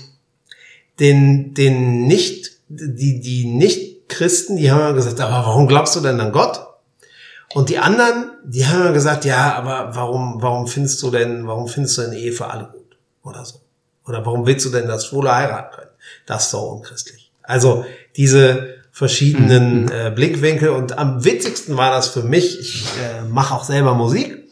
den, 1.01 1.55
den 1.55 2.07
nicht, 2.07 2.53
die, 2.69 3.21
die 3.21 3.47
Nicht-Christen, 3.47 4.57
die 4.57 4.71
haben 4.71 4.81
ja 4.81 4.93
gesagt, 4.93 5.21
aber 5.21 5.47
warum 5.47 5.69
glaubst 5.69 5.97
du 5.97 6.01
denn 6.01 6.21
an 6.21 6.33
Gott? 6.33 6.67
Und 7.57 7.71
die 7.71 7.79
anderen, 7.79 8.33
die 8.45 8.67
haben 8.67 8.85
ja 8.85 8.93
gesagt, 8.93 9.25
ja, 9.25 9.55
aber 9.55 9.97
warum, 9.97 10.43
warum 10.43 10.67
findest 10.67 11.03
du 11.03 11.11
denn, 11.11 11.47
warum 11.47 11.69
findest 11.69 11.97
du 11.97 12.03
eine 12.03 12.19
Ehe 12.19 12.31
für 12.31 12.49
alle 12.49 12.65
gut? 12.65 12.99
Oder 13.23 13.47
so. 13.47 13.63
Oder 14.05 14.27
warum 14.27 14.45
willst 14.45 14.67
du 14.67 14.69
denn 14.69 14.87
das 14.87 15.07
Schwule 15.07 15.35
heiraten 15.35 15.75
können? 15.75 15.91
Das 16.27 16.45
ist 16.45 16.53
doch 16.53 16.71
unchristlich. 16.71 17.33
Also 17.43 17.87
diese 18.15 18.75
verschiedenen 18.93 19.91
äh, 19.91 20.13
Blickwinkel 20.15 20.69
und 20.69 20.99
am 20.99 21.25
witzigsten 21.25 21.79
war 21.79 21.91
das 21.91 22.09
für 22.09 22.23
mich, 22.23 22.61
ich 22.61 22.85
äh, 23.03 23.23
mache 23.25 23.55
auch 23.55 23.65
selber 23.65 23.95
Musik 23.95 24.51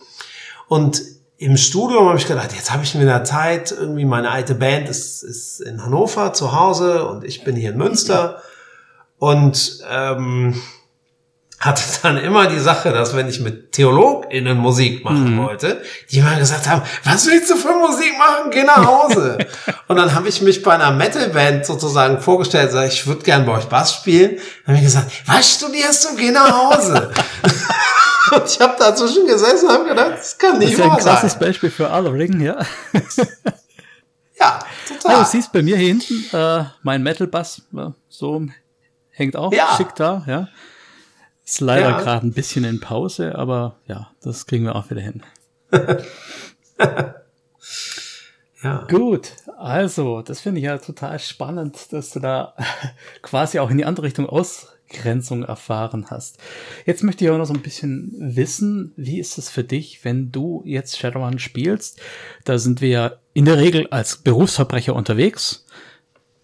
und 0.68 1.02
im 1.36 1.58
Studium 1.58 2.08
habe 2.08 2.16
ich 2.16 2.26
gedacht, 2.26 2.54
jetzt 2.54 2.72
habe 2.72 2.84
ich 2.84 2.94
mir 2.94 3.04
da 3.04 3.22
Zeit, 3.22 3.70
irgendwie 3.70 4.06
meine 4.06 4.30
alte 4.30 4.54
Band 4.54 4.88
ist, 4.88 5.22
ist 5.22 5.60
in 5.60 5.84
Hannover 5.84 6.32
zu 6.32 6.58
Hause 6.58 7.06
und 7.06 7.22
ich 7.22 7.44
bin 7.44 7.54
hier 7.54 7.72
in 7.72 7.76
Münster. 7.76 8.40
Und 9.18 9.80
ähm, 9.90 10.54
hatte 11.64 11.82
dann 12.02 12.18
immer 12.18 12.46
die 12.46 12.58
Sache, 12.58 12.92
dass 12.92 13.16
wenn 13.16 13.28
ich 13.28 13.40
mit 13.40 13.72
TheologInnen 13.72 14.58
Musik 14.58 15.02
machen 15.02 15.34
mhm. 15.34 15.42
wollte, 15.42 15.82
die 16.10 16.20
mal 16.20 16.38
gesagt 16.38 16.68
haben, 16.68 16.82
was 17.04 17.26
willst 17.26 17.50
du 17.50 17.56
für 17.56 17.74
Musik 17.74 18.18
machen? 18.18 18.50
Geh 18.50 18.64
nach 18.64 18.84
Hause. 18.84 19.38
und 19.88 19.96
dann 19.96 20.14
habe 20.14 20.28
ich 20.28 20.42
mich 20.42 20.62
bei 20.62 20.74
einer 20.74 20.90
Metalband 20.90 21.64
sozusagen 21.64 22.20
vorgestellt, 22.20 22.70
sag, 22.72 22.88
ich 22.88 23.06
würde 23.06 23.22
gern 23.22 23.46
bei 23.46 23.52
euch 23.52 23.64
Bass 23.64 23.94
spielen. 23.94 24.36
Dann 24.66 24.76
habe 24.76 24.78
ich 24.78 24.84
gesagt, 24.84 25.10
was 25.26 25.54
studierst 25.54 26.04
du? 26.04 26.16
Geh 26.16 26.30
nach 26.30 26.50
Hause. 26.50 27.10
und 28.32 28.44
ich 28.46 28.60
habe 28.60 28.74
dazwischen 28.78 29.26
gesessen 29.26 29.66
und 29.66 29.72
habe 29.72 29.88
gedacht, 29.88 30.12
das 30.18 30.36
kann 30.36 30.58
nicht 30.58 30.78
wahr 30.78 30.86
sein. 30.86 30.88
Das 30.90 30.98
ist 30.98 31.04
ja 31.04 31.10
ein 31.12 31.16
krasses 31.16 31.38
Beispiel 31.38 31.70
für 31.70 31.90
Othering, 31.90 32.40
ja. 32.42 32.58
ja, 34.38 34.58
total. 34.86 35.16
Also, 35.16 35.22
du 35.22 35.30
siehst 35.30 35.50
bei 35.50 35.62
mir 35.62 35.78
hier 35.78 35.88
hinten 35.88 36.24
äh, 36.36 36.64
mein 36.82 37.02
Metal-Bass, 37.02 37.62
äh, 37.74 37.86
so 38.10 38.42
hängt 39.12 39.36
auch 39.36 39.52
ja. 39.52 39.74
schick 39.78 39.94
da, 39.94 40.24
ja. 40.26 40.48
Ist 41.44 41.60
leider 41.60 41.90
ja. 41.90 42.00
gerade 42.00 42.26
ein 42.26 42.32
bisschen 42.32 42.64
in 42.64 42.80
Pause, 42.80 43.34
aber 43.36 43.76
ja, 43.86 44.10
das 44.22 44.46
kriegen 44.46 44.64
wir 44.64 44.76
auch 44.76 44.88
wieder 44.90 45.02
hin. 45.02 45.22
ja. 48.62 48.86
Gut, 48.88 49.32
also, 49.58 50.22
das 50.22 50.40
finde 50.40 50.60
ich 50.60 50.64
ja 50.64 50.78
total 50.78 51.18
spannend, 51.18 51.92
dass 51.92 52.10
du 52.10 52.20
da 52.20 52.54
quasi 53.22 53.58
auch 53.58 53.68
in 53.70 53.76
die 53.76 53.84
andere 53.84 54.06
Richtung 54.06 54.26
Ausgrenzung 54.26 55.42
erfahren 55.42 56.06
hast. 56.08 56.38
Jetzt 56.86 57.02
möchte 57.02 57.24
ich 57.24 57.30
auch 57.30 57.36
noch 57.36 57.44
so 57.44 57.52
ein 57.52 57.62
bisschen 57.62 58.14
wissen, 58.18 58.94
wie 58.96 59.20
ist 59.20 59.36
es 59.36 59.50
für 59.50 59.64
dich, 59.64 60.02
wenn 60.04 60.32
du 60.32 60.62
jetzt 60.64 60.98
Shadowrun 60.98 61.38
spielst? 61.38 62.00
Da 62.44 62.56
sind 62.56 62.80
wir 62.80 62.88
ja 62.88 63.12
in 63.34 63.44
der 63.44 63.58
Regel 63.58 63.88
als 63.88 64.16
Berufsverbrecher 64.16 64.94
unterwegs 64.94 65.63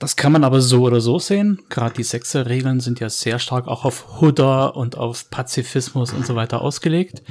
das 0.01 0.16
kann 0.16 0.32
man 0.32 0.44
aber 0.44 0.62
so 0.62 0.84
oder 0.84 1.03
so 1.03 1.18
sehen. 1.18 1.61
Gerade 1.68 1.94
die 1.94 2.03
Sechser-Regeln 2.05 2.80
sind 2.80 3.01
ja 3.01 3.11
sehr 3.11 3.38
stark 3.38 3.68
auch 3.68 3.84
auf 3.84 4.18
Huda 4.20 4.68
und 4.68 4.96
auf 4.96 5.28
Pazifismus 5.28 6.14
und 6.14 6.26
so 6.26 6.34
weiter 6.34 6.62
ausgelegt. 6.62 7.22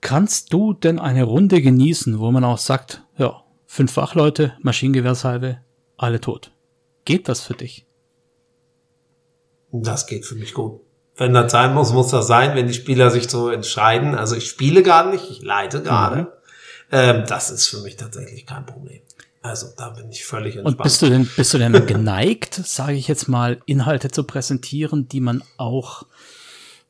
Kannst 0.00 0.52
du 0.52 0.74
denn 0.74 1.00
eine 1.00 1.24
Runde 1.24 1.60
genießen, 1.60 2.20
wo 2.20 2.30
man 2.30 2.44
auch 2.44 2.58
sagt, 2.58 3.02
ja, 3.18 3.42
fünf 3.66 3.96
Wachleute, 3.96 4.56
Maschinengewehrsalve, 4.62 5.58
alle 5.96 6.20
tot? 6.20 6.52
Geht 7.04 7.28
das 7.28 7.40
für 7.40 7.54
dich? 7.54 7.84
Das 9.72 10.06
geht 10.06 10.24
für 10.24 10.36
mich 10.36 10.54
gut. 10.54 10.82
Wenn 11.16 11.34
das 11.34 11.50
sein 11.50 11.74
muss, 11.74 11.92
muss 11.92 12.12
das 12.12 12.28
sein, 12.28 12.54
wenn 12.54 12.68
die 12.68 12.74
Spieler 12.74 13.10
sich 13.10 13.28
so 13.28 13.48
entscheiden. 13.50 14.14
Also 14.14 14.36
ich 14.36 14.48
spiele 14.48 14.84
gerade 14.84 15.10
nicht, 15.10 15.28
ich 15.28 15.42
leite 15.42 15.82
gerade. 15.82 16.16
Mhm. 16.22 16.28
Ähm, 16.92 17.24
das 17.26 17.50
ist 17.50 17.66
für 17.66 17.78
mich 17.78 17.96
tatsächlich 17.96 18.46
kein 18.46 18.66
Problem. 18.66 19.00
Also 19.44 19.66
da 19.76 19.90
bin 19.90 20.08
ich 20.10 20.24
völlig 20.24 20.56
entspannt. 20.56 20.78
Und 20.78 20.82
bist 20.82 21.02
du 21.02 21.10
denn, 21.10 21.28
bist 21.36 21.52
du 21.52 21.58
denn 21.58 21.86
geneigt, 21.86 22.54
sage 22.64 22.94
ich 22.94 23.08
jetzt 23.08 23.28
mal, 23.28 23.60
Inhalte 23.66 24.10
zu 24.10 24.24
präsentieren, 24.24 25.06
die 25.06 25.20
man 25.20 25.44
auch 25.58 26.06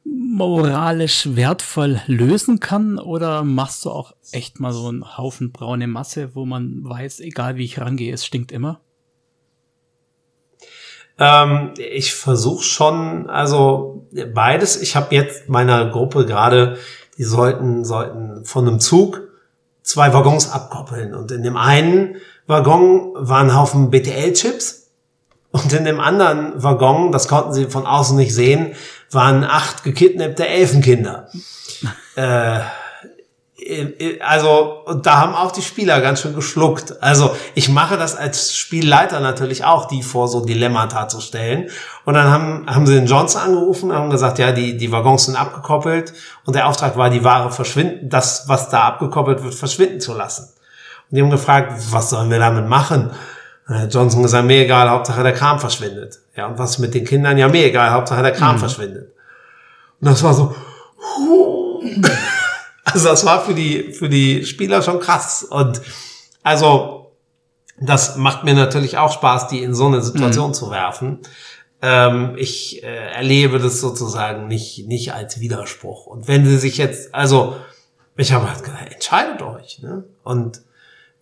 moralisch 0.05 1.35
wertvoll 1.35 2.01
lösen 2.07 2.61
kann? 2.61 3.01
Oder 3.01 3.43
machst 3.43 3.85
du 3.85 3.91
auch 3.91 4.13
echt 4.31 4.61
mal 4.61 4.73
so 4.73 4.87
einen 4.87 5.19
Haufen 5.19 5.51
braune 5.51 5.89
Masse, 5.89 6.37
wo 6.37 6.47
man 6.47 6.85
weiß, 6.85 7.19
egal 7.21 7.57
wie 7.57 7.65
ich 7.65 7.81
rangehe, 7.81 8.15
es 8.15 8.25
stinkt 8.25 8.53
immer? 8.53 8.81
Ähm, 11.19 11.75
ich 11.77 12.15
versuche 12.15 12.63
schon, 12.63 13.29
also 13.29 14.07
beides. 14.33 14.81
Ich 14.81 14.95
habe 14.95 15.13
jetzt 15.13 15.49
meiner 15.49 15.91
Gruppe 15.91 16.25
gerade, 16.25 16.79
die 17.19 17.25
sollten, 17.25 17.85
sollten 17.85 18.45
von 18.45 18.69
einem 18.69 18.79
Zug 18.79 19.23
zwei 19.83 20.13
Waggons 20.13 20.51
abkoppeln. 20.51 21.15
Und 21.15 21.33
in 21.33 21.43
dem 21.43 21.57
einen 21.57 22.17
Waggon 22.47 23.13
waren 23.15 23.51
ein 23.51 23.57
Haufen 23.57 23.91
BTL-Chips 23.91 24.91
und 25.51 25.73
in 25.73 25.85
dem 25.85 26.01
anderen 26.01 26.63
Waggon, 26.63 27.13
das 27.13 27.29
konnten 27.29 27.53
sie 27.53 27.67
von 27.67 27.87
außen 27.87 28.17
nicht 28.17 28.35
sehen, 28.35 28.75
waren 29.11 29.45
acht 29.45 29.85
gekidnappte 29.85 30.47
Elfenkinder. 30.47 31.29
äh, 32.17 32.61
also, 34.21 34.83
und 34.85 35.07
da 35.07 35.19
haben 35.19 35.35
auch 35.35 35.53
die 35.53 35.63
Spieler 35.63 36.01
ganz 36.01 36.21
schön 36.21 36.35
geschluckt. 36.35 37.03
Also, 37.03 37.35
ich 37.55 37.69
mache 37.69 37.97
das 37.97 38.17
als 38.17 38.55
Spielleiter 38.55 39.21
natürlich 39.21 39.65
auch, 39.65 39.87
die 39.87 40.03
vor 40.03 40.29
so 40.29 40.45
Dilemmata 40.45 41.09
zu 41.09 41.21
stellen. 41.21 41.71
Und 42.05 42.15
dann 42.15 42.31
haben, 42.31 42.67
haben 42.67 42.87
sie 42.87 42.95
den 42.95 43.07
Johnson 43.07 43.41
angerufen 43.41 43.91
und 43.91 43.97
haben 43.97 44.11
gesagt, 44.11 44.39
ja, 44.39 44.53
die, 44.53 44.77
die 44.77 44.93
Waggons 44.93 45.27
sind 45.27 45.37
abgekoppelt. 45.37 46.13
Und 46.45 46.57
der 46.57 46.67
Auftrag 46.67 46.97
war, 46.97 47.11
die 47.11 47.25
Ware 47.25 47.51
verschwinden, 47.51 48.09
das, 48.11 48.49
was 48.49 48.69
da 48.69 48.83
abgekoppelt 48.83 49.43
wird, 49.43 49.55
verschwinden 49.55 50.01
zu 50.01 50.13
lassen. 50.15 50.49
Und 51.11 51.17
die 51.17 51.23
haben 51.23 51.31
gefragt, 51.31 51.73
was 51.91 52.11
sollen 52.11 52.31
wir 52.31 52.39
damit 52.39 52.69
machen? 52.69 53.11
Johnson 53.89 54.23
gesagt, 54.23 54.47
mir 54.47 54.65
egal, 54.65 54.91
Hauptsache 54.91 55.23
der 55.23 55.33
Kram 55.33 55.59
verschwindet. 55.59 56.21
Ja, 56.37 56.47
und 56.47 56.59
was 56.59 56.79
mit 56.79 56.95
den 56.95 57.05
Kindern? 57.05 57.39
Ja, 57.39 57.49
mir 57.49 57.65
egal, 57.65 57.93
Hauptsache 57.93 58.23
der 58.23 58.33
Kram 58.33 58.57
mhm. 58.57 58.61
verschwindet. 58.61 59.13
Und 60.01 60.09
das 60.09 60.23
war 60.23 60.35
so, 60.35 60.55
also 62.85 63.09
das 63.09 63.25
war 63.25 63.43
für 63.43 63.55
die, 63.55 63.93
für 63.93 64.09
die 64.09 64.45
Spieler 64.45 64.83
schon 64.83 65.01
krass. 65.01 65.45
Und 65.45 65.81
also, 66.43 67.13
das 67.81 68.17
macht 68.17 68.45
mir 68.45 68.55
natürlich 68.55 68.99
auch 68.99 69.13
Spaß, 69.13 69.49
die 69.49 69.63
in 69.63 69.75
so 69.75 69.87
eine 69.87 70.03
Situation 70.03 70.49
mhm. 70.49 70.55
zu 70.55 70.71
werfen. 70.71 71.21
Ähm, 71.81 72.35
ich 72.37 72.83
äh, 72.83 73.13
erlebe 73.13 73.59
das 73.59 73.81
sozusagen 73.81 74.47
nicht, 74.47 74.87
nicht 74.87 75.15
als 75.15 75.41
Widerspruch. 75.41 76.07
Und 76.07 76.29
wenn 76.29 76.45
sie 76.45 76.59
sich 76.59 76.77
jetzt, 76.77 77.15
also, 77.15 77.57
ich 78.17 78.33
habe 78.33 78.49
halt 78.49 78.63
gesagt, 78.63 78.93
entscheidet 78.93 79.41
euch. 79.41 79.81
Ne? 79.83 80.05
Und 80.23 80.61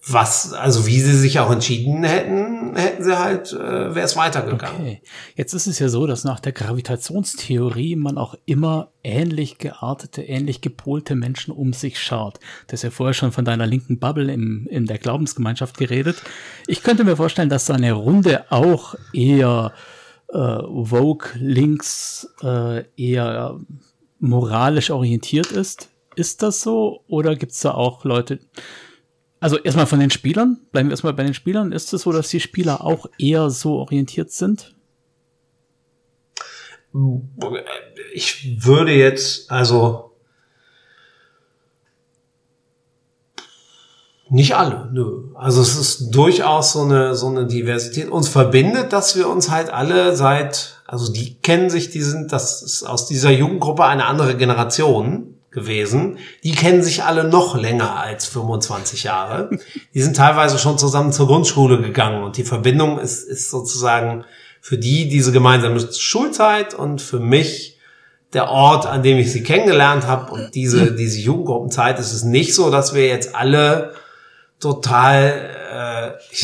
was, 0.04 0.52
also 0.52 0.86
wie 0.86 1.00
sie 1.00 1.16
sich 1.16 1.38
auch 1.38 1.50
entschieden 1.50 2.02
hätten, 2.02 2.74
hätten 2.74 3.04
sie 3.04 3.18
halt, 3.18 3.52
äh, 3.52 3.94
wäre 3.94 4.04
es 4.04 4.16
weitergegangen. 4.16 4.80
Okay. 4.80 5.02
Jetzt 5.36 5.54
ist 5.54 5.68
es 5.68 5.78
ja 5.78 5.88
so, 5.88 6.08
dass 6.08 6.24
nach 6.24 6.40
der 6.40 6.50
Gravitationstheorie 6.50 7.94
man 7.94 8.18
auch 8.18 8.34
immer 8.44 8.90
ähnlich 9.04 9.58
geartete, 9.58 10.22
ähnlich 10.22 10.60
gepolte 10.60 11.14
Menschen 11.14 11.52
um 11.52 11.72
sich 11.72 12.02
schaut. 12.02 12.40
Du 12.66 12.72
hast 12.72 12.82
ja 12.82 12.90
vorher 12.90 13.14
schon 13.14 13.30
von 13.30 13.44
deiner 13.44 13.66
linken 13.66 14.00
Bubble 14.00 14.32
im, 14.32 14.66
in 14.68 14.86
der 14.86 14.98
Glaubensgemeinschaft 14.98 15.78
geredet. 15.78 16.20
Ich 16.66 16.82
könnte 16.82 17.04
mir 17.04 17.16
vorstellen, 17.16 17.48
dass 17.48 17.66
so 17.66 17.72
eine 17.72 17.92
Runde 17.92 18.50
auch 18.50 18.96
eher 19.12 19.72
äh, 20.32 20.36
Vogue 20.38 21.28
links, 21.36 22.28
äh, 22.42 22.84
eher 22.96 23.60
moralisch 24.18 24.90
orientiert 24.90 25.52
ist. 25.52 25.90
Ist 26.16 26.42
das 26.42 26.60
so? 26.60 27.04
Oder 27.06 27.36
gibt 27.36 27.52
es 27.52 27.60
da 27.60 27.72
auch 27.72 28.04
Leute, 28.04 28.40
also 29.42 29.58
erstmal 29.58 29.86
von 29.86 29.98
den 29.98 30.10
Spielern, 30.10 30.60
bleiben 30.70 30.88
wir 30.88 30.92
erstmal 30.92 31.14
bei 31.14 31.24
den 31.24 31.34
Spielern. 31.34 31.72
Ist 31.72 31.92
es 31.92 32.02
so, 32.02 32.12
dass 32.12 32.28
die 32.28 32.38
Spieler 32.38 32.84
auch 32.84 33.06
eher 33.18 33.50
so 33.50 33.72
orientiert 33.72 34.30
sind? 34.30 34.72
Ich 38.14 38.64
würde 38.64 38.92
jetzt, 38.92 39.50
also 39.50 40.12
nicht 44.30 44.54
alle, 44.54 44.88
nö. 44.92 45.34
Also 45.34 45.60
es 45.60 45.76
ist 45.76 46.10
durchaus 46.12 46.74
so 46.74 46.82
eine, 46.82 47.16
so 47.16 47.26
eine 47.26 47.48
Diversität. 47.48 48.08
Uns 48.10 48.28
verbindet, 48.28 48.92
dass 48.92 49.16
wir 49.16 49.28
uns 49.28 49.50
halt 49.50 49.70
alle 49.70 50.14
seit, 50.14 50.84
also 50.86 51.12
die 51.12 51.40
kennen 51.40 51.68
sich, 51.68 51.90
die 51.90 52.02
sind, 52.02 52.30
das 52.30 52.62
ist 52.62 52.84
aus 52.84 53.06
dieser 53.06 53.32
Jugendgruppe 53.32 53.84
eine 53.86 54.04
andere 54.04 54.36
Generation 54.36 55.31
gewesen. 55.52 56.18
Die 56.42 56.52
kennen 56.52 56.82
sich 56.82 57.04
alle 57.04 57.24
noch 57.24 57.56
länger 57.56 57.96
als 57.96 58.26
25 58.26 59.04
Jahre. 59.04 59.50
Die 59.94 60.02
sind 60.02 60.16
teilweise 60.16 60.58
schon 60.58 60.78
zusammen 60.78 61.12
zur 61.12 61.26
Grundschule 61.26 61.80
gegangen 61.80 62.24
und 62.24 62.36
die 62.36 62.44
Verbindung 62.44 62.98
ist, 62.98 63.28
ist 63.28 63.50
sozusagen 63.50 64.24
für 64.60 64.78
die 64.78 65.08
diese 65.08 65.32
gemeinsame 65.32 65.80
Schulzeit 65.92 66.74
und 66.74 67.02
für 67.02 67.20
mich 67.20 67.78
der 68.32 68.48
Ort, 68.48 68.86
an 68.86 69.02
dem 69.02 69.18
ich 69.18 69.30
sie 69.30 69.42
kennengelernt 69.42 70.06
habe 70.06 70.32
und 70.32 70.54
diese, 70.54 70.94
diese 70.94 71.20
Jugendgruppenzeit 71.20 71.98
ist 71.98 72.12
es 72.12 72.24
nicht 72.24 72.54
so, 72.54 72.70
dass 72.70 72.94
wir 72.94 73.06
jetzt 73.06 73.34
alle 73.34 73.92
total 74.58 75.50
äh, 75.72 76.42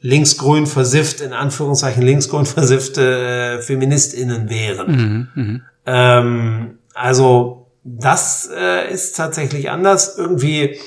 linksgrün 0.00 0.66
versifft, 0.66 1.20
in 1.20 1.32
Anführungszeichen 1.32 2.02
linksgrün 2.02 2.46
versiffte 2.46 3.58
äh, 3.58 3.62
FeministInnen 3.62 4.48
wären. 4.48 4.90
Mhm, 4.90 5.28
mh. 5.34 5.60
ähm, 5.86 6.78
also 6.94 7.59
das 7.82 8.50
äh, 8.54 8.92
ist 8.92 9.16
tatsächlich 9.16 9.70
anders 9.70 10.16
irgendwie. 10.18 10.78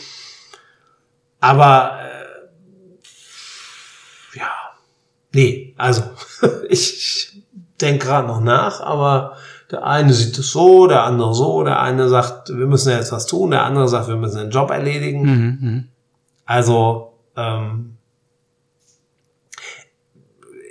Aber 1.40 2.00
äh, 2.00 2.48
ja, 4.38 4.52
nee, 5.34 5.74
also 5.78 6.04
ich 6.70 7.44
denke 7.82 8.06
gerade 8.06 8.28
noch 8.28 8.42
nach, 8.42 8.80
aber 8.82 9.38
der 9.72 9.86
eine 9.86 10.14
sieht 10.14 10.38
es 10.38 10.52
so, 10.52 10.88
der 10.88 11.04
andere 11.04 11.34
so, 11.34 11.64
der 11.64 11.80
eine 11.82 12.08
sagt, 12.08 12.50
wir 12.50 12.68
müssen 12.68 12.92
jetzt 12.92 13.12
was 13.12 13.26
tun, 13.26 13.52
der 13.52 13.64
andere 13.64 13.88
sagt, 13.88 14.08
wir 14.08 14.16
müssen 14.16 14.38
den 14.38 14.52
Job 14.52 14.70
erledigen. 14.70 15.22
Mhm, 15.22 15.58
mhm. 15.60 15.88
also 16.46 17.14
ähm, 17.36 17.98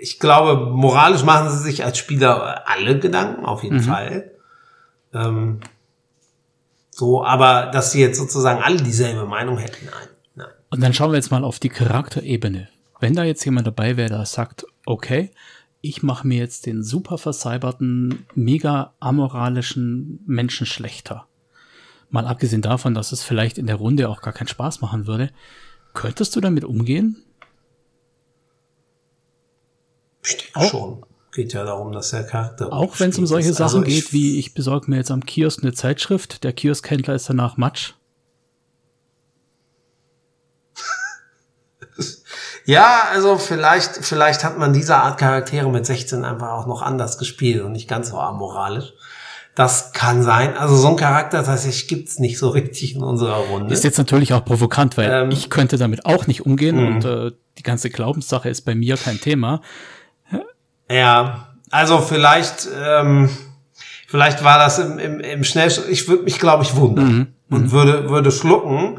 ich 0.00 0.18
glaube, 0.18 0.66
moralisch 0.66 1.24
machen 1.24 1.50
sie 1.50 1.58
sich 1.58 1.84
als 1.84 1.98
Spieler 1.98 2.68
alle 2.68 2.98
Gedanken, 2.98 3.44
auf 3.44 3.62
jeden 3.62 3.76
mhm. 3.76 3.82
Fall. 3.82 4.30
Ähm, 5.14 5.60
So, 6.94 7.24
aber 7.24 7.70
dass 7.72 7.92
sie 7.92 8.00
jetzt 8.00 8.18
sozusagen 8.18 8.62
alle 8.62 8.76
dieselbe 8.76 9.24
Meinung 9.24 9.56
hätten, 9.56 9.86
nein. 9.86 10.08
nein. 10.34 10.48
Und 10.70 10.82
dann 10.82 10.92
schauen 10.92 11.10
wir 11.10 11.16
jetzt 11.16 11.30
mal 11.30 11.42
auf 11.42 11.58
die 11.58 11.70
Charakterebene. 11.70 12.68
Wenn 13.00 13.14
da 13.14 13.24
jetzt 13.24 13.44
jemand 13.44 13.66
dabei 13.66 13.96
wäre, 13.96 14.10
der 14.10 14.26
sagt, 14.26 14.66
okay, 14.84 15.30
ich 15.80 16.02
mache 16.02 16.28
mir 16.28 16.38
jetzt 16.38 16.66
den 16.66 16.82
super 16.82 17.16
vercyberten, 17.16 18.26
mega 18.34 18.92
amoralischen 19.00 20.20
Menschen 20.26 20.66
schlechter. 20.66 21.26
Mal 22.10 22.26
abgesehen 22.26 22.62
davon, 22.62 22.92
dass 22.92 23.10
es 23.10 23.24
vielleicht 23.24 23.56
in 23.56 23.66
der 23.66 23.76
Runde 23.76 24.10
auch 24.10 24.20
gar 24.20 24.34
keinen 24.34 24.48
Spaß 24.48 24.82
machen 24.82 25.06
würde. 25.06 25.30
Könntest 25.94 26.36
du 26.36 26.40
damit 26.40 26.64
umgehen? 26.64 27.24
Ich 30.22 30.36
denke 30.36 30.68
schon. 30.68 31.04
Geht 31.32 31.54
ja 31.54 31.64
darum, 31.64 31.92
dass 31.92 32.10
der 32.10 32.24
Charakter. 32.24 32.70
Auch 32.70 33.00
wenn 33.00 33.08
es 33.08 33.18
um 33.18 33.26
solche 33.26 33.50
ist. 33.50 33.56
Sachen 33.56 33.84
also 33.84 33.90
geht, 33.90 34.12
wie 34.12 34.38
ich 34.38 34.52
besorge 34.52 34.90
mir 34.90 34.98
jetzt 34.98 35.10
am 35.10 35.24
Kiosk 35.24 35.62
eine 35.62 35.72
Zeitschrift, 35.72 36.44
der 36.44 36.52
Kioskhändler 36.52 37.14
ist 37.14 37.28
danach 37.28 37.56
Matsch. 37.56 37.94
Ja, 42.64 43.08
also 43.12 43.38
vielleicht, 43.38 44.04
vielleicht 44.04 44.44
hat 44.44 44.56
man 44.56 44.72
diese 44.72 44.94
Art 44.94 45.18
Charaktere 45.18 45.68
mit 45.68 45.84
16 45.84 46.24
einfach 46.24 46.50
auch 46.50 46.68
noch 46.68 46.80
anders 46.80 47.18
gespielt 47.18 47.60
und 47.60 47.72
nicht 47.72 47.88
ganz 47.88 48.10
so 48.10 48.18
amoralisch. 48.18 48.92
Das 49.56 49.92
kann 49.92 50.22
sein. 50.22 50.56
Also 50.56 50.76
so 50.76 50.88
ein 50.88 50.96
Charakter 50.96 51.44
tatsächlich 51.44 51.88
gibt's 51.88 52.20
nicht 52.20 52.38
so 52.38 52.50
richtig 52.50 52.94
in 52.94 53.02
unserer 53.02 53.36
Runde. 53.36 53.74
Ist 53.74 53.82
jetzt 53.82 53.98
natürlich 53.98 54.32
auch 54.32 54.44
provokant, 54.44 54.96
weil 54.96 55.10
ähm, 55.10 55.30
ich 55.32 55.50
könnte 55.50 55.76
damit 55.76 56.06
auch 56.06 56.28
nicht 56.28 56.46
umgehen 56.46 56.76
mh. 56.76 56.86
und 56.86 57.04
äh, 57.04 57.32
die 57.58 57.62
ganze 57.64 57.90
Glaubenssache 57.90 58.48
ist 58.48 58.62
bei 58.62 58.76
mir 58.76 58.96
kein 58.96 59.20
Thema. 59.20 59.60
Ja, 60.92 61.48
also 61.70 62.00
vielleicht, 62.00 62.68
ähm, 62.76 63.30
vielleicht 64.06 64.44
war 64.44 64.58
das 64.58 64.78
im, 64.78 64.98
im, 64.98 65.20
im 65.20 65.44
Schnellschritt. 65.44 65.88
Ich 65.88 66.06
würde 66.08 66.24
mich, 66.24 66.38
glaube 66.38 66.64
ich, 66.64 66.76
wundern 66.76 67.12
mhm. 67.12 67.26
und 67.50 67.62
mhm. 67.62 67.72
würde 67.72 68.10
würde 68.10 68.30
schlucken. 68.30 68.98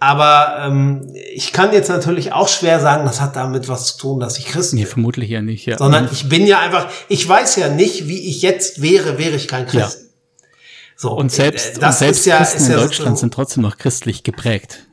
Aber 0.00 0.58
ähm, 0.60 1.12
ich 1.34 1.52
kann 1.52 1.72
jetzt 1.72 1.88
natürlich 1.88 2.32
auch 2.32 2.48
schwer 2.48 2.78
sagen, 2.78 3.04
das 3.04 3.20
hat 3.20 3.34
damit 3.34 3.68
was 3.68 3.86
zu 3.86 3.98
tun, 3.98 4.20
dass 4.20 4.38
ich 4.38 4.46
Christ 4.46 4.70
bin. 4.70 4.80
Nee, 4.80 4.86
vermutlich 4.86 5.28
ja 5.28 5.42
nicht. 5.42 5.66
Ja. 5.66 5.76
Sondern 5.76 6.04
mhm. 6.04 6.10
ich 6.12 6.28
bin 6.28 6.46
ja 6.46 6.60
einfach, 6.60 6.86
ich 7.08 7.28
weiß 7.28 7.56
ja 7.56 7.68
nicht, 7.68 8.06
wie 8.06 8.28
ich 8.28 8.42
jetzt 8.42 8.80
wäre, 8.80 9.18
wäre 9.18 9.34
ich 9.34 9.48
kein 9.48 9.66
Christ. 9.66 9.98
Ja. 10.00 10.08
So, 10.96 11.12
und 11.12 11.30
selbst, 11.30 11.82
das 11.82 11.96
und 11.96 11.98
selbst 11.98 12.26
ja, 12.26 12.38
Christen 12.38 12.56
ist 12.58 12.68
ja 12.68 12.74
in 12.74 12.80
Deutschland 12.80 13.16
so, 13.16 13.20
sind 13.20 13.34
trotzdem 13.34 13.62
noch 13.62 13.76
christlich 13.76 14.22
geprägt. 14.22 14.86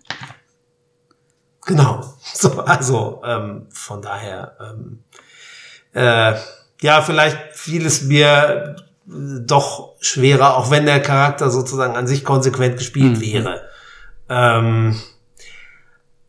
Genau. 1.66 2.12
So, 2.38 2.60
also 2.64 3.22
ähm, 3.24 3.68
von 3.70 4.02
daher, 4.02 4.58
ähm, 4.60 5.04
äh, 5.96 6.34
ja, 6.82 7.02
vielleicht 7.02 7.38
fiel 7.54 7.86
es 7.86 8.04
mir 8.04 8.76
doch 9.08 9.93
schwerer, 10.00 10.58
auch 10.58 10.72
wenn 10.72 10.86
der 10.86 11.00
Charakter 11.00 11.50
sozusagen 11.50 11.96
an 11.96 12.08
sich 12.08 12.24
konsequent 12.24 12.78
gespielt 12.78 13.18
mhm. 13.18 13.22
wäre. 13.22 13.62
Ähm, 14.30 15.00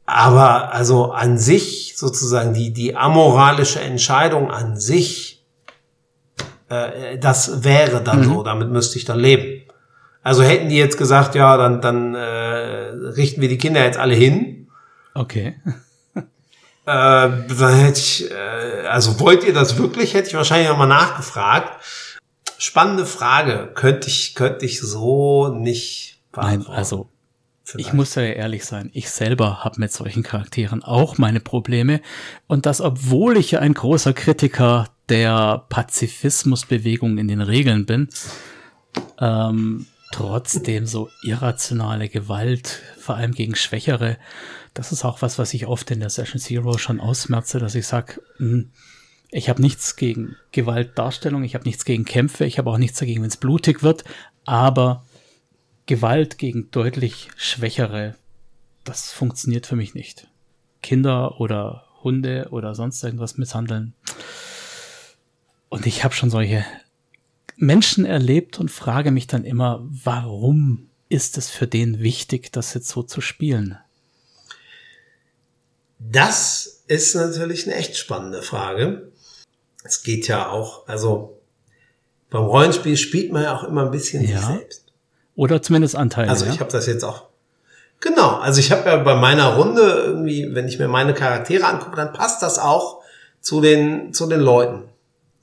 aber 0.04 0.72
also 0.72 1.12
an 1.12 1.36
sich 1.36 1.94
sozusagen 1.96 2.54
die, 2.54 2.72
die 2.72 2.96
amoralische 2.96 3.80
Entscheidung 3.80 4.50
an 4.50 4.76
sich, 4.76 5.44
äh, 6.68 7.18
das 7.18 7.64
wäre 7.64 8.02
dann 8.02 8.20
mhm. 8.20 8.24
so, 8.24 8.42
damit 8.42 8.70
müsste 8.70 8.98
ich 8.98 9.04
dann 9.04 9.18
leben. 9.18 9.62
Also 10.22 10.42
hätten 10.42 10.68
die 10.68 10.76
jetzt 10.76 10.98
gesagt, 10.98 11.34
ja, 11.34 11.56
dann, 11.56 11.80
dann 11.80 12.14
äh, 12.14 12.20
richten 12.20 13.40
wir 13.40 13.48
die 13.48 13.58
Kinder 13.58 13.84
jetzt 13.84 13.98
alle 13.98 14.14
hin. 14.14 14.68
Okay. 15.14 15.56
Äh, 16.86 16.90
dann 16.90 17.74
hätte 17.74 17.98
ich, 18.00 18.30
äh, 18.30 18.86
also 18.86 19.18
wollt 19.20 19.44
ihr 19.44 19.52
das 19.52 19.76
wirklich, 19.76 20.14
hätte 20.14 20.28
ich 20.28 20.34
wahrscheinlich 20.34 20.68
nochmal 20.68 20.88
nachgefragt. 20.88 21.84
Spannende 22.58 23.04
Frage, 23.04 23.70
könnte 23.74 24.08
ich, 24.08 24.34
könnte 24.34 24.64
ich 24.64 24.80
so 24.80 25.48
nicht 25.48 26.20
beantworten. 26.32 26.70
Nein, 26.70 26.78
also 26.78 27.08
Vielleicht. 27.68 27.88
Ich 27.88 27.94
muss 27.94 28.14
ja 28.14 28.22
ehrlich 28.22 28.64
sein, 28.64 28.90
ich 28.92 29.10
selber 29.10 29.64
habe 29.64 29.80
mit 29.80 29.92
solchen 29.92 30.22
Charakteren 30.22 30.84
auch 30.84 31.18
meine 31.18 31.40
Probleme. 31.40 32.00
Und 32.46 32.64
das, 32.64 32.80
obwohl 32.80 33.36
ich 33.36 33.50
ja 33.50 33.58
ein 33.58 33.74
großer 33.74 34.12
Kritiker 34.12 34.88
der 35.08 35.64
Pazifismusbewegung 35.68 37.18
in 37.18 37.26
den 37.26 37.40
Regeln 37.40 37.84
bin, 37.84 38.08
ähm, 39.18 39.86
trotzdem 40.12 40.86
so 40.86 41.08
irrationale 41.24 42.08
Gewalt, 42.08 42.82
vor 43.00 43.16
allem 43.16 43.32
gegen 43.32 43.56
Schwächere, 43.56 44.16
das 44.76 44.92
ist 44.92 45.04
auch 45.04 45.22
was, 45.22 45.38
was 45.38 45.54
ich 45.54 45.66
oft 45.66 45.90
in 45.90 46.00
der 46.00 46.10
Session 46.10 46.38
Zero 46.38 46.76
schon 46.76 47.00
ausmerze, 47.00 47.58
dass 47.58 47.74
ich 47.74 47.86
sage, 47.86 48.20
hm, 48.36 48.70
ich 49.30 49.48
habe 49.48 49.62
nichts 49.62 49.96
gegen 49.96 50.36
Gewaltdarstellung, 50.52 51.42
ich 51.44 51.54
habe 51.54 51.64
nichts 51.64 51.84
gegen 51.84 52.04
Kämpfe, 52.04 52.44
ich 52.44 52.58
habe 52.58 52.70
auch 52.70 52.78
nichts 52.78 52.98
dagegen, 52.98 53.22
wenn 53.22 53.28
es 53.28 53.38
blutig 53.38 53.82
wird, 53.82 54.04
aber 54.44 55.04
Gewalt 55.86 56.36
gegen 56.36 56.70
deutlich 56.70 57.30
Schwächere, 57.36 58.16
das 58.84 59.12
funktioniert 59.12 59.66
für 59.66 59.76
mich 59.76 59.94
nicht. 59.94 60.28
Kinder 60.82 61.40
oder 61.40 61.86
Hunde 62.02 62.48
oder 62.50 62.74
sonst 62.74 63.02
irgendwas 63.02 63.38
misshandeln. 63.38 63.94
Und 65.70 65.86
ich 65.86 66.04
habe 66.04 66.14
schon 66.14 66.30
solche 66.30 66.64
Menschen 67.56 68.04
erlebt 68.04 68.60
und 68.60 68.70
frage 68.70 69.10
mich 69.10 69.26
dann 69.26 69.44
immer, 69.44 69.80
warum 69.88 70.90
ist 71.08 71.38
es 71.38 71.48
für 71.48 71.66
den 71.66 72.00
wichtig, 72.00 72.52
das 72.52 72.74
jetzt 72.74 72.88
so 72.88 73.02
zu 73.02 73.22
spielen? 73.22 73.78
Das 75.98 76.82
ist 76.88 77.14
natürlich 77.14 77.66
eine 77.66 77.76
echt 77.76 77.96
spannende 77.96 78.42
Frage. 78.42 79.10
Es 79.84 80.02
geht 80.02 80.28
ja 80.28 80.48
auch, 80.48 80.86
also 80.88 81.40
beim 82.30 82.44
Rollenspiel 82.44 82.96
spielt 82.96 83.32
man 83.32 83.44
ja 83.44 83.56
auch 83.56 83.64
immer 83.64 83.84
ein 83.84 83.90
bisschen 83.90 84.22
ja. 84.22 84.38
sich 84.38 84.46
selbst. 84.46 84.84
Oder 85.36 85.62
zumindest 85.62 85.96
Anteile. 85.96 86.30
Also 86.30 86.46
ich 86.46 86.54
ja? 86.54 86.60
habe 86.60 86.72
das 86.72 86.86
jetzt 86.86 87.04
auch. 87.04 87.24
Genau, 88.00 88.36
also 88.36 88.60
ich 88.60 88.72
habe 88.72 88.88
ja 88.88 88.96
bei 88.96 89.14
meiner 89.14 89.56
Runde 89.56 89.82
irgendwie, 90.06 90.54
wenn 90.54 90.68
ich 90.68 90.78
mir 90.78 90.88
meine 90.88 91.14
Charaktere 91.14 91.64
angucke, 91.64 91.96
dann 91.96 92.12
passt 92.12 92.42
das 92.42 92.58
auch 92.58 93.02
zu 93.40 93.60
den 93.60 94.12
zu 94.12 94.26
den 94.26 94.40
Leuten. 94.40 94.84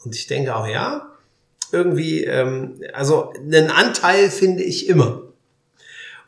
Und 0.04 0.16
ich 0.16 0.28
denke 0.28 0.56
auch, 0.56 0.68
ja, 0.68 1.14
irgendwie, 1.72 2.24
ähm, 2.24 2.82
also 2.94 3.34
einen 3.34 3.72
Anteil 3.72 4.30
finde 4.30 4.64
ich 4.64 4.88
immer. 4.88 5.22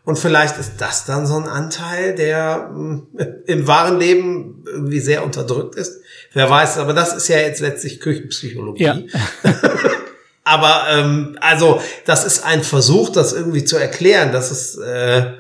Und 0.06 0.20
vielleicht 0.20 0.58
ist 0.60 0.74
das 0.78 1.06
dann 1.06 1.26
so 1.26 1.36
ein 1.36 1.48
Anteil, 1.48 2.16
der 2.16 2.72
äh, 3.18 3.26
im 3.52 3.68
wahren 3.68 4.00
Leben 4.00 4.64
irgendwie 4.66 5.00
sehr 5.00 5.24
unterdrückt 5.24 5.76
ist. 5.76 6.00
Wer 6.34 6.50
weiß, 6.50 6.78
aber 6.78 6.94
das 6.94 7.16
ist 7.16 7.28
ja 7.28 7.38
jetzt 7.38 7.60
letztlich 7.60 8.00
Küchenpsychologie. 8.00 8.84
Ja. 8.84 9.00
Aber 10.48 10.86
ähm, 10.92 11.38
also 11.42 11.82
das 12.06 12.24
ist 12.24 12.46
ein 12.46 12.64
Versuch, 12.64 13.10
das 13.10 13.34
irgendwie 13.34 13.66
zu 13.66 13.78
erklären, 13.78 14.32
dass 14.32 14.52
es 14.52 14.78
äh, 14.78 15.32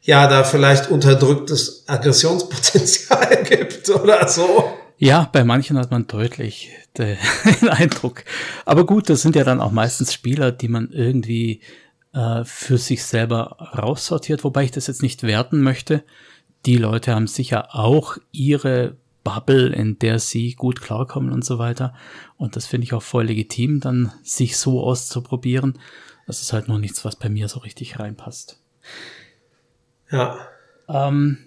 ja 0.00 0.26
da 0.28 0.44
vielleicht 0.44 0.90
unterdrücktes 0.90 1.84
Aggressionspotenzial 1.86 3.44
gibt 3.48 3.90
oder 3.90 4.26
so. 4.26 4.72
Ja, 4.96 5.28
bei 5.30 5.44
manchen 5.44 5.78
hat 5.78 5.90
man 5.90 6.06
deutlich 6.06 6.70
den 6.98 7.18
Eindruck. 7.68 8.24
Aber 8.64 8.86
gut, 8.86 9.10
das 9.10 9.20
sind 9.20 9.36
ja 9.36 9.44
dann 9.44 9.60
auch 9.60 9.72
meistens 9.72 10.14
Spieler, 10.14 10.52
die 10.52 10.68
man 10.68 10.90
irgendwie 10.90 11.60
äh, 12.12 12.44
für 12.44 12.78
sich 12.78 13.04
selber 13.04 13.56
raussortiert, 13.76 14.44
wobei 14.44 14.64
ich 14.64 14.70
das 14.70 14.86
jetzt 14.86 15.02
nicht 15.02 15.22
werten 15.22 15.60
möchte. 15.62 16.04
Die 16.66 16.76
Leute 16.76 17.14
haben 17.14 17.26
sicher 17.26 17.74
auch 17.74 18.18
ihre 18.32 18.96
Bubble, 19.24 19.68
in 19.68 19.98
der 19.98 20.18
sie 20.18 20.54
gut 20.54 20.80
klarkommen 20.80 21.32
und 21.32 21.44
so 21.44 21.58
weiter. 21.58 21.94
Und 22.36 22.56
das 22.56 22.66
finde 22.66 22.84
ich 22.84 22.94
auch 22.94 23.02
voll 23.02 23.26
legitim, 23.26 23.80
dann 23.80 24.12
sich 24.22 24.56
so 24.56 24.82
auszuprobieren. 24.82 25.78
Das 26.26 26.42
ist 26.42 26.52
halt 26.52 26.68
noch 26.68 26.78
nichts, 26.78 27.04
was 27.04 27.16
bei 27.16 27.28
mir 27.28 27.48
so 27.48 27.60
richtig 27.60 27.98
reinpasst. 27.98 28.60
Ja. 30.10 30.38
Ähm, 30.88 31.38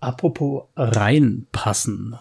apropos 0.00 0.64
reinpassen. 0.76 2.16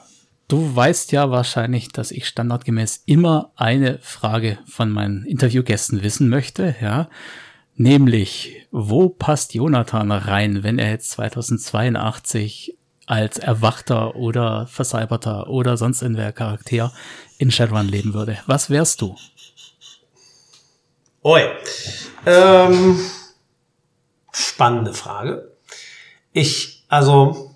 Du 0.48 0.76
weißt 0.76 1.12
ja 1.12 1.32
wahrscheinlich, 1.32 1.90
dass 1.90 2.12
ich 2.12 2.28
standardgemäß 2.28 3.04
immer 3.06 3.52
eine 3.56 4.00
Frage 4.00 4.60
von 4.66 4.92
meinen 4.92 5.26
Interviewgästen 5.26 6.04
wissen 6.04 6.30
möchte, 6.30 6.76
ja. 6.82 7.10
Nämlich, 7.76 8.68
wo 8.72 9.10
passt 9.10 9.54
Jonathan 9.54 10.12
rein, 10.12 10.64
wenn 10.64 10.78
er 10.78 10.92
jetzt 10.92 11.12
2082 11.12 12.78
als 13.06 13.38
erwachter 13.38 14.16
oder 14.16 14.68
versalberter 14.68 15.50
oder 15.50 15.76
sonst 15.76 16.02
irgendwer 16.02 16.32
Charakter 16.32 16.94
in 17.38 17.52
Shadowrun 17.52 17.88
leben 17.88 18.14
würde. 18.14 18.38
Was 18.46 18.70
wärst 18.70 19.02
du? 19.02 19.16
Oi. 21.24 21.44
Ähm, 22.26 23.00
spannende 24.32 24.94
Frage. 24.94 25.52
Ich, 26.32 26.86
also, 26.88 27.54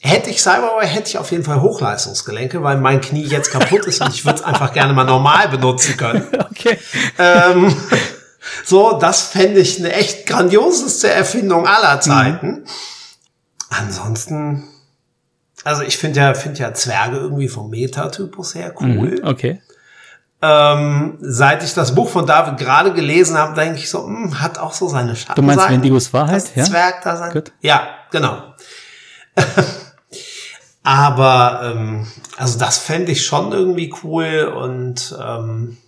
hätte 0.00 0.30
ich 0.30 0.40
Cyberware, 0.40 0.86
hätte 0.86 1.08
ich 1.10 1.18
auf 1.18 1.30
jeden 1.30 1.44
Fall 1.44 1.60
Hochleistungsgelenke, 1.60 2.62
weil 2.62 2.78
mein 2.78 3.00
Knie 3.00 3.24
jetzt 3.24 3.50
kaputt 3.50 3.86
ist 3.86 4.00
und 4.00 4.14
ich 4.14 4.24
würde 4.24 4.38
es 4.38 4.44
einfach 4.44 4.72
gerne 4.72 4.92
mal 4.92 5.04
normal 5.04 5.48
benutzen 5.48 5.96
können. 5.96 6.26
Okay. 6.56 6.78
Ähm, 7.18 7.76
so, 8.64 8.98
das 8.98 9.22
fände 9.22 9.60
ich 9.60 9.78
eine 9.78 9.92
echt 9.92 10.26
grandioseste 10.26 11.10
Erfindung 11.10 11.66
aller 11.66 12.00
Zeiten. 12.00 12.48
Mhm. 12.48 12.64
Ansonsten 13.68 14.68
also 15.66 15.82
ich 15.82 15.98
finde 15.98 16.20
ja, 16.20 16.34
finde 16.34 16.60
ja 16.60 16.72
Zwerge 16.74 17.16
irgendwie 17.16 17.48
vom 17.48 17.70
Metatypus 17.70 18.54
her 18.54 18.72
cool. 18.80 18.86
Mhm, 18.86 19.20
okay. 19.24 19.60
Ähm, 20.40 21.18
seit 21.20 21.64
ich 21.64 21.74
das 21.74 21.92
Buch 21.92 22.08
von 22.08 22.24
David 22.24 22.56
gerade 22.56 22.92
gelesen 22.92 23.36
habe, 23.36 23.54
denke 23.54 23.78
ich 23.78 23.90
so, 23.90 24.06
mh, 24.06 24.18
hm, 24.18 24.40
hat 24.40 24.58
auch 24.58 24.72
so 24.72 24.86
seine 24.86 25.16
Schatten. 25.16 25.34
Du 25.34 25.42
meinst 25.42 25.68
Wendigos 25.68 26.12
Wahrheit? 26.12 26.44
Das 26.44 26.54
ja? 26.54 26.64
Zwerg 26.64 27.02
da 27.02 27.16
sein. 27.16 27.32
Gut. 27.32 27.50
Ja, 27.62 27.88
genau. 28.12 28.54
Aber 30.84 31.62
ähm, 31.64 32.06
also 32.36 32.60
das 32.60 32.78
fände 32.78 33.10
ich 33.10 33.26
schon 33.26 33.50
irgendwie 33.50 33.92
cool 34.04 34.54
und 34.56 35.16
ähm, 35.20 35.78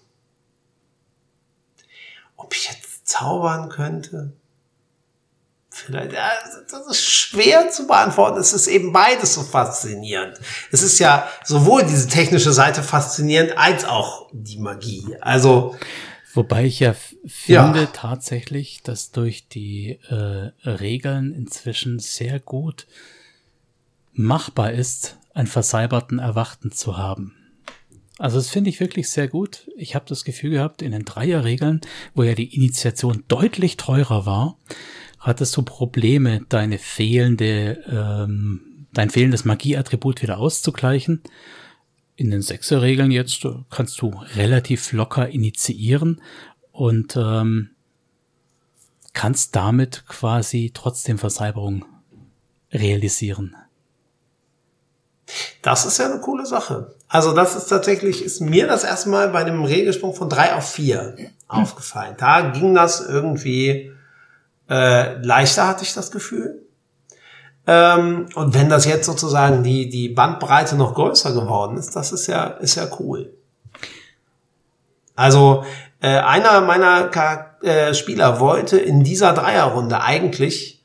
ob 2.49 2.55
ich 2.55 2.71
jetzt 2.71 3.07
zaubern 3.07 3.69
könnte? 3.69 4.33
Vielleicht, 5.69 6.13
ja, 6.13 6.31
das 6.71 6.87
ist 6.87 7.05
schwer 7.05 7.69
zu 7.69 7.87
beantworten. 7.87 8.41
Es 8.41 8.55
ist 8.55 8.69
eben 8.69 8.91
beides 8.91 9.35
so 9.35 9.43
faszinierend. 9.43 10.39
Es 10.73 10.83
ist 10.83 10.99
ja 10.99 11.29
sowohl 11.45 11.85
diese 11.85 12.09
technische 12.09 12.53
Seite 12.53 12.83
faszinierend 12.83 13.59
als 13.59 13.85
auch 13.85 14.31
die 14.33 14.59
Magie. 14.59 15.15
Also. 15.21 15.77
Wobei 16.33 16.65
ich 16.65 16.81
ja 16.81 16.95
finde 17.27 17.81
ja. 17.81 17.87
tatsächlich, 17.93 18.83
dass 18.83 19.11
durch 19.11 19.49
die 19.49 20.01
äh, 20.09 20.53
Regeln 20.67 21.35
inzwischen 21.35 21.99
sehr 21.99 22.41
gut 22.41 22.87
machbar 24.15 24.73
ist, 24.73 25.19
einen 25.35 25.49
versalberten 25.49 26.19
Erwachten 26.19 26.73
zu 26.73 26.97
haben. 26.97 27.38
Also 28.19 28.39
das 28.39 28.51
finde 28.51 28.71
ich 28.71 28.81
wirklich 28.81 29.09
sehr 29.09 29.29
gut. 29.29 29.71
Ich 29.77 29.95
habe 29.95 30.05
das 30.09 30.25
Gefühl 30.25 30.51
gehabt, 30.51 30.83
in 30.83 30.91
den 30.91 31.05
Dreierregeln, 31.05 31.81
wo 32.15 32.25
ja 32.25 32.35
die 32.35 32.55
Initiation 32.55 33.25
deutlich 33.29 33.77
teurer 33.77 34.27
war, 34.27 34.59
hattest 35.21 35.57
du 35.57 35.63
Probleme, 35.63 36.41
deine 36.49 36.79
fehlende, 36.79 37.85
ähm, 37.89 38.87
dein 38.93 39.11
fehlendes 39.11 39.45
Magieattribut 39.45 40.21
wieder 40.21 40.39
auszugleichen. 40.39 41.23
In 42.17 42.31
den 42.31 42.43
Sechserregeln 42.43 43.13
jetzt 43.13 43.47
kannst 43.71 44.01
du 44.01 44.13
relativ 44.35 44.93
locker 44.93 45.29
initiieren 45.29 46.21
und 46.73 47.17
ähm, 47.17 47.71
kannst 49.13 49.55
damit 49.55 50.05
quasi 50.09 50.73
trotzdem 50.75 51.19
Versalberung 51.19 51.85
realisieren. 52.73 53.55
Das 55.63 55.85
ist 55.85 55.99
ja 55.99 56.07
eine 56.07 56.21
coole 56.21 56.47
Sache. 56.47 56.95
Also 57.09 57.33
das 57.33 57.55
ist 57.57 57.67
tatsächlich, 57.67 58.25
ist 58.25 58.41
mir 58.41 58.67
das 58.67 58.85
erstmal 58.85 59.29
bei 59.29 59.41
einem 59.41 59.65
Regelsprung 59.65 60.15
von 60.15 60.29
drei 60.29 60.55
auf 60.55 60.71
vier 60.71 61.17
aufgefallen. 61.49 62.15
Da 62.19 62.51
ging 62.51 62.75
das 62.75 63.01
irgendwie 63.01 63.93
äh, 64.69 65.21
leichter, 65.23 65.67
hatte 65.67 65.85
ich 65.85 65.95
das 65.95 66.11
Gefühl. 66.11 66.63
Ähm, 67.67 68.29
und 68.35 68.55
wenn 68.55 68.69
das 68.69 68.87
jetzt 68.87 69.07
sozusagen 69.07 69.63
die, 69.63 69.89
die 69.89 70.09
Bandbreite 70.09 70.77
noch 70.77 70.95
größer 70.95 71.33
geworden 71.33 71.77
ist, 71.77 71.95
das 71.97 72.13
ist 72.13 72.27
ja, 72.27 72.45
ist 72.45 72.77
ja 72.77 72.89
cool. 72.99 73.35
Also 75.15 75.65
äh, 76.01 76.19
einer 76.19 76.61
meiner 76.61 77.11
Char 77.13 77.57
äh, 77.63 77.93
Spieler 77.93 78.41
wollte 78.41 78.79
in 78.79 79.03
dieser 79.03 79.33
Dreierrunde 79.33 80.01
eigentlich 80.01 80.85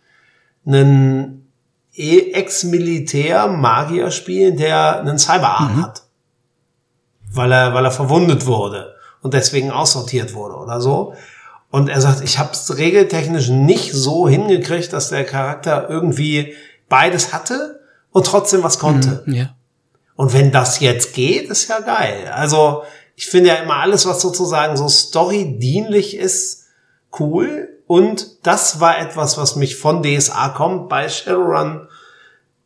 einen 0.65 1.42
Ex-Militär-Magier 1.95 4.11
spielen, 4.11 4.57
der 4.57 4.99
einen 4.99 5.19
Cyberarm 5.19 5.77
mhm. 5.77 5.83
hat. 5.83 6.03
Weil 7.31 7.51
er, 7.51 7.73
weil 7.73 7.85
er 7.85 7.91
verwundet 7.91 8.45
wurde 8.45 8.95
und 9.21 9.33
deswegen 9.33 9.71
aussortiert 9.71 10.33
wurde 10.33 10.55
oder 10.55 10.81
so. 10.81 11.13
Und 11.71 11.89
er 11.89 12.01
sagt, 12.01 12.21
ich 12.21 12.37
habe 12.37 12.51
es 12.51 12.77
regeltechnisch 12.77 13.49
nicht 13.49 13.93
so 13.93 14.29
hingekriegt, 14.29 14.93
dass 14.93 15.09
der 15.09 15.25
Charakter 15.25 15.89
irgendwie 15.89 16.53
beides 16.87 17.33
hatte 17.33 17.79
und 18.11 18.27
trotzdem 18.27 18.61
was 18.61 18.77
konnte. 18.77 19.23
Mhm, 19.25 19.33
ja. 19.33 19.55
Und 20.15 20.33
wenn 20.33 20.51
das 20.51 20.79
jetzt 20.79 21.15
geht, 21.15 21.49
ist 21.49 21.67
ja 21.69 21.79
geil. 21.79 22.31
Also 22.31 22.83
ich 23.15 23.25
finde 23.25 23.49
ja 23.49 23.55
immer 23.55 23.77
alles, 23.77 24.05
was 24.05 24.21
sozusagen 24.21 24.77
so 24.77 24.87
story-dienlich 24.87 26.15
ist, 26.15 26.65
cool. 27.19 27.72
Und 27.93 28.25
das 28.41 28.79
war 28.79 28.97
etwas, 28.97 29.37
was 29.37 29.55
mich 29.55 29.75
von 29.75 30.01
DSA 30.01 30.49
kommt, 30.49 30.89
bei 30.89 31.07
Shadowrun 31.07 31.87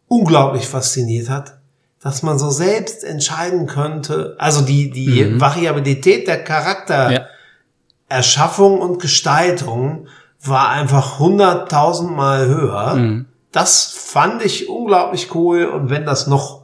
unglaublich 0.07 0.69
fasziniert 0.69 1.30
hat, 1.30 1.57
dass 2.01 2.23
man 2.23 2.39
so 2.39 2.49
selbst 2.49 3.03
entscheiden 3.03 3.67
könnte, 3.67 4.38
also 4.39 4.61
die, 4.61 4.89
die 4.89 5.25
mhm. 5.25 5.41
Variabilität 5.41 6.30
der 6.30 6.45
Charaktererschaffung 6.45 8.78
ja. 8.78 8.84
und 8.86 9.01
Gestaltung 9.01 10.07
war 10.41 10.69
einfach 10.69 11.19
hunderttausendmal 11.19 12.47
höher. 12.47 12.95
Mhm. 12.95 13.25
Das 13.51 13.84
fand 13.84 14.45
ich 14.45 14.69
unglaublich 14.69 15.36
cool 15.36 15.65
und 15.65 15.89
wenn 15.89 16.05
das 16.05 16.28
noch, 16.28 16.61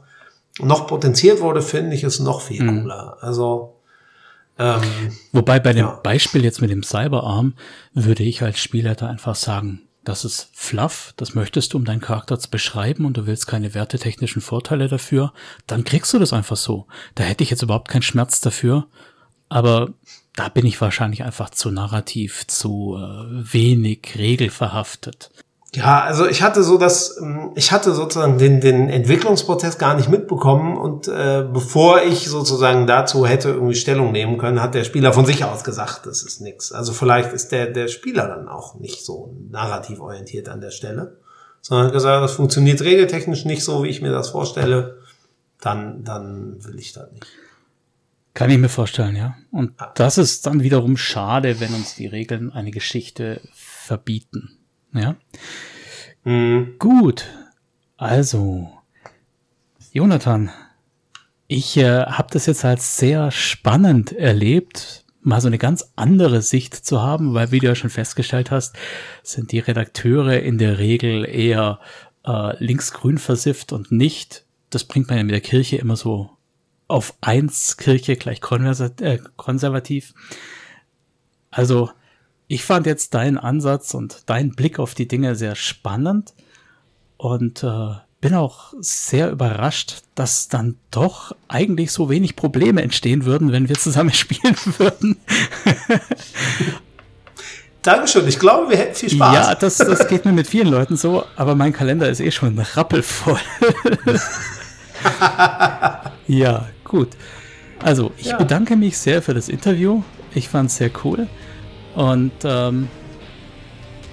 noch 0.58 0.86
potenziert 0.86 1.42
wurde, 1.42 1.60
finde 1.60 1.96
ich 1.96 2.02
es 2.02 2.18
noch 2.18 2.40
viel 2.40 2.62
mhm. 2.62 2.80
cooler. 2.80 3.18
Also, 3.20 3.73
ähm, 4.58 4.82
Wobei 5.32 5.58
bei 5.58 5.72
dem 5.72 5.86
ja. 5.86 6.00
Beispiel 6.02 6.44
jetzt 6.44 6.60
mit 6.60 6.70
dem 6.70 6.82
Cyberarm 6.82 7.54
würde 7.92 8.22
ich 8.22 8.42
als 8.42 8.60
Spielleiter 8.60 9.08
einfach 9.08 9.34
sagen, 9.34 9.82
das 10.04 10.24
ist 10.24 10.50
Fluff, 10.52 11.14
das 11.16 11.34
möchtest 11.34 11.72
du, 11.72 11.78
um 11.78 11.84
deinen 11.84 12.00
Charakter 12.00 12.38
zu 12.38 12.50
beschreiben 12.50 13.06
und 13.06 13.16
du 13.16 13.26
willst 13.26 13.46
keine 13.46 13.74
wertetechnischen 13.74 14.42
Vorteile 14.42 14.88
dafür, 14.88 15.32
dann 15.66 15.84
kriegst 15.84 16.12
du 16.12 16.18
das 16.18 16.32
einfach 16.32 16.56
so. 16.56 16.86
Da 17.14 17.24
hätte 17.24 17.42
ich 17.42 17.50
jetzt 17.50 17.62
überhaupt 17.62 17.88
keinen 17.88 18.02
Schmerz 18.02 18.40
dafür, 18.40 18.86
aber 19.48 19.90
da 20.36 20.48
bin 20.48 20.66
ich 20.66 20.80
wahrscheinlich 20.80 21.24
einfach 21.24 21.50
zu 21.50 21.70
narrativ, 21.70 22.46
zu 22.46 22.96
äh, 22.98 23.52
wenig 23.52 24.14
regelverhaftet. 24.16 25.30
Ja, 25.74 26.02
also 26.02 26.26
ich 26.28 26.40
hatte 26.42 26.62
so 26.62 26.78
das, 26.78 27.18
ähm, 27.20 27.50
ich 27.56 27.72
hatte 27.72 27.94
sozusagen 27.94 28.38
den, 28.38 28.60
den 28.60 28.88
Entwicklungsprozess 28.88 29.76
gar 29.76 29.96
nicht 29.96 30.08
mitbekommen 30.08 30.76
und 30.76 31.08
äh, 31.08 31.44
bevor 31.52 32.02
ich 32.02 32.28
sozusagen 32.28 32.86
dazu 32.86 33.26
hätte 33.26 33.48
irgendwie 33.48 33.74
Stellung 33.74 34.12
nehmen 34.12 34.38
können, 34.38 34.62
hat 34.62 34.74
der 34.74 34.84
Spieler 34.84 35.12
von 35.12 35.26
sich 35.26 35.44
aus 35.44 35.64
gesagt, 35.64 36.06
das 36.06 36.22
ist 36.22 36.40
nix. 36.40 36.70
Also 36.70 36.92
vielleicht 36.92 37.32
ist 37.32 37.50
der, 37.50 37.66
der 37.66 37.88
Spieler 37.88 38.28
dann 38.28 38.46
auch 38.48 38.78
nicht 38.78 39.04
so 39.04 39.34
narrativ 39.50 40.00
orientiert 40.00 40.48
an 40.48 40.60
der 40.60 40.70
Stelle, 40.70 41.16
sondern 41.60 41.88
hat 41.88 41.92
gesagt, 41.92 42.22
das 42.22 42.32
funktioniert 42.32 42.80
regeltechnisch 42.80 43.44
nicht 43.44 43.64
so, 43.64 43.82
wie 43.82 43.88
ich 43.88 44.00
mir 44.00 44.12
das 44.12 44.30
vorstelle, 44.30 44.98
dann, 45.60 46.04
dann 46.04 46.64
will 46.64 46.78
ich 46.78 46.92
das 46.92 47.10
nicht. 47.10 47.26
Kann 48.32 48.50
ich 48.50 48.58
mir 48.58 48.68
vorstellen, 48.68 49.16
ja. 49.16 49.34
Und 49.50 49.72
das 49.96 50.18
ist 50.18 50.46
dann 50.46 50.62
wiederum 50.62 50.96
schade, 50.96 51.58
wenn 51.58 51.74
uns 51.74 51.96
die 51.96 52.06
Regeln 52.06 52.52
eine 52.52 52.70
Geschichte 52.70 53.40
verbieten. 53.52 54.58
Ja. 54.94 55.16
Mhm. 56.24 56.76
Gut. 56.78 57.26
Also, 57.96 58.70
Jonathan, 59.92 60.50
ich 61.46 61.76
äh, 61.76 62.06
habe 62.06 62.28
das 62.32 62.46
jetzt 62.46 62.64
als 62.64 62.96
sehr 62.96 63.30
spannend 63.30 64.12
erlebt, 64.12 65.04
mal 65.20 65.40
so 65.40 65.48
eine 65.48 65.58
ganz 65.58 65.92
andere 65.96 66.42
Sicht 66.42 66.74
zu 66.74 67.02
haben, 67.02 67.34
weil 67.34 67.50
wie 67.50 67.58
du 67.58 67.66
ja 67.66 67.74
schon 67.74 67.90
festgestellt 67.90 68.50
hast, 68.50 68.76
sind 69.22 69.52
die 69.52 69.58
Redakteure 69.58 70.40
in 70.40 70.58
der 70.58 70.78
Regel 70.78 71.24
eher 71.24 71.80
äh, 72.26 72.64
linksgrün 72.64 73.18
versifft 73.18 73.72
und 73.72 73.92
nicht. 73.92 74.44
Das 74.70 74.84
bringt 74.84 75.08
man 75.08 75.18
ja 75.18 75.24
mit 75.24 75.32
der 75.32 75.40
Kirche 75.40 75.76
immer 75.76 75.96
so 75.96 76.30
auf 76.88 77.14
eins 77.20 77.76
Kirche 77.76 78.16
gleich 78.16 78.40
äh, 79.00 79.18
konservativ. 79.36 80.14
Also 81.50 81.90
ich 82.48 82.64
fand 82.64 82.86
jetzt 82.86 83.14
deinen 83.14 83.38
Ansatz 83.38 83.94
und 83.94 84.22
deinen 84.26 84.54
Blick 84.54 84.78
auf 84.78 84.94
die 84.94 85.08
Dinge 85.08 85.34
sehr 85.34 85.54
spannend 85.54 86.34
und 87.16 87.62
äh, 87.62 87.94
bin 88.20 88.34
auch 88.34 88.72
sehr 88.80 89.30
überrascht, 89.30 90.02
dass 90.14 90.48
dann 90.48 90.76
doch 90.90 91.36
eigentlich 91.48 91.92
so 91.92 92.08
wenig 92.08 92.36
Probleme 92.36 92.82
entstehen 92.82 93.24
würden, 93.24 93.52
wenn 93.52 93.68
wir 93.68 93.76
zusammen 93.76 94.12
spielen 94.14 94.56
würden. 94.78 95.16
Dankeschön. 97.82 98.26
Ich 98.26 98.38
glaube, 98.38 98.70
wir 98.70 98.78
hätten 98.78 98.94
viel 98.94 99.10
Spaß. 99.10 99.34
Ja, 99.34 99.54
das, 99.54 99.76
das 99.76 100.08
geht 100.08 100.24
mir 100.24 100.32
mit 100.32 100.46
vielen 100.46 100.68
Leuten 100.68 100.96
so, 100.96 101.24
aber 101.36 101.54
mein 101.54 101.74
Kalender 101.74 102.08
ist 102.08 102.20
eh 102.20 102.30
schon 102.30 102.58
rappelvoll. 102.58 103.38
ja, 106.26 106.66
gut. 106.82 107.10
Also, 107.80 108.12
ich 108.16 108.28
ja. 108.28 108.38
bedanke 108.38 108.76
mich 108.76 108.96
sehr 108.96 109.20
für 109.20 109.34
das 109.34 109.50
Interview. 109.50 110.02
Ich 110.34 110.48
fand 110.48 110.70
es 110.70 110.76
sehr 110.76 110.90
cool. 111.04 111.28
Und 111.94 112.32
ähm, 112.44 112.88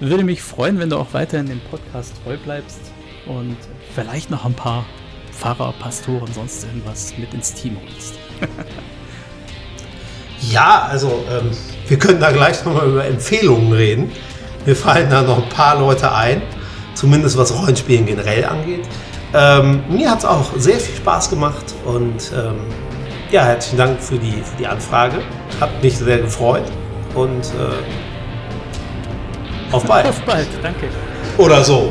würde 0.00 0.24
mich 0.24 0.42
freuen, 0.42 0.78
wenn 0.78 0.90
du 0.90 0.96
auch 0.96 1.12
weiterhin 1.12 1.46
dem 1.46 1.60
Podcast 1.70 2.14
treu 2.24 2.36
bleibst 2.36 2.80
und 3.26 3.56
vielleicht 3.94 4.30
noch 4.30 4.44
ein 4.44 4.54
paar 4.54 4.84
Pfarrer, 5.32 5.74
Pastoren, 5.80 6.32
sonst 6.32 6.64
irgendwas 6.64 7.14
mit 7.18 7.32
ins 7.34 7.54
Team 7.54 7.76
holst. 7.80 8.14
ja, 10.52 10.88
also 10.90 11.24
ähm, 11.30 11.50
wir 11.88 11.98
können 11.98 12.20
da 12.20 12.32
gleich 12.32 12.64
nochmal 12.64 12.88
über 12.88 13.04
Empfehlungen 13.04 13.72
reden. 13.72 14.12
Mir 14.66 14.76
fallen 14.76 15.10
da 15.10 15.22
noch 15.22 15.42
ein 15.42 15.48
paar 15.48 15.78
Leute 15.78 16.12
ein, 16.12 16.42
zumindest 16.94 17.36
was 17.36 17.56
Rollenspielen 17.56 18.06
generell 18.06 18.44
angeht. 18.44 18.88
Ähm, 19.34 19.82
mir 19.88 20.10
hat 20.10 20.20
es 20.20 20.24
auch 20.24 20.52
sehr 20.56 20.78
viel 20.78 20.96
Spaß 20.96 21.30
gemacht 21.30 21.74
und 21.84 22.32
ähm, 22.36 22.56
ja, 23.30 23.44
herzlichen 23.44 23.78
Dank 23.78 24.00
für 24.00 24.18
die, 24.18 24.32
für 24.32 24.56
die 24.58 24.66
Anfrage. 24.66 25.22
Hat 25.58 25.82
mich 25.82 25.96
sehr 25.96 26.18
gefreut 26.18 26.64
und 27.14 27.44
äh, 27.44 27.82
auf 29.72 29.84
bald. 29.84 30.06
Auf 30.06 30.20
bald, 30.22 30.48
danke. 30.62 30.88
Oder 31.38 31.62
so. 31.64 31.90